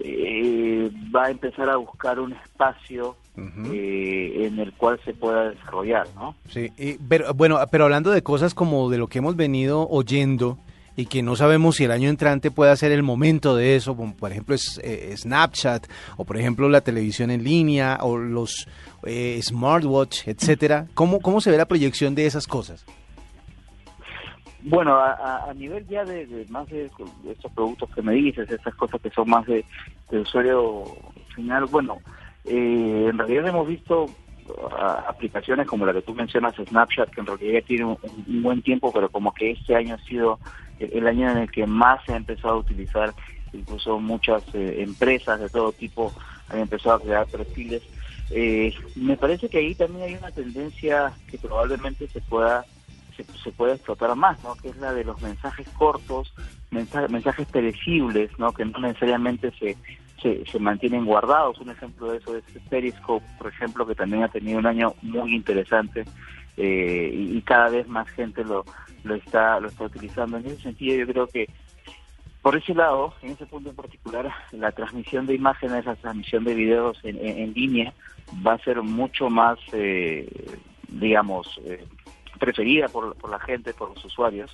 eh, 0.00 0.90
va 1.14 1.26
a 1.26 1.30
empezar 1.30 1.68
a 1.70 1.76
buscar 1.76 2.18
un 2.20 2.32
espacio 2.32 3.16
eh, 3.36 4.46
en 4.46 4.58
el 4.58 4.72
cual 4.74 5.00
se 5.04 5.14
pueda 5.14 5.50
desarrollar, 5.50 6.06
¿no? 6.14 6.34
Sí, 6.48 6.70
y- 6.78 6.98
pero 6.98 7.32
bueno, 7.34 7.58
pero 7.70 7.84
hablando 7.84 8.10
de 8.10 8.22
cosas 8.22 8.52
como 8.54 8.90
de 8.90 8.98
lo 8.98 9.06
que 9.06 9.18
hemos 9.18 9.36
venido 9.36 9.88
oyendo 9.88 10.58
y 10.96 11.06
que 11.06 11.22
no 11.22 11.36
sabemos 11.36 11.76
si 11.76 11.84
el 11.84 11.90
año 11.90 12.10
entrante 12.10 12.50
pueda 12.50 12.76
ser 12.76 12.92
el 12.92 13.02
momento 13.02 13.56
de 13.56 13.76
eso, 13.76 13.96
como 13.96 14.14
por 14.14 14.30
ejemplo 14.32 14.54
es, 14.54 14.78
eh, 14.84 15.14
Snapchat 15.16 15.86
o 16.18 16.24
por 16.26 16.36
ejemplo 16.36 16.68
la 16.68 16.82
televisión 16.82 17.30
en 17.30 17.42
línea 17.44 17.98
o 18.02 18.18
los 18.18 18.66
eh, 19.04 19.40
smartwatch, 19.42 20.28
etcétera. 20.28 20.86
¿Cómo 20.92 21.20
cómo 21.20 21.40
se 21.40 21.50
ve 21.50 21.56
la 21.56 21.64
proyección 21.66 22.14
de 22.14 22.26
esas 22.26 22.46
cosas? 22.46 22.84
Bueno, 24.64 24.94
a, 24.94 25.44
a- 25.48 25.54
nivel 25.54 25.86
ya 25.88 26.04
de, 26.04 26.46
más 26.48 26.68
de 26.68 26.90
estos 27.30 27.52
productos 27.52 27.90
que 27.94 28.02
me 28.02 28.14
dices, 28.14 28.48
estas 28.50 28.74
cosas 28.76 29.00
que 29.00 29.10
son 29.10 29.28
más 29.28 29.44
de, 29.46 29.64
usuario 30.10 30.96
final, 31.34 31.66
bueno, 31.66 32.00
eh, 32.44 33.08
en 33.10 33.18
realidad 33.18 33.48
hemos 33.48 33.66
visto 33.66 34.08
ah, 34.78 35.04
aplicaciones 35.08 35.66
como 35.66 35.84
la 35.84 35.92
que 35.92 36.02
tú 36.02 36.14
mencionas, 36.14 36.54
Snapchat, 36.56 37.10
que 37.10 37.20
en 37.20 37.26
realidad 37.26 37.60
ya 37.60 37.66
tiene 37.66 37.84
un, 37.86 37.98
un 38.28 38.42
buen 38.42 38.62
tiempo, 38.62 38.92
pero 38.92 39.08
como 39.10 39.32
que 39.32 39.50
este 39.52 39.74
año 39.74 39.94
ha 39.96 40.08
sido 40.08 40.38
el, 40.78 40.90
el 40.92 41.06
año 41.06 41.30
en 41.30 41.38
el 41.38 41.50
que 41.50 41.66
más 41.66 42.00
se 42.04 42.12
ha 42.12 42.16
empezado 42.16 42.54
a 42.54 42.58
utilizar, 42.58 43.14
incluso 43.52 43.98
muchas 43.98 44.42
eh, 44.54 44.76
empresas 44.78 45.40
de 45.40 45.48
todo 45.50 45.72
tipo 45.72 46.12
han 46.48 46.60
empezado 46.60 46.96
a 46.96 47.00
crear 47.00 47.26
perfiles. 47.26 47.82
Eh, 48.30 48.72
me 48.94 49.16
parece 49.16 49.48
que 49.48 49.58
ahí 49.58 49.74
también 49.74 50.04
hay 50.04 50.14
una 50.14 50.30
tendencia 50.30 51.12
que 51.26 51.38
probablemente 51.38 52.08
se 52.08 52.20
pueda 52.20 52.64
se, 53.24 53.38
se 53.38 53.52
puede 53.52 53.74
explotar 53.74 54.14
más, 54.16 54.42
¿no? 54.44 54.54
Que 54.56 54.68
es 54.68 54.76
la 54.76 54.92
de 54.92 55.04
los 55.04 55.20
mensajes 55.22 55.68
cortos, 55.70 56.32
mensajes, 56.70 57.10
mensajes 57.10 57.46
perecibles, 57.48 58.30
¿no? 58.38 58.52
Que 58.52 58.64
no 58.64 58.78
necesariamente 58.80 59.50
se, 59.58 59.76
se, 60.22 60.44
se 60.46 60.58
mantienen 60.58 61.04
guardados. 61.04 61.58
Un 61.60 61.70
ejemplo 61.70 62.10
de 62.12 62.18
eso 62.18 62.36
es 62.36 62.44
Periscope, 62.68 63.24
por 63.38 63.48
ejemplo, 63.48 63.86
que 63.86 63.94
también 63.94 64.22
ha 64.22 64.28
tenido 64.28 64.58
un 64.58 64.66
año 64.66 64.94
muy 65.02 65.34
interesante 65.34 66.04
eh, 66.56 67.10
y, 67.12 67.36
y 67.38 67.42
cada 67.42 67.68
vez 67.70 67.88
más 67.88 68.08
gente 68.10 68.44
lo, 68.44 68.64
lo 69.04 69.14
está 69.14 69.58
lo 69.60 69.68
está 69.68 69.84
utilizando. 69.84 70.36
En 70.38 70.46
ese 70.46 70.62
sentido, 70.62 70.96
yo 70.96 71.06
creo 71.06 71.26
que 71.26 71.48
por 72.42 72.56
ese 72.56 72.74
lado, 72.74 73.14
en 73.22 73.30
ese 73.30 73.46
punto 73.46 73.70
en 73.70 73.76
particular, 73.76 74.28
la 74.50 74.72
transmisión 74.72 75.26
de 75.26 75.34
imágenes, 75.36 75.84
la 75.84 75.94
transmisión 75.94 76.42
de 76.42 76.54
videos 76.54 76.98
en, 77.04 77.16
en- 77.18 77.38
en 77.38 77.52
línea 77.52 77.94
va 78.44 78.54
a 78.54 78.58
ser 78.58 78.82
mucho 78.82 79.30
más, 79.30 79.58
eh, 79.72 80.26
digamos, 80.88 81.46
eh, 81.64 81.84
preferida 82.42 82.88
por, 82.88 83.14
por 83.14 83.30
la 83.30 83.38
gente, 83.38 83.72
por 83.72 83.90
los 83.94 84.04
usuarios. 84.04 84.52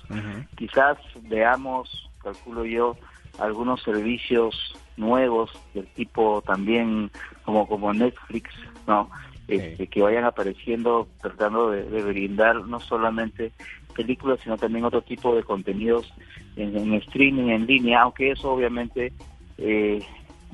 Quizás 0.55 0.99
veamos, 1.23 2.07
calculo 2.21 2.63
yo, 2.63 2.95
algunos 3.39 3.81
servicios 3.81 4.75
nuevos 4.95 5.49
del 5.73 5.87
tipo 5.87 6.43
también 6.45 7.09
como 7.45 7.67
como 7.67 7.91
Netflix, 7.91 8.51
¿no? 8.85 9.09
Este, 9.47 9.87
que 9.87 10.03
vayan 10.03 10.25
apareciendo 10.25 11.07
tratando 11.19 11.71
de, 11.71 11.81
de 11.89 12.03
brindar 12.03 12.57
no 12.67 12.79
solamente 12.79 13.51
películas, 13.95 14.39
sino 14.43 14.55
también 14.55 14.85
otro 14.85 15.01
tipo 15.01 15.35
de 15.35 15.41
contenidos 15.41 16.13
en, 16.57 16.77
en 16.77 16.93
streaming, 16.93 17.49
en 17.49 17.65
línea, 17.65 18.01
aunque 18.01 18.29
eso 18.29 18.51
obviamente 18.51 19.11
eh, 19.57 20.05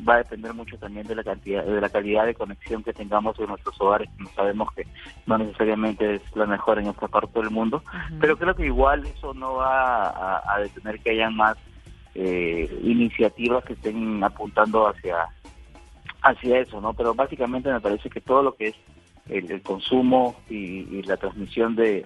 va 0.07 0.15
a 0.15 0.17
depender 0.17 0.53
mucho 0.53 0.77
también 0.77 1.07
de 1.07 1.15
la 1.15 1.23
cantidad, 1.23 1.63
de 1.63 1.81
la 1.81 1.89
calidad 1.89 2.25
de 2.25 2.35
conexión 2.35 2.83
que 2.83 2.93
tengamos 2.93 3.39
en 3.39 3.47
nuestros 3.47 3.79
hogares. 3.79 4.09
No 4.17 4.29
sabemos 4.35 4.71
que 4.73 4.85
no 5.25 5.37
necesariamente 5.37 6.15
es 6.15 6.21
la 6.35 6.45
mejor 6.45 6.79
en 6.79 6.87
esta 6.87 7.07
parte 7.07 7.39
del 7.39 7.51
mundo, 7.51 7.83
pero 8.19 8.37
creo 8.37 8.55
que 8.55 8.65
igual 8.65 9.05
eso 9.05 9.33
no 9.33 9.55
va 9.55 10.09
a, 10.09 10.55
a 10.55 10.59
detener 10.59 10.99
que 10.99 11.11
hayan 11.11 11.35
más 11.35 11.57
eh, 12.13 12.79
iniciativas 12.83 13.63
que 13.63 13.73
estén 13.73 14.23
apuntando 14.23 14.87
hacia 14.87 15.27
hacia 16.21 16.59
eso, 16.59 16.81
¿no? 16.81 16.93
Pero 16.93 17.13
básicamente 17.13 17.71
me 17.71 17.79
parece 17.79 18.09
que 18.09 18.19
todo 18.19 18.41
lo 18.41 18.55
que 18.55 18.69
es 18.69 18.75
el, 19.29 19.51
el 19.51 19.61
consumo 19.61 20.35
y, 20.49 20.55
y 20.55 21.03
la 21.03 21.17
transmisión 21.17 21.75
de, 21.75 22.05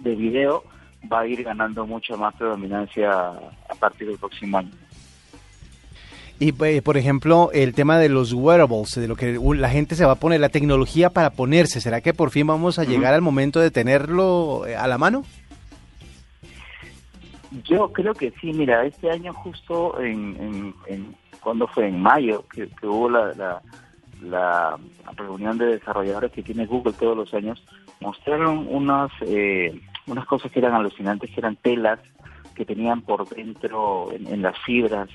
de 0.00 0.14
video 0.14 0.64
va 1.10 1.20
a 1.20 1.26
ir 1.26 1.42
ganando 1.42 1.86
mucha 1.86 2.16
más 2.16 2.34
predominancia 2.34 3.10
a 3.10 3.74
partir 3.78 4.08
del 4.08 4.18
próximo 4.18 4.58
año. 4.58 4.70
Y 6.42 6.52
eh, 6.64 6.82
por 6.82 6.96
ejemplo, 6.96 7.50
el 7.52 7.72
tema 7.72 7.98
de 7.98 8.08
los 8.08 8.32
wearables, 8.32 8.96
de 8.96 9.06
lo 9.06 9.14
que 9.14 9.38
la 9.38 9.68
gente 9.68 9.94
se 9.94 10.04
va 10.04 10.12
a 10.12 10.16
poner, 10.16 10.40
la 10.40 10.48
tecnología 10.48 11.08
para 11.10 11.30
ponerse, 11.30 11.80
¿será 11.80 12.00
que 12.00 12.14
por 12.14 12.30
fin 12.30 12.48
vamos 12.48 12.80
a 12.80 12.84
llegar 12.84 13.14
al 13.14 13.22
momento 13.22 13.60
de 13.60 13.70
tenerlo 13.70 14.66
eh, 14.66 14.74
a 14.74 14.88
la 14.88 14.98
mano? 14.98 15.22
Yo 17.62 17.92
creo 17.92 18.12
que 18.12 18.32
sí, 18.40 18.52
mira, 18.52 18.84
este 18.84 19.08
año 19.08 19.32
justo 19.32 20.00
en, 20.00 20.36
en, 20.40 20.74
en 20.88 21.16
cuando 21.40 21.68
fue 21.68 21.86
en 21.86 22.02
mayo 22.02 22.44
que, 22.52 22.66
que 22.66 22.88
hubo 22.88 23.08
la, 23.08 23.32
la, 23.34 23.62
la 24.20 24.78
reunión 25.14 25.58
de 25.58 25.66
desarrolladores 25.66 26.32
que 26.32 26.42
tiene 26.42 26.66
Google 26.66 26.94
todos 26.94 27.16
los 27.16 27.32
años, 27.34 27.62
mostraron 28.00 28.66
unas 28.68 29.12
eh, 29.20 29.80
unas 30.08 30.26
cosas 30.26 30.50
que 30.50 30.58
eran 30.58 30.74
alucinantes, 30.74 31.30
que 31.30 31.38
eran 31.38 31.54
telas 31.54 32.00
que 32.56 32.64
tenían 32.64 33.02
por 33.02 33.28
dentro 33.28 34.10
en, 34.10 34.26
en 34.26 34.42
las 34.42 34.58
fibras 34.66 35.08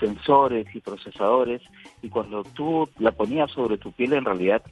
sensores 0.00 0.66
y 0.74 0.80
procesadores 0.80 1.62
y 2.02 2.08
cuando 2.08 2.42
tú 2.42 2.88
la 2.98 3.12
ponías 3.12 3.50
sobre 3.52 3.78
tu 3.78 3.92
piel 3.92 4.14
en 4.14 4.24
realidad 4.24 4.62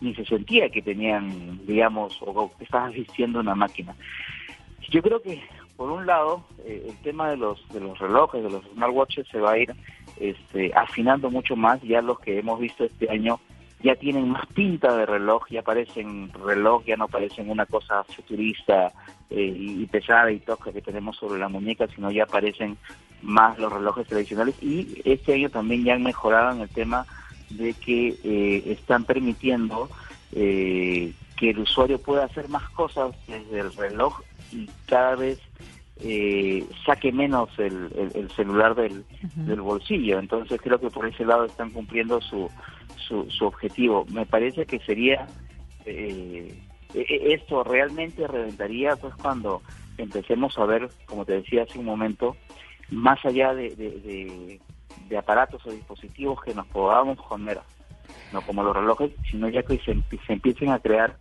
ni 0.00 0.14
se 0.14 0.24
sentía 0.24 0.68
que 0.68 0.82
tenían, 0.82 1.60
digamos, 1.66 2.18
o 2.20 2.52
que 2.56 2.64
estabas 2.64 2.92
vistiendo 2.92 3.40
una 3.40 3.54
máquina. 3.54 3.96
Yo 4.90 5.02
creo 5.02 5.20
que 5.22 5.42
por 5.76 5.90
un 5.90 6.06
lado 6.06 6.44
eh, 6.64 6.86
el 6.88 6.96
tema 6.98 7.30
de 7.30 7.36
los 7.36 7.66
de 7.70 7.80
los 7.80 7.98
relojes, 7.98 8.42
de 8.42 8.50
los 8.50 8.64
smartwatches 8.74 9.26
se 9.28 9.40
va 9.40 9.52
a 9.52 9.58
ir 9.58 9.74
este, 10.20 10.72
afinando 10.74 11.30
mucho 11.30 11.56
más. 11.56 11.80
Ya 11.82 12.02
los 12.02 12.20
que 12.20 12.38
hemos 12.38 12.60
visto 12.60 12.84
este 12.84 13.10
año 13.10 13.40
ya 13.82 13.94
tienen 13.96 14.30
más 14.30 14.46
pinta 14.46 14.96
de 14.96 15.04
reloj, 15.04 15.46
ya 15.50 15.62
parecen 15.62 16.32
reloj, 16.32 16.84
ya 16.86 16.96
no 16.96 17.06
parecen 17.06 17.50
una 17.50 17.66
cosa 17.66 18.02
futurista 18.04 18.92
eh, 19.28 19.54
y, 19.56 19.84
pesada 19.86 20.32
y 20.32 20.40
tosca 20.40 20.72
que 20.72 20.80
tenemos 20.80 21.16
sobre 21.18 21.38
la 21.38 21.48
muñeca, 21.48 21.86
sino 21.88 22.10
ya 22.10 22.24
parecen 22.24 22.78
más 23.24 23.58
los 23.58 23.72
relojes 23.72 24.06
tradicionales. 24.06 24.54
Y 24.60 25.00
este 25.04 25.34
año 25.34 25.50
también 25.50 25.84
ya 25.84 25.94
han 25.94 26.02
mejorado 26.02 26.52
en 26.52 26.60
el 26.60 26.68
tema 26.70 27.06
de 27.50 27.74
que 27.74 28.16
eh, 28.22 28.62
están 28.66 29.04
permitiendo 29.04 29.90
eh, 30.32 31.12
que 31.36 31.50
el 31.50 31.58
usuario 31.60 31.98
pueda 32.00 32.24
hacer 32.24 32.48
más 32.48 32.68
cosas 32.70 33.14
desde 33.26 33.60
el 33.60 33.72
reloj 33.74 34.20
y 34.50 34.70
cada 34.86 35.16
vez 35.16 35.38
eh, 36.00 36.66
saque 36.84 37.12
menos 37.12 37.50
el, 37.58 37.90
el- 37.96 38.12
el 38.14 38.30
celular 38.36 38.74
del, 38.74 39.04
del 39.46 39.60
bolsillo. 39.60 40.18
Entonces 40.18 40.60
creo 40.62 40.80
que 40.80 40.90
por 40.90 41.06
ese 41.06 41.24
lado 41.24 41.44
están 41.44 41.70
cumpliendo 41.70 42.20
su, 42.20 42.50
su, 42.96 43.30
su 43.30 43.46
objetivo. 43.46 44.04
Me 44.08 44.26
parece 44.26 44.66
que 44.66 44.78
sería 44.80 45.28
eh, 45.84 46.54
e- 46.92 47.32
esto 47.34 47.62
realmente 47.64 48.26
reventaría 48.26 48.96
pues 48.96 49.14
cuando 49.16 49.62
empecemos 49.98 50.58
a 50.58 50.64
ver, 50.66 50.90
como 51.06 51.24
te 51.24 51.34
decía 51.34 51.62
hace 51.64 51.78
un 51.78 51.84
momento, 51.84 52.36
más 52.90 53.24
allá 53.24 53.54
de, 53.54 53.70
de, 53.76 53.90
de- 53.90 54.60
aparatos 55.18 55.64
o 55.66 55.70
dispositivos 55.70 56.40
que 56.42 56.54
nos 56.54 56.66
podamos 56.68 57.18
poner, 57.28 57.60
no 58.32 58.42
como 58.42 58.62
los 58.62 58.74
relojes, 58.74 59.12
sino 59.30 59.48
ya 59.48 59.62
que 59.62 59.78
se, 59.78 59.92
empie- 59.94 60.20
se 60.26 60.32
empiecen 60.32 60.70
a 60.70 60.78
crear 60.80 61.16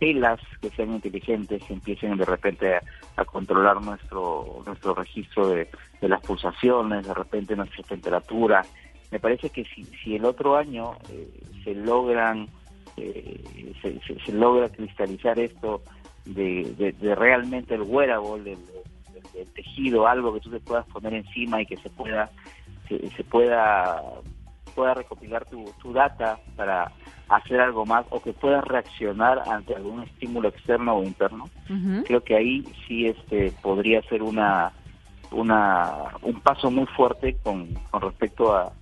telas 0.00 0.40
que 0.60 0.70
sean 0.70 0.92
inteligentes, 0.94 1.62
que 1.62 1.72
empiecen 1.74 2.16
de 2.16 2.24
repente 2.24 2.80
a, 3.16 3.24
controlar 3.24 3.80
nuestro 3.80 4.62
nuestro 4.66 4.94
registro 4.94 5.48
de, 5.48 5.68
de 6.00 6.08
las 6.08 6.20
pulsaciones, 6.22 7.06
de 7.06 7.14
repente 7.14 7.54
nuestra 7.56 7.82
temperatura. 7.84 8.64
Me 9.10 9.20
parece 9.20 9.50
que 9.50 9.64
si, 9.64 9.84
si 10.02 10.16
el 10.16 10.24
otro 10.24 10.56
año 10.56 10.92
eh, 11.10 11.28
se 11.64 11.74
logran 11.74 12.48
eh, 12.96 13.72
se, 13.82 14.00
se- 14.00 14.18
se 14.24 14.32
logra 14.32 14.68
cristalizar 14.68 15.38
esto 15.38 15.82
de, 16.24 16.92
de- 16.92 17.14
realmente 17.14 17.74
el 17.74 17.82
wearable, 17.82 18.42
del, 18.56 18.58
del 19.32 19.52
tejido, 19.52 20.06
algo 20.06 20.34
que 20.34 20.40
tú 20.40 20.50
te 20.50 20.60
puedas 20.60 20.86
poner 20.86 21.14
encima 21.14 21.60
y 21.60 21.66
que 21.66 21.76
se 21.76 21.90
pueda 21.90 22.30
se, 22.88 23.10
se 23.10 23.24
pueda 23.24 24.02
pueda 24.74 24.94
recopilar 24.94 25.44
tu, 25.46 25.64
tu 25.82 25.92
data 25.92 26.38
para 26.56 26.92
hacer 27.28 27.60
algo 27.60 27.84
más 27.84 28.06
o 28.10 28.22
que 28.22 28.32
puedas 28.32 28.64
reaccionar 28.64 29.42
ante 29.48 29.74
algún 29.74 30.02
estímulo 30.02 30.48
externo 30.48 30.96
o 30.96 31.02
interno 31.02 31.44
creo 32.04 32.22
que 32.22 32.36
ahí 32.36 32.64
sí 32.86 33.06
este 33.06 33.52
podría 33.62 34.00
ser 34.02 34.22
una 34.22 34.72
una 35.30 35.92
un 36.22 36.40
paso 36.40 36.70
muy 36.70 36.86
fuerte 36.86 37.36
con, 37.42 37.74
con 37.90 38.00
respecto 38.00 38.56
a, 38.56 38.72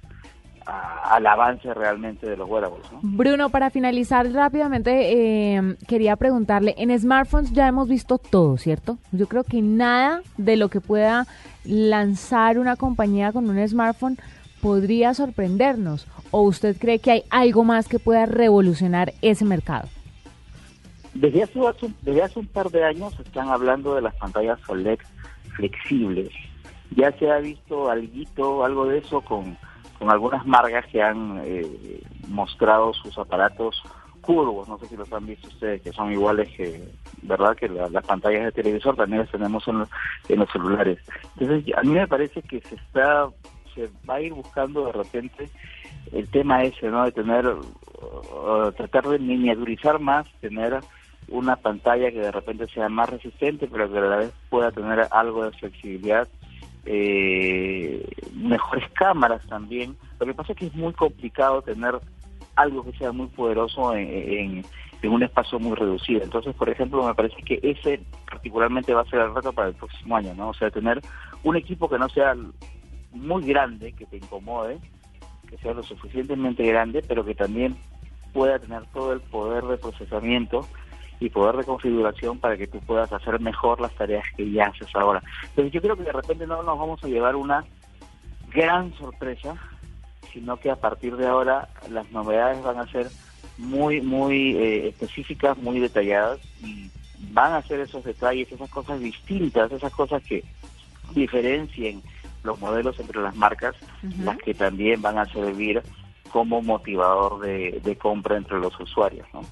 a- 0.67 1.15
al 1.15 1.27
avance 1.27 1.73
realmente 1.73 2.29
de 2.29 2.37
los 2.37 2.49
wearables 2.49 2.83
¿no? 2.93 2.99
Bruno, 3.03 3.51
para 3.51 3.71
finalizar 3.71 4.31
rápidamente, 4.33 5.13
eh, 5.57 5.77
quería 5.87 6.17
preguntarle, 6.17 6.75
en 6.79 6.97
smartphones 6.99 7.53
ya 7.53 7.69
hemos 7.69 7.89
visto 7.89 8.19
todo, 8.19 8.57
¿cierto? 8.59 8.99
Yo 9.13 9.27
creo 9.29 9.45
que 9.45 9.63
nada 9.63 10.23
de 10.37 10.57
lo 10.57 10.69
que 10.69 10.81
pueda 10.81 11.27
lanzar 11.65 12.59
una 12.59 12.77
compañía 12.77 13.33
con 13.33 13.49
un 13.49 13.69
smartphone 13.69 14.19
podría 14.61 15.15
sorprendernos. 15.15 16.07
¿O 16.33 16.43
usted 16.43 16.77
cree 16.79 16.99
que 16.99 17.11
hay 17.13 17.23
algo 17.31 17.63
más 17.65 17.87
que 17.89 17.99
pueda 17.99 18.27
revolucionar 18.27 19.13
ese 19.23 19.45
mercado? 19.45 19.89
Desde 21.15 21.45
hace, 21.45 21.61
desde 22.03 22.23
hace 22.23 22.39
un 22.41 22.47
par 22.47 22.71
de 22.71 22.85
años 22.85 23.19
están 23.21 23.49
hablando 23.49 23.95
de 23.95 24.03
las 24.03 24.15
pantallas 24.17 24.59
OLED 24.69 24.99
flexibles. 25.55 26.31
Ya 26.95 27.11
se 27.19 27.31
ha 27.31 27.39
visto 27.39 27.91
algo, 27.91 28.65
algo 28.65 28.87
de 28.87 28.99
eso 28.99 29.21
con, 29.23 29.57
con 29.99 30.11
algunas 30.11 30.47
marcas 30.47 30.87
que 30.87 31.03
han 31.03 31.41
eh, 31.45 32.01
mostrado 32.29 32.93
sus 32.95 33.17
aparatos 33.19 33.83
curvos, 34.21 34.69
no 34.69 34.77
sé 34.79 34.87
si 34.89 34.97
los 34.97 35.11
han 35.13 35.25
visto 35.25 35.47
ustedes, 35.49 35.81
que 35.83 35.93
son 35.93 36.13
iguales 36.13 36.49
que, 36.57 36.83
¿verdad? 37.23 37.57
Que 37.57 37.69
las 37.69 38.05
pantallas 38.05 38.45
de 38.45 38.53
televisor 38.53 38.97
también 38.97 39.23
las 39.23 39.31
tenemos 39.31 39.67
en 39.69 39.79
los, 39.79 39.89
en 40.29 40.41
los 40.41 40.51
celulares. 40.51 40.99
Entonces, 41.39 41.73
a 41.77 41.83
mí 41.83 41.93
me 41.93 42.09
parece 42.09 42.43
que 42.43 42.61
se 42.61 42.75
está, 42.75 43.29
se 43.75 43.89
va 44.09 44.17
a 44.17 44.21
ir 44.21 44.35
buscando 44.35 44.87
de 44.87 44.93
repente 44.93 45.49
el 46.13 46.29
tema 46.29 46.65
ese, 46.65 46.89
¿no? 46.89 47.05
De 47.05 47.13
tener, 47.13 47.47
tratar 48.77 49.09
de 49.09 49.19
miniaturizar 49.21 50.01
más, 50.01 50.27
tener 50.41 50.81
una 51.29 51.57
pantalla 51.57 52.11
que 52.11 52.21
de 52.21 52.33
repente 52.33 52.67
sea 52.69 52.89
más 52.89 53.09
resistente, 53.09 53.69
pero 53.71 53.91
que 53.91 53.99
a 53.99 54.03
la 54.03 54.17
vez 54.17 54.33
pueda 54.49 54.71
tener 54.71 55.07
algo 55.11 55.45
de 55.45 55.57
flexibilidad, 55.57 56.29
eh, 56.87 58.09
mejores 58.35 58.89
cámaras 58.93 59.47
también. 59.49 59.97
Lo 60.19 60.27
que 60.27 60.35
pasa 60.35 60.53
es 60.53 60.59
que 60.59 60.67
es 60.67 60.75
muy 60.75 60.93
complicado 60.93 61.63
tener 61.63 61.99
algo 62.55 62.85
que 62.85 62.97
sea 62.97 63.13
muy 63.13 63.27
poderoso 63.29 63.95
en, 63.95 64.65
en, 65.03 65.11
un 65.11 65.23
espacio 65.23 65.61
muy 65.61 65.77
reducido. 65.77 66.25
Entonces, 66.25 66.53
por 66.57 66.69
ejemplo, 66.69 67.07
me 67.07 67.15
parece 67.15 67.41
que 67.43 67.61
ese 67.63 68.01
particularmente 68.29 68.93
va 68.93 69.03
a 69.03 69.05
ser 69.05 69.21
el 69.21 69.33
reto 69.33 69.53
para 69.53 69.69
el 69.69 69.75
próximo 69.75 70.17
año, 70.17 70.35
¿no? 70.35 70.49
O 70.49 70.55
sea, 70.55 70.69
tener 70.69 71.01
un 71.45 71.55
equipo 71.55 71.89
que 71.89 71.97
no 71.97 72.09
sea 72.09 72.35
muy 73.13 73.45
grande, 73.45 73.93
que 73.93 74.05
te 74.07 74.17
incomode, 74.17 74.79
que 75.49 75.59
sea 75.59 75.75
lo 75.75 75.85
suficientemente 75.85 76.67
grande, 76.67 77.05
pero 77.07 77.25
que 77.25 77.37
también 77.37 77.77
pueda 78.33 78.59
tener 78.59 78.85
todo 78.93 79.13
el 79.13 79.21
poder 79.21 79.65
de 79.65 79.79
procesamiento 79.79 80.67
y 81.21 81.31
poder 81.31 81.57
de 81.57 81.65
configuración 81.65 82.39
para 82.39 82.57
que 82.57 82.67
tú 82.67 82.79
puedas 82.81 83.13
hacer 83.13 83.41
mejor 83.41 83.81
las 83.81 83.95
tareas 83.95 84.25
que 84.37 84.51
ya 84.51 84.67
haces 84.67 84.89
ahora. 84.95 85.23
Entonces 85.43 85.73
yo 85.73 85.81
creo 85.81 85.97
que 85.97 86.05
de 86.05 86.13
repente 86.13 86.47
no 86.47 86.63
nos 86.63 86.79
vamos 86.79 87.03
a 87.03 87.09
llevar 87.09 87.37
una 87.37 87.65
gran 88.53 88.93
sorpresa, 88.95 89.55
sino 90.33 90.57
que 90.59 90.71
a 90.71 90.77
partir 90.77 91.17
de 91.17 91.27
ahora 91.27 91.69
las 91.91 92.11
novedades 92.13 92.63
van 92.63 92.79
a 92.79 92.87
ser 92.91 93.09
muy, 93.59 94.01
muy 94.03 94.57
eh, 94.57 94.89
específicas, 94.89 95.57
muy 95.59 95.81
detalladas 95.81 96.39
y 96.63 96.91
van 97.31 97.55
a 97.55 97.63
ser 97.63 97.81
esos 97.81 98.05
detalles, 98.05 98.53
esas 98.53 98.71
cosas 98.71 99.01
distintas, 99.01 99.73
esas 99.73 99.93
cosas 99.93 100.23
que 100.23 100.45
diferencien 101.15 102.03
los 102.43 102.61
modelos 102.61 102.99
entre 103.01 103.21
las 103.21 103.35
marcas, 103.35 103.75
las 104.23 104.37
que 104.39 104.55
también 104.55 105.03
van 105.03 105.19
a 105.19 105.27
servir 105.27 105.83
como 106.31 106.63
motivador 106.63 107.41
de, 107.41 107.81
de 107.83 107.97
compra 107.97 108.37
entre 108.37 108.59
los 108.59 108.79
usuarios, 108.79 109.27
¿no? 109.33 109.43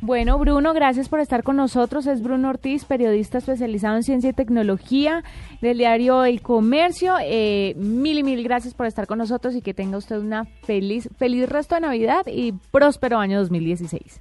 Bueno, 0.00 0.38
Bruno, 0.38 0.74
gracias 0.74 1.08
por 1.08 1.20
estar 1.20 1.42
con 1.42 1.56
nosotros. 1.56 2.06
Es 2.06 2.22
Bruno 2.22 2.50
Ortiz, 2.50 2.84
periodista 2.84 3.38
especializado 3.38 3.96
en 3.96 4.02
ciencia 4.02 4.30
y 4.30 4.32
tecnología 4.32 5.24
del 5.60 5.78
diario 5.78 6.24
El 6.24 6.42
Comercio. 6.42 7.14
Eh, 7.22 7.74
mil 7.76 8.18
y 8.18 8.22
mil 8.22 8.42
gracias 8.44 8.74
por 8.74 8.86
estar 8.86 9.06
con 9.06 9.18
nosotros 9.18 9.54
y 9.54 9.62
que 9.62 9.74
tenga 9.74 9.96
usted 9.96 10.18
una 10.18 10.44
feliz, 10.44 11.08
feliz 11.16 11.48
resto 11.48 11.74
de 11.74 11.80
Navidad 11.80 12.26
y 12.26 12.52
próspero 12.70 13.18
año 13.18 13.38
2016. 13.40 14.20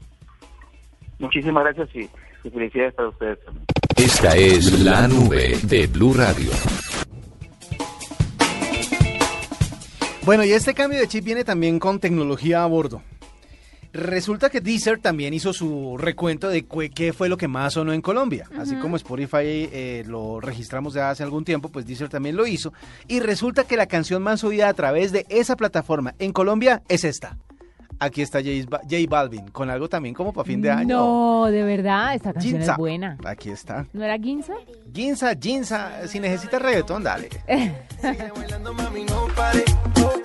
Muchísimas 1.20 1.64
gracias 1.64 1.90
y, 1.96 2.10
felicidades 2.50 2.94
para 2.94 3.10
ustedes 3.10 3.44
también. 3.44 3.66
Esta 3.98 4.36
es 4.36 4.80
la 4.84 5.08
nube 5.08 5.58
de 5.64 5.88
Blue 5.88 6.14
Radio. 6.14 6.52
Bueno, 10.26 10.44
y 10.44 10.52
este 10.52 10.74
cambio 10.74 11.00
de 11.00 11.08
chip 11.08 11.24
viene 11.24 11.44
también 11.44 11.80
con 11.80 12.00
tecnología 12.00 12.64
a 12.64 12.66
bordo. 12.66 13.02
Resulta 13.96 14.50
que 14.50 14.60
Deezer 14.60 15.00
también 15.00 15.34
hizo 15.34 15.54
su 15.54 15.96
recuento 15.98 16.50
de 16.50 16.66
qué 16.66 17.14
fue 17.14 17.30
lo 17.30 17.38
que 17.38 17.48
más 17.48 17.76
sonó 17.76 17.94
en 17.94 18.02
Colombia. 18.02 18.46
Así 18.60 18.76
como 18.76 18.98
Spotify 18.98 19.70
eh, 19.72 20.04
lo 20.06 20.42
registramos 20.42 20.94
ya 20.94 21.10
hace 21.10 21.24
algún 21.24 21.46
tiempo, 21.46 21.70
pues 21.70 21.86
Deezer 21.86 22.10
también 22.10 22.36
lo 22.36 22.46
hizo. 22.46 22.74
Y 23.08 23.22
resulta 23.22 23.64
que 23.64 23.78
la 23.78 23.86
canción 23.86 24.22
más 24.22 24.44
oída 24.44 24.68
a 24.68 24.74
través 24.74 25.14
de 25.14 25.26
esa 25.30 25.56
plataforma 25.56 26.14
en 26.20 26.34
Colombia 26.34 26.84
es 26.90 27.06
esta. 27.06 27.38
Aquí 27.98 28.22
está 28.22 28.42
J, 28.42 28.98
Balvin, 29.08 29.48
con 29.48 29.70
algo 29.70 29.88
también 29.88 30.14
como 30.14 30.34
para 30.34 30.46
fin 30.46 30.62
de 30.62 30.72
año. 30.72 30.98
No, 30.98 31.46
de 31.46 31.64
verdad, 31.64 32.16
esta 32.16 32.34
canción 32.34 32.62
es 32.62 32.76
buena. 32.76 33.18
Aquí 33.24 33.50
está. 33.50 33.88
¿No 33.94 34.04
era 34.04 34.20
Ginza? 34.20 34.56
Ginza, 34.94 35.34
Ginza, 35.42 36.06
si 36.10 36.20
necesitas 36.20 36.62
reggaetón, 36.62 37.02
dale. 37.02 37.30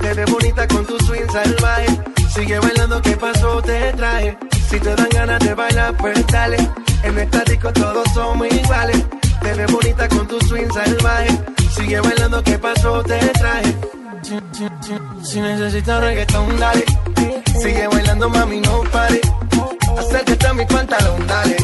Te 0.00 0.14
ves 0.14 0.30
bonita 0.30 0.66
con 0.66 0.86
tu 0.86 0.98
swing 1.04 1.30
salvaje. 1.30 1.86
Sigue 2.34 2.58
bailando, 2.58 3.02
¿qué 3.02 3.16
pasó? 3.18 3.60
Te 3.60 3.92
traje. 3.92 4.38
Si 4.68 4.80
te 4.80 4.94
dan 4.94 5.08
ganas 5.10 5.40
de 5.40 5.54
bailar, 5.54 5.94
pues 5.98 6.26
dale. 6.28 6.56
En 7.02 7.18
estático 7.18 7.70
todos 7.72 8.08
somos 8.14 8.46
iguales. 8.50 9.04
Te 9.42 9.52
ves 9.52 9.70
bonita 9.70 10.08
con 10.08 10.26
tu 10.26 10.40
swing 10.46 10.72
salvaje. 10.72 11.38
Sigue 11.76 12.00
bailando, 12.00 12.42
¿qué 12.42 12.58
pasó? 12.58 13.02
Te 13.02 13.18
traje. 13.18 13.76
Si 15.22 15.40
necesitas 15.40 16.00
reggaetón, 16.00 16.58
dale. 16.58 16.84
Sigue 17.60 17.86
bailando, 17.86 18.30
mami, 18.30 18.60
no 18.60 18.82
pare. 18.90 19.20
Acércate 19.98 20.46
a 20.46 20.54
mi 20.54 20.64
pantalón, 20.64 21.26
dale. 21.26 21.56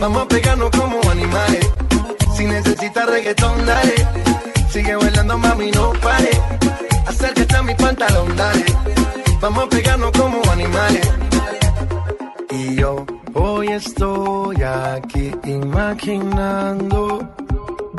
Vamos 0.00 0.22
a 0.22 0.28
pegarnos 0.28 0.70
como 0.70 0.98
animales. 1.10 1.68
Si 2.34 2.46
necesitas 2.46 3.06
reggaetón, 3.06 3.66
dale. 3.66 3.94
Sigue 4.70 4.96
bailando, 4.96 5.36
mami, 5.36 5.70
no 5.70 5.92
pare 6.00 6.30
acércate 7.08 7.56
a 7.56 7.62
mi 7.62 7.74
pantalón, 7.74 8.36
dale. 8.36 8.64
Vamos 9.40 9.64
a 9.64 9.68
pegarnos 9.68 10.12
como 10.12 10.40
animales. 10.50 11.10
Y 12.50 12.76
yo 12.76 13.04
hoy 13.34 13.68
estoy 13.68 14.62
aquí 14.62 15.32
imaginando. 15.44 17.28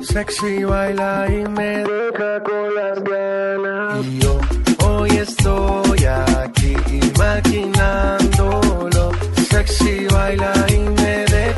Sexy 0.02 0.64
baila 0.64 1.28
y 1.30 1.48
me 1.50 1.84
deja 1.84 2.42
con 2.44 2.76
las 2.76 3.04
ganas. 3.04 4.06
Y 4.06 4.20
yo 4.20 4.40
hoy 4.86 5.10
estoy 5.12 6.06
aquí 6.06 6.76
imaginándolo. 7.06 9.12
Sexy 9.50 10.08
baila 10.08 10.54
y 10.70 10.80
me 10.80 11.29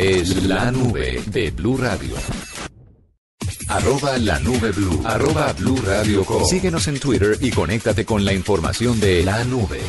Es 0.00 0.44
la 0.44 0.70
nube 0.70 1.22
de 1.26 1.50
Blue 1.50 1.76
Radio. 1.76 2.16
arroba 3.68 4.16
la 4.16 4.38
nube 4.38 4.72
blue, 4.72 5.02
arroba 5.04 5.52
blue 5.52 5.76
radio 5.84 6.24
com. 6.24 6.42
Síguenos 6.44 6.88
en 6.88 6.98
Twitter 6.98 7.36
y 7.40 7.50
conéctate 7.50 8.06
con 8.06 8.24
la 8.24 8.32
información 8.32 8.98
de 8.98 9.22
la 9.22 9.44
nube. 9.44 9.80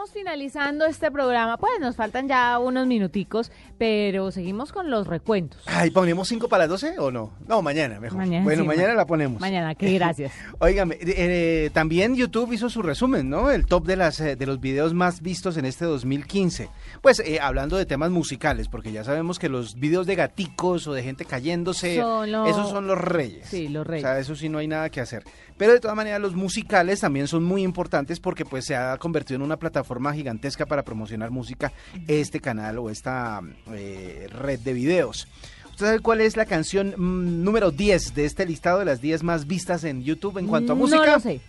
Vamos 0.00 0.12
finalizando 0.14 0.86
este 0.86 1.10
programa. 1.10 1.58
Pues 1.58 1.72
nos 1.78 1.94
faltan 1.94 2.26
ya 2.26 2.58
unos 2.58 2.86
minuticos, 2.86 3.52
pero 3.76 4.30
seguimos 4.30 4.72
con 4.72 4.90
los 4.90 5.06
recuentos. 5.06 5.62
Ay, 5.66 5.90
¿ponemos 5.90 6.26
5 6.26 6.48
para 6.48 6.64
las 6.64 6.70
12 6.80 6.98
o 7.00 7.10
no? 7.10 7.34
No, 7.46 7.60
mañana 7.60 8.00
mejor. 8.00 8.16
Mañana, 8.16 8.42
bueno, 8.42 8.62
sí, 8.62 8.68
mañana 8.68 8.88
ma- 8.88 8.94
la 8.94 9.06
ponemos. 9.06 9.40
Mañana, 9.42 9.74
que 9.74 9.92
gracias. 9.92 10.32
Óigame, 10.58 10.96
eh, 11.02 11.68
también 11.74 12.16
YouTube 12.16 12.50
hizo 12.54 12.70
su 12.70 12.80
resumen, 12.80 13.28
¿no? 13.28 13.50
El 13.50 13.66
top 13.66 13.84
de, 13.84 13.96
las, 13.96 14.18
eh, 14.20 14.36
de 14.36 14.46
los 14.46 14.58
videos 14.58 14.94
más 14.94 15.20
vistos 15.20 15.58
en 15.58 15.66
este 15.66 15.84
2015. 15.84 16.70
Pues 17.02 17.20
eh, 17.20 17.38
hablando 17.38 17.76
de 17.76 17.84
temas 17.84 18.10
musicales, 18.10 18.68
porque 18.68 18.92
ya 18.92 19.04
sabemos 19.04 19.38
que 19.38 19.50
los 19.50 19.74
videos 19.74 20.06
de 20.06 20.14
gaticos 20.14 20.86
o 20.86 20.94
de 20.94 21.02
gente 21.02 21.26
cayéndose, 21.26 21.96
Son 22.00 22.32
los- 22.32 22.48
esos 22.48 22.70
son 22.70 22.86
los 22.86 22.96
reyes. 22.96 23.46
Sí, 23.48 23.68
los 23.68 23.82
O 23.82 23.84
reyes. 23.84 24.02
sea, 24.02 24.18
eso 24.18 24.34
sí 24.34 24.48
no 24.48 24.56
hay 24.56 24.66
nada 24.66 24.88
que 24.88 25.02
hacer. 25.02 25.24
Pero 25.60 25.74
de 25.74 25.80
todas 25.80 25.94
maneras, 25.94 26.22
los 26.22 26.34
musicales 26.34 27.00
también 27.00 27.28
son 27.28 27.44
muy 27.44 27.62
importantes 27.62 28.18
porque 28.18 28.46
pues 28.46 28.64
se 28.64 28.74
ha 28.74 28.96
convertido 28.96 29.36
en 29.36 29.42
una 29.42 29.58
plataforma 29.58 30.14
gigantesca 30.14 30.64
para 30.64 30.84
promocionar 30.84 31.30
música 31.30 31.70
este 32.08 32.40
canal 32.40 32.78
o 32.78 32.88
esta 32.88 33.42
eh, 33.70 34.26
red 34.32 34.60
de 34.60 34.72
videos. 34.72 35.28
¿Usted 35.68 35.84
sabe 35.84 36.00
cuál 36.00 36.22
es 36.22 36.38
la 36.38 36.46
canción 36.46 36.94
mm, 36.96 37.44
número 37.44 37.72
10 37.72 38.14
de 38.14 38.24
este 38.24 38.46
listado 38.46 38.78
de 38.78 38.86
las 38.86 39.02
10 39.02 39.22
más 39.22 39.46
vistas 39.46 39.84
en 39.84 40.02
YouTube 40.02 40.38
en 40.38 40.46
cuanto 40.46 40.72
a 40.72 40.76
No 40.76 40.80
música? 40.80 41.04
lo 41.16 41.20
sé. 41.20 41.42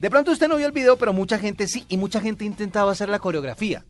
De 0.00 0.10
pronto 0.10 0.30
usted 0.30 0.46
no 0.46 0.58
vio 0.58 0.66
el 0.66 0.72
video, 0.72 0.96
pero 0.96 1.12
mucha 1.12 1.36
gente 1.36 1.66
sí, 1.66 1.86
y 1.88 1.96
mucha 1.96 2.20
gente 2.20 2.44
intentaba 2.44 2.92
hacer 2.92 3.08
la 3.08 3.18
coreografía. 3.18 3.84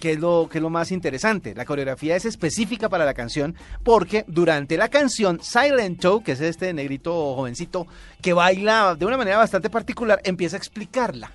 Que 0.00 0.12
es, 0.12 0.18
lo, 0.18 0.48
que 0.50 0.58
es 0.58 0.62
lo 0.62 0.70
más 0.70 0.92
interesante. 0.92 1.54
La 1.54 1.64
coreografía 1.64 2.16
es 2.16 2.24
específica 2.24 2.88
para 2.88 3.04
la 3.04 3.14
canción 3.14 3.54
porque 3.82 4.24
durante 4.26 4.76
la 4.76 4.88
canción 4.88 5.40
Silent 5.42 6.00
Toe, 6.00 6.22
que 6.22 6.32
es 6.32 6.40
este 6.40 6.72
negrito 6.72 7.34
jovencito 7.34 7.86
que 8.20 8.32
baila 8.32 8.94
de 8.94 9.06
una 9.06 9.16
manera 9.16 9.38
bastante 9.38 9.70
particular, 9.70 10.20
empieza 10.24 10.56
a 10.56 10.58
explicarla. 10.58 11.32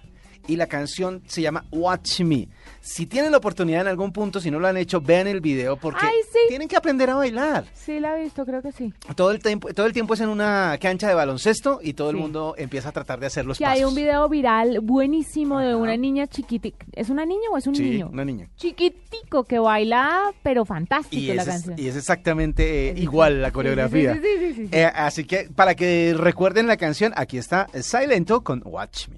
Y 0.50 0.56
la 0.56 0.66
canción 0.68 1.22
se 1.28 1.42
llama 1.44 1.64
Watch 1.72 2.22
Me. 2.22 2.48
Si 2.82 3.06
tienen 3.06 3.32
la 3.32 3.38
oportunidad 3.38 3.82
en 3.82 3.88
algún 3.88 4.12
punto, 4.12 4.40
si 4.40 4.50
no 4.50 4.60
lo 4.60 4.68
han 4.68 4.78
hecho, 4.78 5.00
vean 5.00 5.28
el 5.28 5.42
video 5.42 5.78
porque 5.78 6.00
Ay, 6.02 6.16
sí. 6.32 6.40
tienen 6.48 6.68
que 6.68 6.76
aprender 6.76 7.10
a 7.12 7.16
bailar. 7.16 7.66
Sí, 7.76 8.00
la 8.00 8.18
he 8.18 8.24
visto, 8.24 8.46
creo 8.46 8.62
que 8.64 8.72
sí. 8.72 8.92
Todo 9.16 9.30
el, 9.32 9.40
tiempo, 9.40 9.72
todo 9.74 9.86
el 9.86 9.94
tiempo 9.94 10.16
es 10.16 10.22
en 10.22 10.30
una 10.30 10.76
cancha 10.82 11.08
de 11.08 11.14
baloncesto 11.14 11.80
y 11.84 11.94
todo 11.94 12.10
el 12.10 12.16
mundo 12.16 12.56
empieza 12.58 12.90
a 12.90 12.92
tratar 12.92 13.20
de 13.20 13.28
hacer 13.28 13.46
los 13.46 13.60
Que 13.60 13.64
pasos. 13.66 13.78
hay 13.78 13.84
un 13.86 13.94
video 13.94 14.28
viral 14.28 14.80
buenísimo 14.82 15.60
de 15.60 15.76
una 15.76 15.96
niña 15.98 16.26
chiquitica. 16.26 16.84
¿Es 16.94 17.10
una 17.10 17.26
niña 17.26 17.48
o 17.52 17.58
es 17.58 17.68
un 17.68 17.76
Sí, 17.76 17.84
niño? 17.84 18.10
una 18.12 18.26
niña. 18.26 18.50
Chiquitico 18.56 19.44
que 19.44 19.60
baila, 19.60 20.32
pero 20.42 20.66
fantástico 20.66 21.22
Y 21.22 21.28
la 21.36 21.44
es, 21.44 21.48
canción. 21.48 21.76
y 21.78 21.88
es 21.88 21.96
exactamente 21.96 22.90
eh, 22.90 22.94
igual 22.98 23.42
la 23.42 23.52
coreografía. 23.52 24.16
sí, 24.16 24.22
sí, 24.24 24.28
sí, 24.40 24.54
sí, 24.56 24.62
sí. 24.68 24.70
Eh, 24.72 24.86
así 24.86 25.26
que 25.26 25.50
para 25.56 25.76
que 25.76 26.16
recuerden 26.18 26.66
la 26.66 26.78
canción, 26.78 27.14
aquí 27.16 27.38
está 27.38 27.68
Silento 27.82 28.42
con 28.44 28.64
Watch 28.66 29.10
Me. 29.10 29.18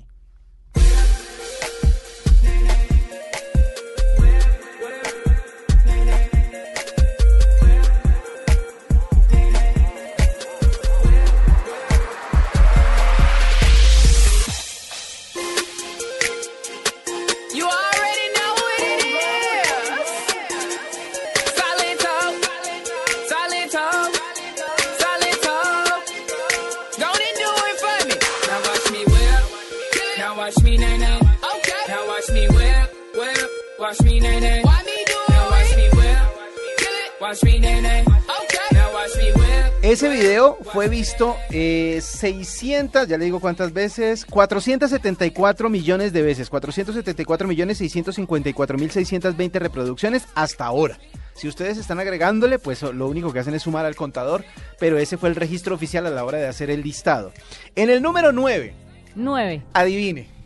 Ese 39.81 40.09
video 40.09 40.57
fue 40.73 40.89
visto 40.89 41.37
eh, 41.49 41.99
600, 42.01 43.07
ya 43.07 43.17
le 43.17 43.25
digo 43.25 43.39
cuántas 43.39 43.73
veces, 43.73 44.25
474 44.25 45.69
millones 45.69 46.13
de 46.13 46.21
veces, 46.21 46.49
474 46.49 47.47
millones 47.47 47.77
654 47.77 48.77
mil 48.77 48.91
620 48.91 49.59
reproducciones 49.59 50.27
hasta 50.35 50.65
ahora. 50.65 50.99
Si 51.33 51.47
ustedes 51.47 51.77
están 51.77 51.99
agregándole, 51.99 52.59
pues 52.59 52.81
lo 52.83 53.07
único 53.07 53.33
que 53.33 53.39
hacen 53.39 53.53
es 53.53 53.63
sumar 53.63 53.85
al 53.85 53.95
contador, 53.95 54.43
pero 54.77 54.97
ese 54.97 55.17
fue 55.17 55.29
el 55.29 55.35
registro 55.35 55.73
oficial 55.75 56.05
a 56.05 56.11
la 56.11 56.25
hora 56.25 56.37
de 56.37 56.47
hacer 56.47 56.69
el 56.69 56.81
listado. 56.83 57.31
En 57.75 57.89
el 57.89 58.01
número 58.01 58.31
9, 58.31 58.73
Nueve. 59.15 59.61
adivine. 59.73 60.40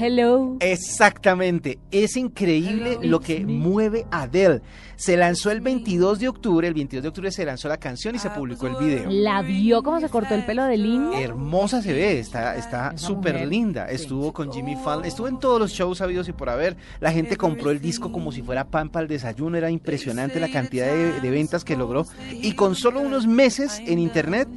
Hello. 0.00 0.56
Exactamente, 0.60 1.80
es 1.90 2.16
increíble 2.16 2.98
lo 3.02 3.18
que 3.18 3.44
mueve 3.44 4.06
a 4.12 4.22
Adele. 4.22 4.62
Se 4.94 5.16
lanzó 5.16 5.50
el 5.50 5.60
22 5.60 6.20
de 6.20 6.28
octubre, 6.28 6.68
el 6.68 6.74
22 6.74 7.02
de 7.02 7.08
octubre 7.08 7.32
se 7.32 7.44
lanzó 7.44 7.66
la 7.66 7.78
canción 7.78 8.14
y 8.14 8.20
se 8.20 8.30
publicó 8.30 8.68
el 8.68 8.76
video. 8.76 9.10
¿La 9.10 9.42
vio 9.42 9.82
cómo 9.82 9.98
se 9.98 10.08
cortó 10.08 10.34
el 10.34 10.44
pelo 10.44 10.64
de 10.66 10.76
línea? 10.76 11.20
Hermosa 11.20 11.82
se 11.82 11.92
ve, 11.92 12.20
está 12.20 12.56
está 12.56 12.96
súper 12.96 13.44
linda. 13.48 13.88
sí. 13.88 13.96
Estuvo 13.96 14.32
con 14.32 14.52
Jimmy 14.52 14.76
Fallon, 14.76 15.04
estuvo 15.04 15.26
en 15.26 15.40
todos 15.40 15.58
los 15.58 15.72
shows 15.72 16.00
habidos 16.00 16.28
y 16.28 16.32
por 16.32 16.48
haber. 16.48 16.76
La 17.00 17.10
gente 17.10 17.36
compró 17.36 17.72
el 17.72 17.80
disco 17.80 18.12
como 18.12 18.30
si 18.30 18.42
fuera 18.42 18.68
pan 18.68 18.90
para 18.90 19.02
el 19.02 19.08
desayuno. 19.08 19.56
Era 19.56 19.70
impresionante 19.70 20.38
la 20.38 20.50
cantidad 20.50 20.86
de, 20.86 21.20
de 21.20 21.30
ventas 21.30 21.64
que 21.64 21.76
logró. 21.76 22.06
Y 22.30 22.52
con 22.52 22.76
solo 22.76 23.00
unos 23.00 23.26
meses 23.26 23.82
en 23.84 23.98
internet 23.98 24.48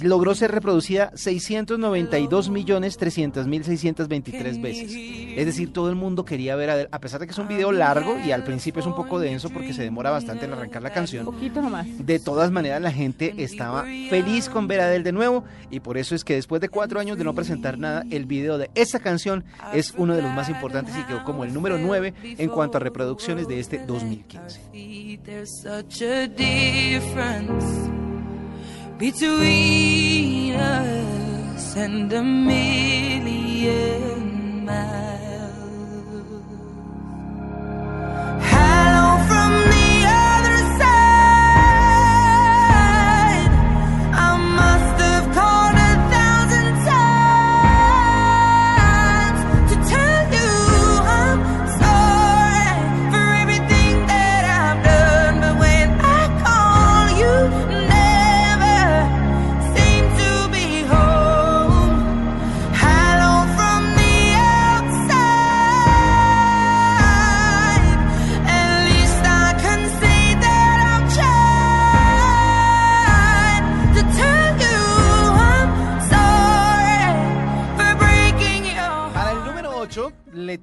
logró 0.00 0.34
ser 0.34 0.50
reproducida 0.50 1.10
692 1.14 2.50
millones 2.50 2.96
300 2.96 3.46
mil 3.46 3.64
623 3.64 4.60
veces. 4.60 4.92
Es 5.36 5.46
decir, 5.46 5.72
todo 5.72 5.88
el 5.88 5.96
mundo 5.96 6.24
quería 6.24 6.56
ver 6.56 6.70
a 6.70 6.72
Adele, 6.74 6.88
a 6.92 7.00
pesar 7.00 7.20
de 7.20 7.26
que 7.26 7.32
es 7.32 7.38
un 7.38 7.48
video 7.48 7.72
largo 7.72 8.16
y 8.24 8.30
al 8.30 8.44
principio 8.44 8.80
es 8.80 8.86
un 8.86 8.94
poco 8.94 9.18
denso 9.18 9.50
porque 9.50 9.72
se 9.72 9.82
demora 9.82 10.10
bastante 10.10 10.46
en 10.46 10.52
arrancar 10.52 10.82
la 10.82 10.90
canción. 10.90 11.26
Un 11.26 11.34
poquito 11.34 11.62
nomás. 11.62 11.86
De 11.98 12.18
todas 12.18 12.50
maneras, 12.50 12.80
la 12.80 12.92
gente 12.92 13.34
estaba 13.38 13.84
feliz 14.10 14.48
con 14.48 14.66
ver 14.66 14.80
a 14.80 14.86
Adele 14.86 15.04
de 15.04 15.12
nuevo 15.12 15.44
y 15.70 15.80
por 15.80 15.98
eso 15.98 16.14
es 16.14 16.24
que 16.24 16.34
después 16.34 16.60
de 16.60 16.68
cuatro 16.68 17.00
años 17.00 17.18
de 17.18 17.24
no 17.24 17.34
presentar 17.34 17.78
nada, 17.78 18.04
el 18.10 18.26
video 18.26 18.58
de 18.58 18.70
esta 18.74 19.00
canción 19.00 19.44
es 19.72 19.94
uno 19.96 20.14
de 20.14 20.22
los 20.22 20.32
más 20.32 20.48
importantes 20.48 20.94
y 20.98 21.04
quedó 21.04 21.24
como 21.24 21.44
el 21.44 21.52
número 21.52 21.78
9 21.78 22.14
en 22.22 22.48
cuanto 22.50 22.78
a 22.78 22.80
reproducciones 22.80 23.48
de 23.48 23.60
este 23.60 23.84
2015. 23.84 24.60
Between 28.98 30.54
us 30.54 31.76
and 31.76 32.12
a 32.12 32.22
million 32.22 33.64
miles. 34.64 35.34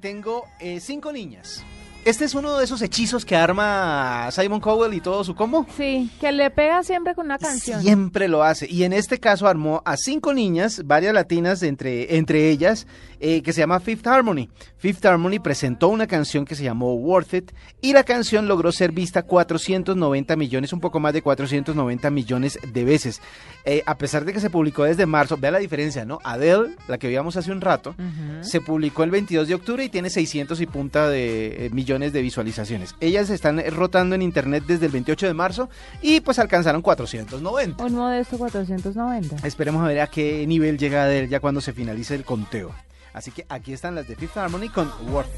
Tengo 0.02 0.48
eh, 0.58 0.80
cinco 0.80 1.12
niñas. 1.12 1.64
Este 2.04 2.24
es 2.24 2.34
uno 2.34 2.58
de 2.58 2.64
esos 2.64 2.82
hechizos 2.82 3.24
que 3.24 3.36
arma 3.36 4.28
Simon 4.32 4.58
Cowell 4.58 4.92
y 4.92 5.00
todo 5.00 5.22
su 5.22 5.36
combo. 5.36 5.64
Sí, 5.76 6.10
que 6.20 6.32
le 6.32 6.50
pega 6.50 6.82
siempre 6.82 7.14
con 7.14 7.26
una 7.26 7.38
canción. 7.38 7.80
Siempre 7.80 8.26
lo 8.26 8.42
hace. 8.42 8.68
Y 8.68 8.82
en 8.82 8.92
este 8.92 9.20
caso 9.20 9.46
armó 9.46 9.82
a 9.84 9.96
cinco 9.96 10.34
niñas, 10.34 10.82
varias 10.84 11.14
latinas 11.14 11.62
entre, 11.62 12.16
entre 12.16 12.50
ellas, 12.50 12.88
eh, 13.20 13.40
que 13.42 13.52
se 13.52 13.60
llama 13.60 13.78
Fifth 13.78 14.04
Harmony. 14.04 14.48
Fifth 14.78 15.06
Harmony 15.06 15.38
presentó 15.38 15.90
una 15.90 16.08
canción 16.08 16.44
que 16.44 16.56
se 16.56 16.64
llamó 16.64 16.92
Worth 16.94 17.34
It 17.34 17.52
y 17.80 17.92
la 17.92 18.02
canción 18.02 18.48
logró 18.48 18.72
ser 18.72 18.90
vista 18.90 19.22
490 19.22 20.34
millones, 20.34 20.72
un 20.72 20.80
poco 20.80 20.98
más 20.98 21.12
de 21.12 21.22
490 21.22 22.10
millones 22.10 22.58
de 22.66 22.84
veces. 22.84 23.20
Eh, 23.64 23.84
a 23.86 23.96
pesar 23.96 24.24
de 24.24 24.32
que 24.32 24.40
se 24.40 24.50
publicó 24.50 24.82
desde 24.82 25.06
marzo, 25.06 25.36
vea 25.36 25.52
la 25.52 25.60
diferencia, 25.60 26.04
¿no? 26.04 26.18
Adele, 26.24 26.74
la 26.88 26.98
que 26.98 27.06
veíamos 27.06 27.36
hace 27.36 27.52
un 27.52 27.60
rato, 27.60 27.94
se 28.40 28.60
publicó 28.60 29.04
el 29.04 29.12
22 29.12 29.46
de 29.46 29.54
octubre 29.54 29.84
y 29.84 29.88
tiene 29.88 30.10
600 30.10 30.60
y 30.60 30.66
punta 30.66 31.08
de 31.08 31.66
eh, 31.66 31.70
millones 31.70 31.91
millones 31.92 32.14
de 32.14 32.22
visualizaciones. 32.22 32.94
Ellas 33.00 33.28
están 33.28 33.58
eh, 33.58 33.68
rotando 33.68 34.14
en 34.14 34.22
internet 34.22 34.64
desde 34.66 34.86
el 34.86 34.92
28 34.92 35.26
de 35.26 35.34
marzo 35.34 35.68
y 36.00 36.20
pues 36.20 36.38
alcanzaron 36.38 36.80
490. 36.80 37.84
Un 37.84 37.94
modesto 37.94 38.38
490. 38.38 39.46
Esperemos 39.46 39.84
a 39.84 39.88
ver 39.88 40.00
a 40.00 40.06
qué 40.06 40.46
nivel 40.46 40.78
llega 40.78 41.04
Adele 41.04 41.28
ya 41.28 41.40
cuando 41.40 41.60
se 41.60 41.74
finalice 41.74 42.14
el 42.14 42.24
conteo. 42.24 42.74
Así 43.12 43.30
que 43.30 43.44
aquí 43.50 43.74
están 43.74 43.94
las 43.94 44.08
de 44.08 44.16
Fifth 44.16 44.38
Harmony 44.38 44.70
con 44.70 44.90
Worth. 45.10 45.28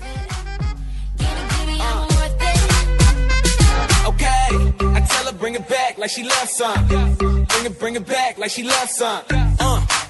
Okay, 4.06 4.54
I 4.94 5.00
tell 5.08 5.26
her 5.26 5.36
bring 5.36 5.56
it 5.56 5.66
back 5.68 5.98
like 5.98 6.10
she 6.10 6.22
loves 6.22 6.50
some. 6.50 6.86
Bring 6.86 7.66
it, 7.66 7.80
bring 7.80 7.96
it 7.96 8.06
back 8.06 8.38
like 8.38 8.50
she 8.50 8.62
loves 8.62 8.94
some. 8.94 9.22
Uh, 9.58 9.80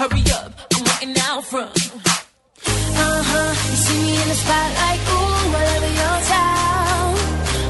Hurry 0.00 0.24
up, 0.32 0.50
I'm 0.72 0.82
waiting 0.84 1.22
out 1.24 1.44
front. 1.44 1.76
Uh 1.76 3.22
huh, 3.30 3.52
you 3.68 3.76
see 3.84 4.00
me 4.00 4.22
in 4.22 4.28
the 4.28 4.34
spotlight, 4.34 5.00
ooh, 5.12 5.56
all 5.58 5.68
over 5.76 5.92
your 6.00 6.18
town. 6.32 7.08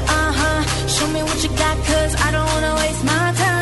Uh 0.07 0.31
huh, 0.39 0.87
show 0.87 1.07
me 1.07 1.23
what 1.23 1.43
you 1.43 1.49
got, 1.49 1.75
cause 1.83 2.15
I 2.15 2.31
don't 2.31 2.47
wanna 2.53 2.75
waste 2.75 3.03
my 3.03 3.33
time. 3.35 3.60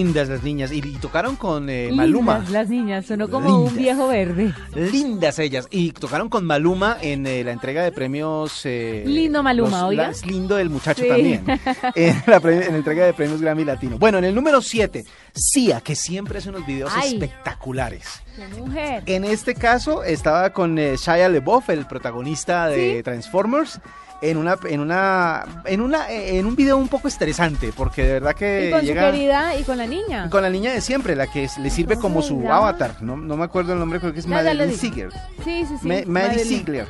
Lindas 0.00 0.28
las 0.30 0.42
niñas. 0.42 0.72
Y, 0.72 0.78
y 0.78 0.96
tocaron 0.96 1.36
con 1.36 1.68
eh, 1.68 1.90
Maluma. 1.92 2.44
Las 2.50 2.68
niñas, 2.70 3.04
sonó 3.06 3.28
como 3.28 3.64
un 3.64 3.76
viejo 3.76 4.08
verde. 4.08 4.54
Lindas 4.74 5.38
ellas. 5.38 5.66
Y 5.70 5.92
tocaron 5.92 6.28
con 6.30 6.44
Maluma 6.46 6.96
en 7.02 7.26
eh, 7.26 7.44
la 7.44 7.52
entrega 7.52 7.82
de 7.82 7.92
premios. 7.92 8.62
eh, 8.64 9.04
Lindo 9.06 9.42
Maluma, 9.42 9.86
oiga. 9.86 10.10
lindo 10.26 10.58
el 10.58 10.70
muchacho 10.70 11.02
Sí. 11.02 11.08
también. 11.08 11.44
en, 11.94 12.22
la, 12.26 12.40
pre- 12.40 12.64
en 12.66 12.72
la 12.72 12.78
entrega 12.78 13.04
de 13.04 13.12
premios 13.12 13.40
Grammy 13.42 13.64
Latino. 13.64 13.98
Bueno, 13.98 14.16
en 14.18 14.24
el 14.24 14.34
número 14.34 14.62
7, 14.62 15.04
Sia, 15.34 15.80
que 15.82 15.94
siempre 15.94 16.38
hace 16.38 16.48
unos 16.48 16.66
videos 16.66 16.90
Ay. 16.96 17.12
espectaculares. 17.14 18.22
Qué 18.36 18.46
mujer. 18.60 19.02
En 19.06 19.24
este 19.24 19.54
caso 19.54 20.02
estaba 20.02 20.50
con 20.50 20.76
Shia 20.76 21.28
LaBeouf, 21.28 21.68
el 21.68 21.86
protagonista 21.86 22.68
de 22.68 22.96
Sí. 22.98 23.02
Transformers. 23.02 23.80
En 24.22 24.36
una, 24.36 24.58
en 24.68 24.80
una, 24.80 25.44
en 25.64 25.80
una, 25.80 26.10
en 26.10 26.44
un 26.44 26.54
video 26.54 26.76
un 26.76 26.88
poco 26.88 27.08
estresante, 27.08 27.72
porque 27.74 28.02
de 28.04 28.12
verdad 28.14 28.34
que 28.34 28.68
Y 28.68 28.70
con 28.70 28.80
llega 28.82 29.06
su 29.06 29.12
querida 29.12 29.56
y 29.56 29.62
con 29.62 29.78
la 29.78 29.86
niña. 29.86 30.28
con 30.28 30.42
la 30.42 30.50
niña 30.50 30.72
de 30.72 30.82
siempre, 30.82 31.16
la 31.16 31.26
que 31.26 31.48
le 31.58 31.70
sirve 31.70 31.94
¿Cómo 31.96 32.20
como 32.20 32.22
su 32.22 32.46
avatar. 32.50 32.96
No, 33.00 33.16
no 33.16 33.36
me 33.38 33.44
acuerdo 33.44 33.72
el 33.72 33.78
nombre, 33.78 33.98
creo 33.98 34.12
que 34.12 34.20
es 34.20 34.26
Madeline. 34.26 34.72
Ziegler. 34.76 35.10
Sí, 35.42 35.64
sí, 35.66 35.74
sí. 35.80 35.88
Ma- 35.88 36.02
Madeline. 36.06 36.44
Ziegler. 36.44 36.86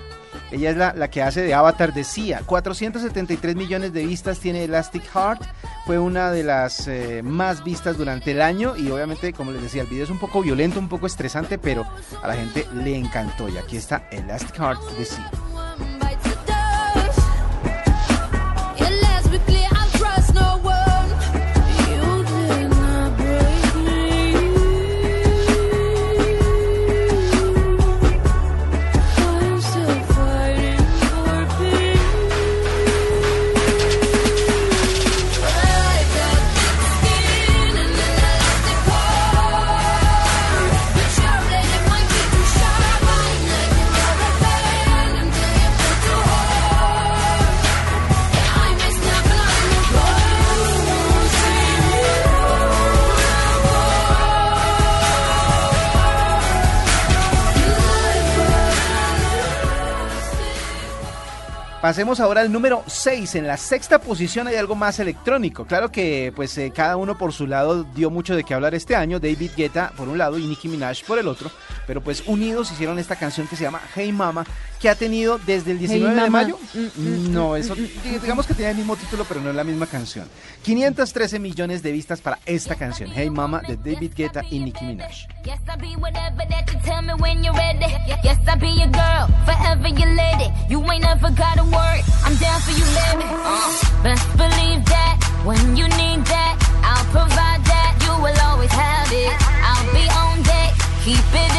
Ella 0.53 0.70
es 0.70 0.76
la, 0.76 0.93
la 0.95 1.09
que 1.09 1.22
hace 1.22 1.43
de 1.43 1.55
avatar 1.55 1.95
de 1.95 2.03
Sia. 2.03 2.43
473 2.45 3.55
millones 3.55 3.93
de 3.93 4.05
vistas 4.05 4.41
tiene 4.41 4.64
Elastic 4.64 5.05
Heart. 5.14 5.43
Fue 5.87 6.01
una 6.01 6.33
de 6.33 6.43
las 6.43 6.89
eh, 6.89 7.20
más 7.22 7.62
vistas 7.62 7.97
durante 7.97 8.33
el 8.33 8.43
año. 8.43 8.76
Y 8.76 8.91
obviamente, 8.91 9.33
como 9.33 9.53
les 9.53 9.62
decía, 9.62 9.83
el 9.83 9.89
video 9.89 10.03
es 10.03 10.11
un 10.11 10.18
poco 10.18 10.43
violento, 10.43 10.81
un 10.81 10.89
poco 10.89 11.07
estresante, 11.07 11.57
pero 11.59 11.87
a 12.20 12.26
la 12.26 12.35
gente 12.35 12.66
le 12.74 12.97
encantó. 12.97 13.49
Y 13.49 13.57
aquí 13.59 13.76
está 13.76 14.09
Elastic 14.11 14.57
Heart 14.59 14.81
de 14.99 15.05
Sia. 15.05 15.31
Pasemos 61.81 62.20
ahora 62.20 62.43
al 62.43 62.53
número 62.53 62.85
6. 62.87 63.37
En 63.37 63.47
la 63.47 63.57
sexta 63.57 64.01
posición 64.01 64.47
hay 64.47 64.57
algo 64.57 64.74
más 64.74 64.99
electrónico. 65.01 65.64
Claro 65.64 65.91
que 65.91 66.31
pues 66.37 66.57
eh, 66.59 66.70
cada 66.74 66.99
uno 66.99 67.16
por 67.16 67.33
su 67.33 67.47
lado 67.47 67.85
dio 67.85 68.11
mucho 68.11 68.37
de 68.37 68.45
qué 68.45 68.53
hablar 68.53 68.74
este 68.74 68.95
año. 68.95 69.18
David 69.18 69.53
Guetta 69.57 69.91
por 69.97 70.07
un 70.07 70.18
lado 70.18 70.39
y 70.39 70.47
Nicki 70.47 70.68
Minaj 70.68 71.03
por 71.07 71.18
el 71.18 71.26
otro. 71.26 71.51
Pero 71.87 72.03
pues 72.03 72.22
unidos 72.26 72.70
hicieron 72.70 72.99
esta 72.99 73.16
canción 73.16 73.47
que 73.47 73.57
se 73.57 73.64
llama 73.64 73.81
Hey 73.95 74.12
Mama, 74.12 74.45
que 74.78 74.91
ha 74.91 74.95
tenido 74.95 75.39
desde 75.39 75.70
el 75.70 75.78
19 75.78 76.14
de 76.14 76.20
Mama. 76.20 76.43
mayo. 76.43 76.59
No, 76.97 77.57
eso 77.57 77.74
digamos 77.74 78.47
que 78.47 78.53
tiene 78.53 78.72
el 78.72 78.76
mismo 78.76 78.97
título, 78.97 79.24
pero 79.26 79.41
no 79.41 79.49
es 79.49 79.57
la 79.57 79.64
misma 79.64 79.87
canción. 79.87 80.28
513 80.62 81.39
millones 81.39 81.83
de 81.83 81.93
vistas 81.93 82.20
para 82.20 82.39
esta 82.45 82.74
canción, 82.74 83.11
Hey 83.14 83.31
Mama, 83.31 83.62
de 83.66 83.76
David 83.76 84.12
Guetta 84.14 84.43
y 84.51 84.61
Nicki 84.61 84.85
Minaj. 84.85 85.26
word, 91.71 92.01
I'm 92.25 92.37
down 92.37 92.61
for 92.61 92.73
you, 92.75 92.87
baby. 92.99 93.27
Uh, 93.27 94.03
best 94.03 94.27
believe 94.37 94.85
that 94.87 95.16
when 95.45 95.77
you 95.77 95.87
need 96.01 96.21
that, 96.27 96.55
I'll 96.85 97.09
provide 97.14 97.62
that. 97.64 97.91
You 98.05 98.12
will 98.23 98.39
always 98.49 98.73
have 98.73 99.11
it. 99.12 99.35
I'll 99.68 99.89
be 99.95 100.05
on 100.11 100.43
deck, 100.43 100.73
keep 101.05 101.27
it 101.33 101.49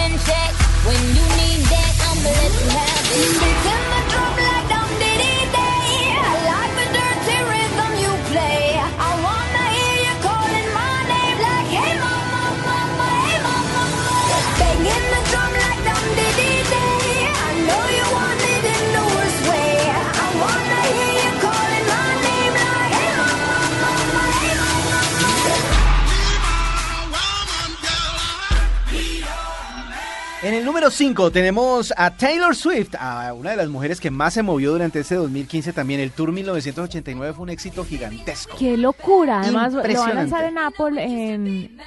En 30.52 30.58
el 30.58 30.66
número 30.66 30.92
5 30.92 31.32
tenemos 31.32 31.94
a 31.96 32.14
Taylor 32.14 32.54
Swift, 32.54 32.96
a 33.00 33.32
una 33.34 33.52
de 33.52 33.56
las 33.56 33.70
mujeres 33.70 34.02
que 34.02 34.12
más 34.12 34.34
se 34.34 34.44
movió 34.44 34.74
durante 34.74 35.00
este 35.00 35.16
2015 35.16 35.72
también. 35.72 36.02
El 36.02 36.12
Tour 36.12 36.34
1989 36.34 37.34
fue 37.34 37.44
un 37.44 37.50
éxito 37.52 37.86
gigantesco. 37.86 38.58
Qué 38.60 38.76
locura. 38.76 39.40
Además, 39.40 39.72
lo 39.72 39.82
van 39.82 40.12
a 40.12 40.14
lanzar 40.14 40.44
en 40.44 40.58
Apple 40.58 41.02
en, 41.02 41.80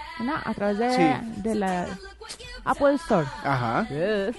a 0.46 0.54
través 0.54 0.78
de, 0.78 0.90
Sí. 0.92 1.42
de 1.42 1.54
la 1.56 1.88
Apple 2.64 2.94
Store. 2.94 3.26
Ajá. 3.44 3.86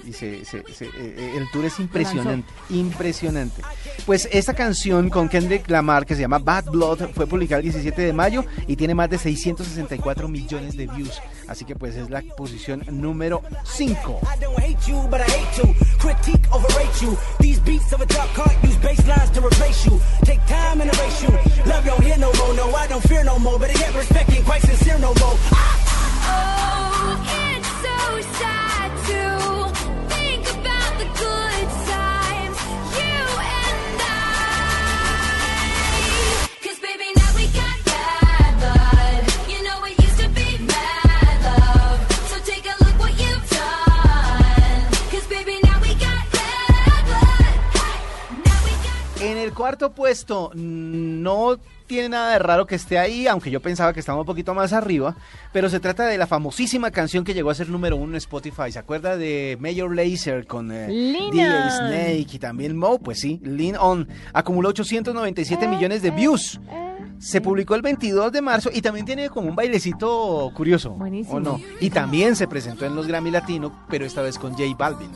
Y 0.04 0.14
se- 0.14 0.44
se- 0.46 0.64
se- 0.74 0.86
eh, 0.86 0.92
eh, 0.96 1.34
el 1.38 1.50
tour 1.52 1.66
es 1.66 1.80
impresionante, 1.80 2.52
impresionante. 2.70 3.62
Pues 4.06 4.28
esta 4.32 4.54
canción 4.54 5.10
con 5.10 5.30
Kendrick 5.30 5.70
Lamar 5.70 6.06
que 6.06 6.16
se 6.16 6.22
llama 6.22 6.40
Bad 6.40 6.66
Blood 6.66 7.10
fue 7.14 7.28
publicada 7.28 7.58
el 7.60 7.64
17 7.64 8.02
de 8.02 8.14
mayo 8.14 8.44
y 8.68 8.76
tiene 8.76 8.96
más 8.96 9.10
de 9.10 9.18
664 9.18 10.28
millones 10.28 10.76
de 10.76 10.88
views. 10.88 11.22
Así 11.48 11.66
que 11.66 11.76
pues 11.76 11.96
es 11.96 12.10
la 12.10 12.22
posición 12.36 12.84
número 12.90 13.42
5. 13.64 14.20
I 14.24 14.40
don't 14.40 14.58
hate 14.60 14.78
you, 14.88 15.02
but 15.10 15.22
I 15.22 15.32
hate 15.32 15.62
to 15.62 15.68
critique, 16.00 16.48
overrate 16.52 17.00
you. 17.02 17.16
These 17.40 17.60
beats 17.62 17.94
of 17.94 18.02
a 18.02 18.06
dark 18.06 18.30
heart 18.36 18.56
use 18.64 18.78
bass 18.82 19.06
lines 19.08 19.32
to 19.34 19.42
replace 19.42 19.86
you. 19.86 20.00
Take 20.24 20.42
time 20.48 20.82
and 20.82 20.92
erase 20.94 21.22
you. 21.24 21.30
Love 21.66 21.86
you 21.86 21.92
don't 21.92 22.04
hear 22.04 22.18
no 22.18 22.32
more, 22.34 22.54
no, 22.56 22.76
I 22.76 22.88
don't 22.88 23.04
fear 23.08 23.24
no 23.24 23.38
more. 23.40 23.60
But 23.60 23.70
I 23.70 23.74
get 23.74 23.94
respect 23.96 24.32
ain't 24.32 24.46
quite 24.46 24.62
sincere 24.64 24.98
no 25.00 25.14
more. 25.20 25.38
Oh, 26.28 27.18
it's 27.52 27.55
cuarto 49.66 49.90
puesto, 49.94 50.52
no 50.54 51.58
tiene 51.88 52.10
nada 52.10 52.32
de 52.32 52.40
raro 52.40 52.66
que 52.66 52.76
esté 52.76 52.98
ahí, 52.98 53.28
aunque 53.28 53.52
yo 53.52 53.62
pensaba 53.62 53.94
que 53.94 54.00
estaba 54.00 54.20
un 54.20 54.26
poquito 54.26 54.54
más 54.54 54.74
arriba, 54.74 55.16
pero 55.54 55.70
se 55.70 55.80
trata 55.80 56.06
de 56.06 56.18
la 56.18 56.28
famosísima 56.28 56.92
canción 56.92 57.24
que 57.24 57.34
llegó 57.34 57.50
a 57.50 57.56
ser 57.56 57.70
número 57.70 57.96
uno 57.96 58.14
en 58.14 58.18
Spotify. 58.18 58.72
¿Se 58.72 58.80
acuerda 58.80 59.18
de 59.18 59.58
Major 59.60 59.94
Lazer 59.96 60.48
con 60.48 60.72
eh, 60.72 60.88
DJ. 60.88 61.70
Snake 61.70 62.28
y 62.32 62.40
también 62.40 62.78
Mo? 62.78 63.00
Pues 63.00 63.20
sí, 63.20 63.40
Lean 63.44 63.76
On. 63.80 64.08
Acumuló 64.34 64.70
897 64.70 65.68
millones 65.68 66.02
de 66.02 66.12
views. 66.12 66.60
Se 67.20 67.40
publicó 67.40 67.76
el 67.76 67.82
22 67.82 68.32
de 68.32 68.42
marzo 68.42 68.70
y 68.74 68.82
también 68.82 69.06
tiene 69.06 69.30
como 69.30 69.50
un 69.50 69.56
bailecito 69.56 70.52
curioso. 70.54 70.92
Buenísimo. 70.92 71.38
¿O 71.38 71.40
no? 71.40 71.62
Y 71.80 71.90
también 71.90 72.36
se 72.36 72.48
presentó 72.48 72.86
en 72.86 72.96
los 72.96 73.08
Grammy 73.08 73.32
Latino, 73.32 73.86
pero 73.90 74.06
esta 74.06 74.22
vez 74.22 74.38
con 74.38 74.52
J 74.52 74.64
Balvin. 74.78 75.12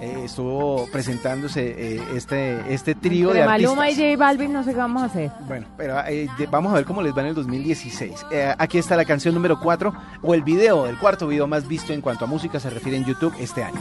Eh, 0.00 0.22
estuvo 0.24 0.86
presentándose 0.90 1.74
eh, 1.96 2.02
este, 2.16 2.72
este 2.72 2.94
trío 2.94 3.32
de 3.32 3.44
Maluma 3.44 3.88
y 3.88 3.92
artistas. 3.92 4.10
J 4.12 4.16
Balvin 4.18 4.52
no 4.52 4.64
sé 4.64 4.70
qué 4.72 4.76
vamos 4.78 5.02
a 5.02 5.06
hacer. 5.06 5.30
Bueno, 5.46 5.66
pero 5.76 6.00
eh, 6.06 6.26
de- 6.38 6.46
vamos 6.46 6.72
a 6.72 6.76
ver 6.76 6.84
cómo 6.86 7.02
les 7.02 7.14
va 7.14 7.20
en 7.20 7.28
el 7.28 7.34
2016. 7.34 8.26
Eh, 8.30 8.54
aquí 8.58 8.78
está 8.78 8.96
la 8.96 9.04
canción 9.04 9.34
número 9.34 9.60
4 9.60 9.92
o 10.22 10.34
el 10.34 10.42
video, 10.42 10.86
el 10.86 10.96
cuarto 10.98 11.26
video 11.26 11.46
más 11.46 11.68
visto 11.68 11.92
en 11.92 12.00
cuanto 12.00 12.24
a 12.24 12.28
música 12.28 12.58
se 12.58 12.70
refiere 12.70 12.96
en 12.96 13.04
YouTube 13.04 13.34
este 13.38 13.62
año. 13.62 13.80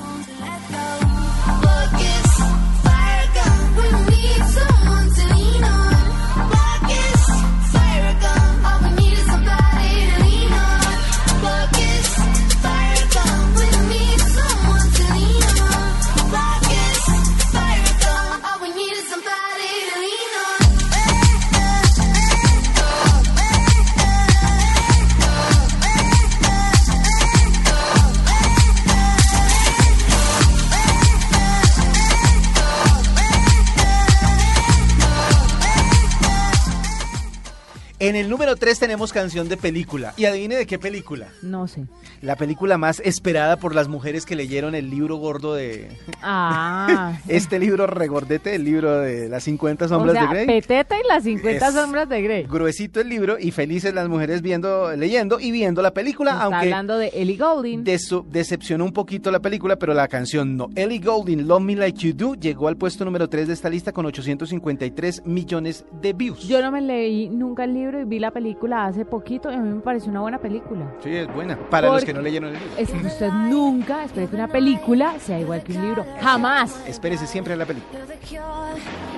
En 38.09 38.15
el 38.15 38.27
número 38.27 38.55
3 38.55 38.79
tenemos 38.79 39.13
canción 39.13 39.47
de 39.49 39.55
película. 39.55 40.15
Y 40.17 40.25
adivine 40.25 40.55
de 40.55 40.65
qué 40.65 40.79
película. 40.79 41.27
No 41.43 41.67
sé. 41.67 41.85
La 42.23 42.35
película 42.35 42.79
más 42.79 42.99
esperada 43.05 43.57
por 43.57 43.75
las 43.75 43.87
mujeres 43.87 44.25
que 44.25 44.35
leyeron 44.35 44.73
el 44.73 44.89
libro 44.89 45.17
gordo 45.17 45.53
de... 45.53 45.91
Ah. 46.23 47.19
este 47.27 47.59
libro 47.59 47.85
regordete, 47.85 48.55
el 48.55 48.63
libro 48.63 48.97
de 48.99 49.29
las 49.29 49.43
50 49.43 49.85
o 49.85 49.87
sombras 49.87 50.13
sea, 50.13 50.23
de 50.23 50.27
Grey. 50.27 50.47
Peteta 50.47 50.95
y 50.99 51.07
las 51.07 51.23
50 51.23 51.67
Es- 51.67 51.73
sombras 51.75 52.09
de 52.09 52.21
Grey. 52.23 52.43
Gruesito 52.45 52.99
el 52.99 53.09
libro 53.09 53.37
y 53.39 53.51
felices 53.51 53.93
las 53.93 54.09
mujeres 54.09 54.41
viendo, 54.41 54.91
leyendo 54.95 55.39
y 55.39 55.51
viendo 55.51 55.83
la 55.83 55.91
película, 55.93 56.31
Está 56.31 56.43
aunque 56.45 56.57
hablando 56.65 56.97
de 56.97 57.09
Ellie 57.13 57.37
Goulding. 57.37 57.83
decepcionó 57.83 58.85
un 58.85 58.91
poquito 58.91 59.29
la 59.29 59.39
película, 59.39 59.75
pero 59.75 59.93
la 59.93 60.07
canción 60.07 60.57
no. 60.57 60.69
Ellie 60.75 60.97
Goulding, 60.97 61.47
Love 61.47 61.61
Me 61.61 61.75
Like 61.75 61.99
You 61.99 62.13
Do, 62.15 62.33
llegó 62.33 62.69
al 62.69 62.75
puesto 62.75 63.05
número 63.05 63.29
3 63.29 63.49
de 63.49 63.53
esta 63.53 63.69
lista 63.69 63.91
con 63.91 64.07
853 64.07 65.27
millones 65.27 65.85
de 66.01 66.13
views. 66.13 66.47
Yo 66.47 66.59
no 66.63 66.71
me 66.71 66.81
leí 66.81 67.29
nunca 67.29 67.65
el 67.65 67.75
libro 67.75 67.98
y 68.01 68.05
vi 68.05 68.19
la 68.19 68.31
película 68.31 68.85
hace 68.85 69.05
poquito 69.05 69.51
y 69.51 69.55
a 69.55 69.57
mí 69.57 69.69
me 69.69 69.81
pareció 69.81 70.09
una 70.11 70.21
buena 70.21 70.37
película. 70.39 70.85
Sí, 71.03 71.15
es 71.15 71.33
buena. 71.33 71.57
Para 71.69 71.87
los 71.87 71.95
Porque- 71.97 72.07
que 72.07 72.13
no 72.13 72.21
leyeron 72.21 72.49
el 72.49 72.59
libro. 72.59 72.77
Es 72.77 72.89
que 72.91 73.05
usted 73.07 73.31
nunca 73.31 74.03
espere 74.03 74.27
que 74.27 74.35
una 74.35 74.47
película 74.47 75.13
sea 75.19 75.39
igual 75.39 75.63
que 75.63 75.73
un 75.77 75.81
libro. 75.83 76.05
Jamás. 76.21 76.81
Espérese 76.87 77.27
siempre 77.27 77.53
a 77.53 77.57
la 77.57 77.65
película. 77.65 77.99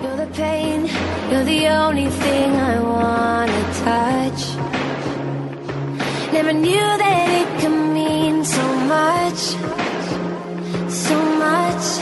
You're 0.02 0.16
the 0.18 0.26
pain, 0.36 0.88
you're 1.32 1.46
the 1.46 1.70
only 1.70 2.08
thing 2.08 2.54
I 2.56 2.80
wanna 2.80 3.52
touch. 3.84 4.58
Never 6.34 6.54
knew 6.54 6.98
that 6.98 7.30
it 7.30 7.48
could 7.62 7.78
mean 7.94 8.44
so 8.44 8.62
much, 8.88 9.56
so 10.90 11.16
much. 11.38 12.00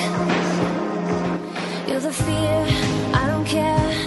You're 1.88 1.99
the 1.99 2.11
fear, 2.13 2.65
I 3.13 3.27
don't 3.27 3.45
care, 3.45 3.98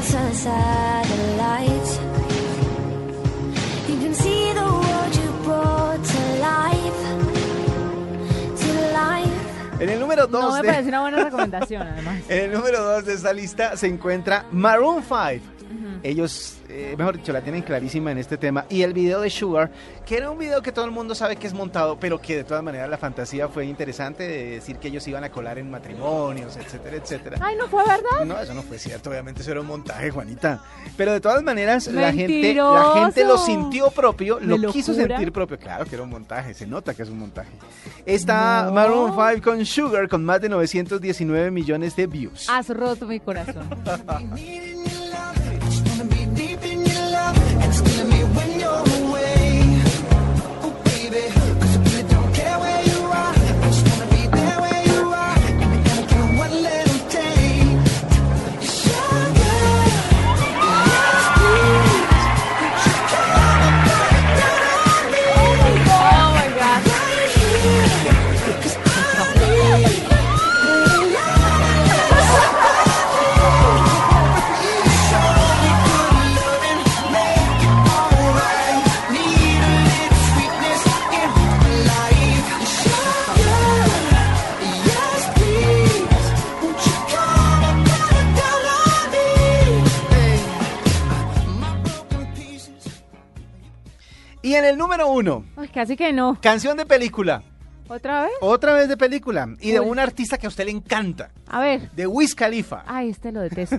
take 0.00 0.12
you 0.12 0.12
past 0.12 0.12
the 0.12 0.34
satellites. 0.34 1.98
You 3.88 3.98
can 3.98 4.14
see 4.14 4.52
the 4.52 4.62
world 4.62 5.16
you 5.16 5.32
brought 5.44 6.04
to 6.04 6.20
life, 6.40 7.00
to 8.56 8.70
life. 8.92 9.80
En 9.80 9.90
el 9.90 10.00
número 10.00 10.26
2 10.26 10.40
No 10.40 10.52
me 10.52 10.62
de... 10.62 10.68
parece 10.68 10.88
una 10.88 11.00
buena 11.02 11.24
recomendación, 11.24 11.82
además. 11.82 12.20
En 12.28 12.44
el 12.44 12.52
número 12.52 12.82
2 12.82 13.04
de 13.04 13.14
esta 13.14 13.32
lista 13.32 13.76
se 13.76 13.86
encuentra 13.86 14.46
Maroon 14.50 15.02
5. 15.02 15.55
Ellos, 16.02 16.58
eh, 16.68 16.94
mejor 16.96 17.16
dicho, 17.16 17.32
la 17.32 17.40
tienen 17.40 17.62
clarísima 17.62 18.12
en 18.12 18.18
este 18.18 18.36
tema. 18.36 18.64
Y 18.68 18.82
el 18.82 18.92
video 18.92 19.20
de 19.20 19.30
Sugar, 19.30 19.70
que 20.04 20.16
era 20.16 20.30
un 20.30 20.38
video 20.38 20.62
que 20.62 20.72
todo 20.72 20.84
el 20.84 20.90
mundo 20.90 21.14
sabe 21.14 21.36
que 21.36 21.46
es 21.46 21.54
montado, 21.54 21.98
pero 21.98 22.20
que 22.20 22.36
de 22.36 22.44
todas 22.44 22.62
maneras 22.62 22.88
la 22.88 22.98
fantasía 22.98 23.48
fue 23.48 23.66
interesante 23.66 24.26
de 24.26 24.50
decir 24.50 24.76
que 24.76 24.88
ellos 24.88 25.06
iban 25.08 25.24
a 25.24 25.30
colar 25.30 25.58
en 25.58 25.70
matrimonios, 25.70 26.56
etcétera, 26.56 26.96
etcétera. 26.96 27.38
Ay, 27.40 27.56
¿no 27.56 27.68
fue 27.68 27.82
verdad? 27.84 28.24
No, 28.24 28.38
eso 28.38 28.54
no 28.54 28.62
fue 28.62 28.78
cierto, 28.78 29.10
obviamente 29.10 29.42
eso 29.42 29.50
era 29.50 29.60
un 29.60 29.66
montaje, 29.66 30.10
Juanita. 30.10 30.62
Pero 30.96 31.12
de 31.12 31.20
todas 31.20 31.42
maneras, 31.42 31.86
la 31.88 32.12
gente, 32.12 32.54
la 32.54 33.04
gente 33.04 33.24
lo 33.24 33.38
sintió 33.38 33.90
propio, 33.90 34.36
¿De 34.36 34.58
lo 34.58 34.72
quiso 34.72 34.94
sentir 34.94 35.32
propio. 35.32 35.58
Claro 35.58 35.84
que 35.84 35.94
era 35.94 36.04
un 36.04 36.10
montaje, 36.10 36.54
se 36.54 36.66
nota 36.66 36.94
que 36.94 37.02
es 37.02 37.08
un 37.08 37.18
montaje. 37.18 37.50
Está 38.04 38.70
Maroon 38.72 39.12
5 39.12 39.42
con 39.42 39.64
Sugar 39.64 40.08
con 40.08 40.24
más 40.24 40.40
de 40.40 40.48
919 40.48 41.50
millones 41.50 41.96
de 41.96 42.06
views. 42.06 42.48
Has 42.48 42.68
roto 42.68 43.06
mi 43.06 43.20
corazón. 43.20 43.68
Y 94.56 94.58
en 94.58 94.64
el 94.64 94.78
número 94.78 95.08
uno, 95.08 95.44
Ay, 95.54 95.68
casi 95.68 95.98
que 95.98 96.14
no. 96.14 96.38
canción 96.40 96.78
de 96.78 96.86
película. 96.86 97.42
¿Otra 97.88 98.22
vez? 98.22 98.32
Otra 98.40 98.74
vez 98.74 98.88
de 98.88 98.96
película. 98.96 99.48
Y 99.60 99.70
de 99.70 99.80
un 99.80 99.98
artista 99.98 100.38
que 100.38 100.46
a 100.46 100.48
usted 100.48 100.64
le 100.64 100.70
encanta. 100.72 101.30
A 101.48 101.60
ver. 101.60 101.90
De 101.92 102.06
Wiz 102.06 102.34
Khalifa. 102.34 102.82
Ay, 102.86 103.10
este 103.10 103.30
lo 103.30 103.40
detesto. 103.40 103.76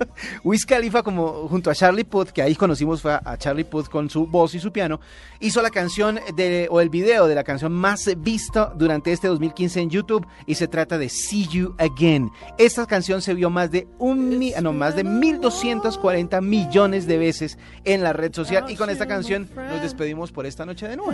Wiz 0.44 0.64
Khalifa, 0.64 1.02
como 1.02 1.48
junto 1.48 1.70
a 1.70 1.74
Charlie 1.74 2.04
Puth, 2.04 2.28
que 2.28 2.42
ahí 2.42 2.54
conocimos 2.54 3.02
fue 3.02 3.12
a- 3.12 3.22
a 3.24 3.36
Charlie 3.36 3.64
Puth 3.64 3.88
con 3.88 4.08
su 4.08 4.26
voz 4.26 4.54
y 4.54 4.60
su 4.60 4.70
piano, 4.72 5.00
hizo 5.40 5.60
la 5.62 5.70
canción 5.70 6.20
de, 6.36 6.68
o 6.70 6.80
el 6.80 6.88
video 6.90 7.26
de 7.26 7.34
la 7.34 7.42
canción 7.44 7.72
más 7.72 8.08
vista 8.18 8.72
durante 8.76 9.10
este 9.12 9.26
2015 9.28 9.80
en 9.80 9.90
YouTube 9.90 10.26
y 10.46 10.54
se 10.54 10.68
trata 10.68 10.96
de 10.98 11.08
See 11.08 11.48
You 11.48 11.74
Again. 11.78 12.30
Esta 12.58 12.86
canción 12.86 13.20
se 13.22 13.34
vio 13.34 13.50
más 13.50 13.70
de 13.72 13.88
un 13.98 14.38
mi- 14.38 14.52
no, 14.62 14.72
más 14.72 14.94
de 14.94 15.02
1240 15.04 16.40
millones 16.40 17.06
de 17.06 17.18
veces 17.18 17.58
en 17.84 18.02
la 18.04 18.12
red 18.12 18.32
social 18.32 18.66
y 18.68 18.76
con 18.76 18.90
esta 18.90 19.06
canción 19.06 19.48
nos 19.56 19.82
despedimos 19.82 20.30
por 20.30 20.46
esta 20.46 20.64
noche 20.64 20.86
de 20.86 20.96
nuevo. 20.96 21.10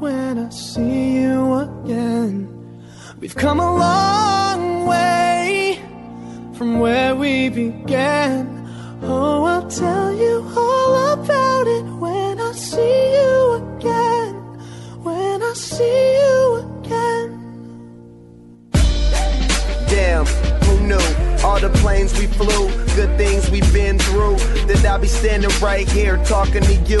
When 0.00 0.38
I 0.38 0.48
see 0.50 1.22
you 1.22 1.54
again. 1.54 2.48
We've 3.20 3.36
come 3.36 3.60
a 3.60 3.74
long 3.76 4.86
way 4.86 5.78
from 6.54 6.80
where 6.80 7.14
we 7.14 7.48
began. 7.48 8.68
Oh, 9.02 9.44
I'll 9.44 9.68
tell 9.68 10.12
you 10.12 10.44
all 10.56 11.12
about 11.12 11.66
it 11.66 11.84
when 12.00 12.40
I 12.40 12.52
see 12.52 13.14
you 13.14 13.52
again. 13.76 14.34
When 15.02 15.42
I 15.42 15.52
see 15.54 16.14
you 16.18 16.78
again. 16.80 17.28
Damn, 19.88 20.26
who 20.64 20.80
knew? 20.86 21.44
All 21.44 21.60
the 21.60 21.70
planes 21.80 22.16
we 22.18 22.26
flew, 22.26 22.68
good 22.94 23.16
things 23.18 23.50
we've 23.50 23.72
been 23.72 23.98
through. 23.98 24.36
That 24.66 24.84
I'll 24.84 24.98
be 24.98 25.08
standing 25.08 25.50
right 25.60 25.88
here 25.88 26.16
talking 26.24 26.62
to 26.62 26.74
you 26.74 27.00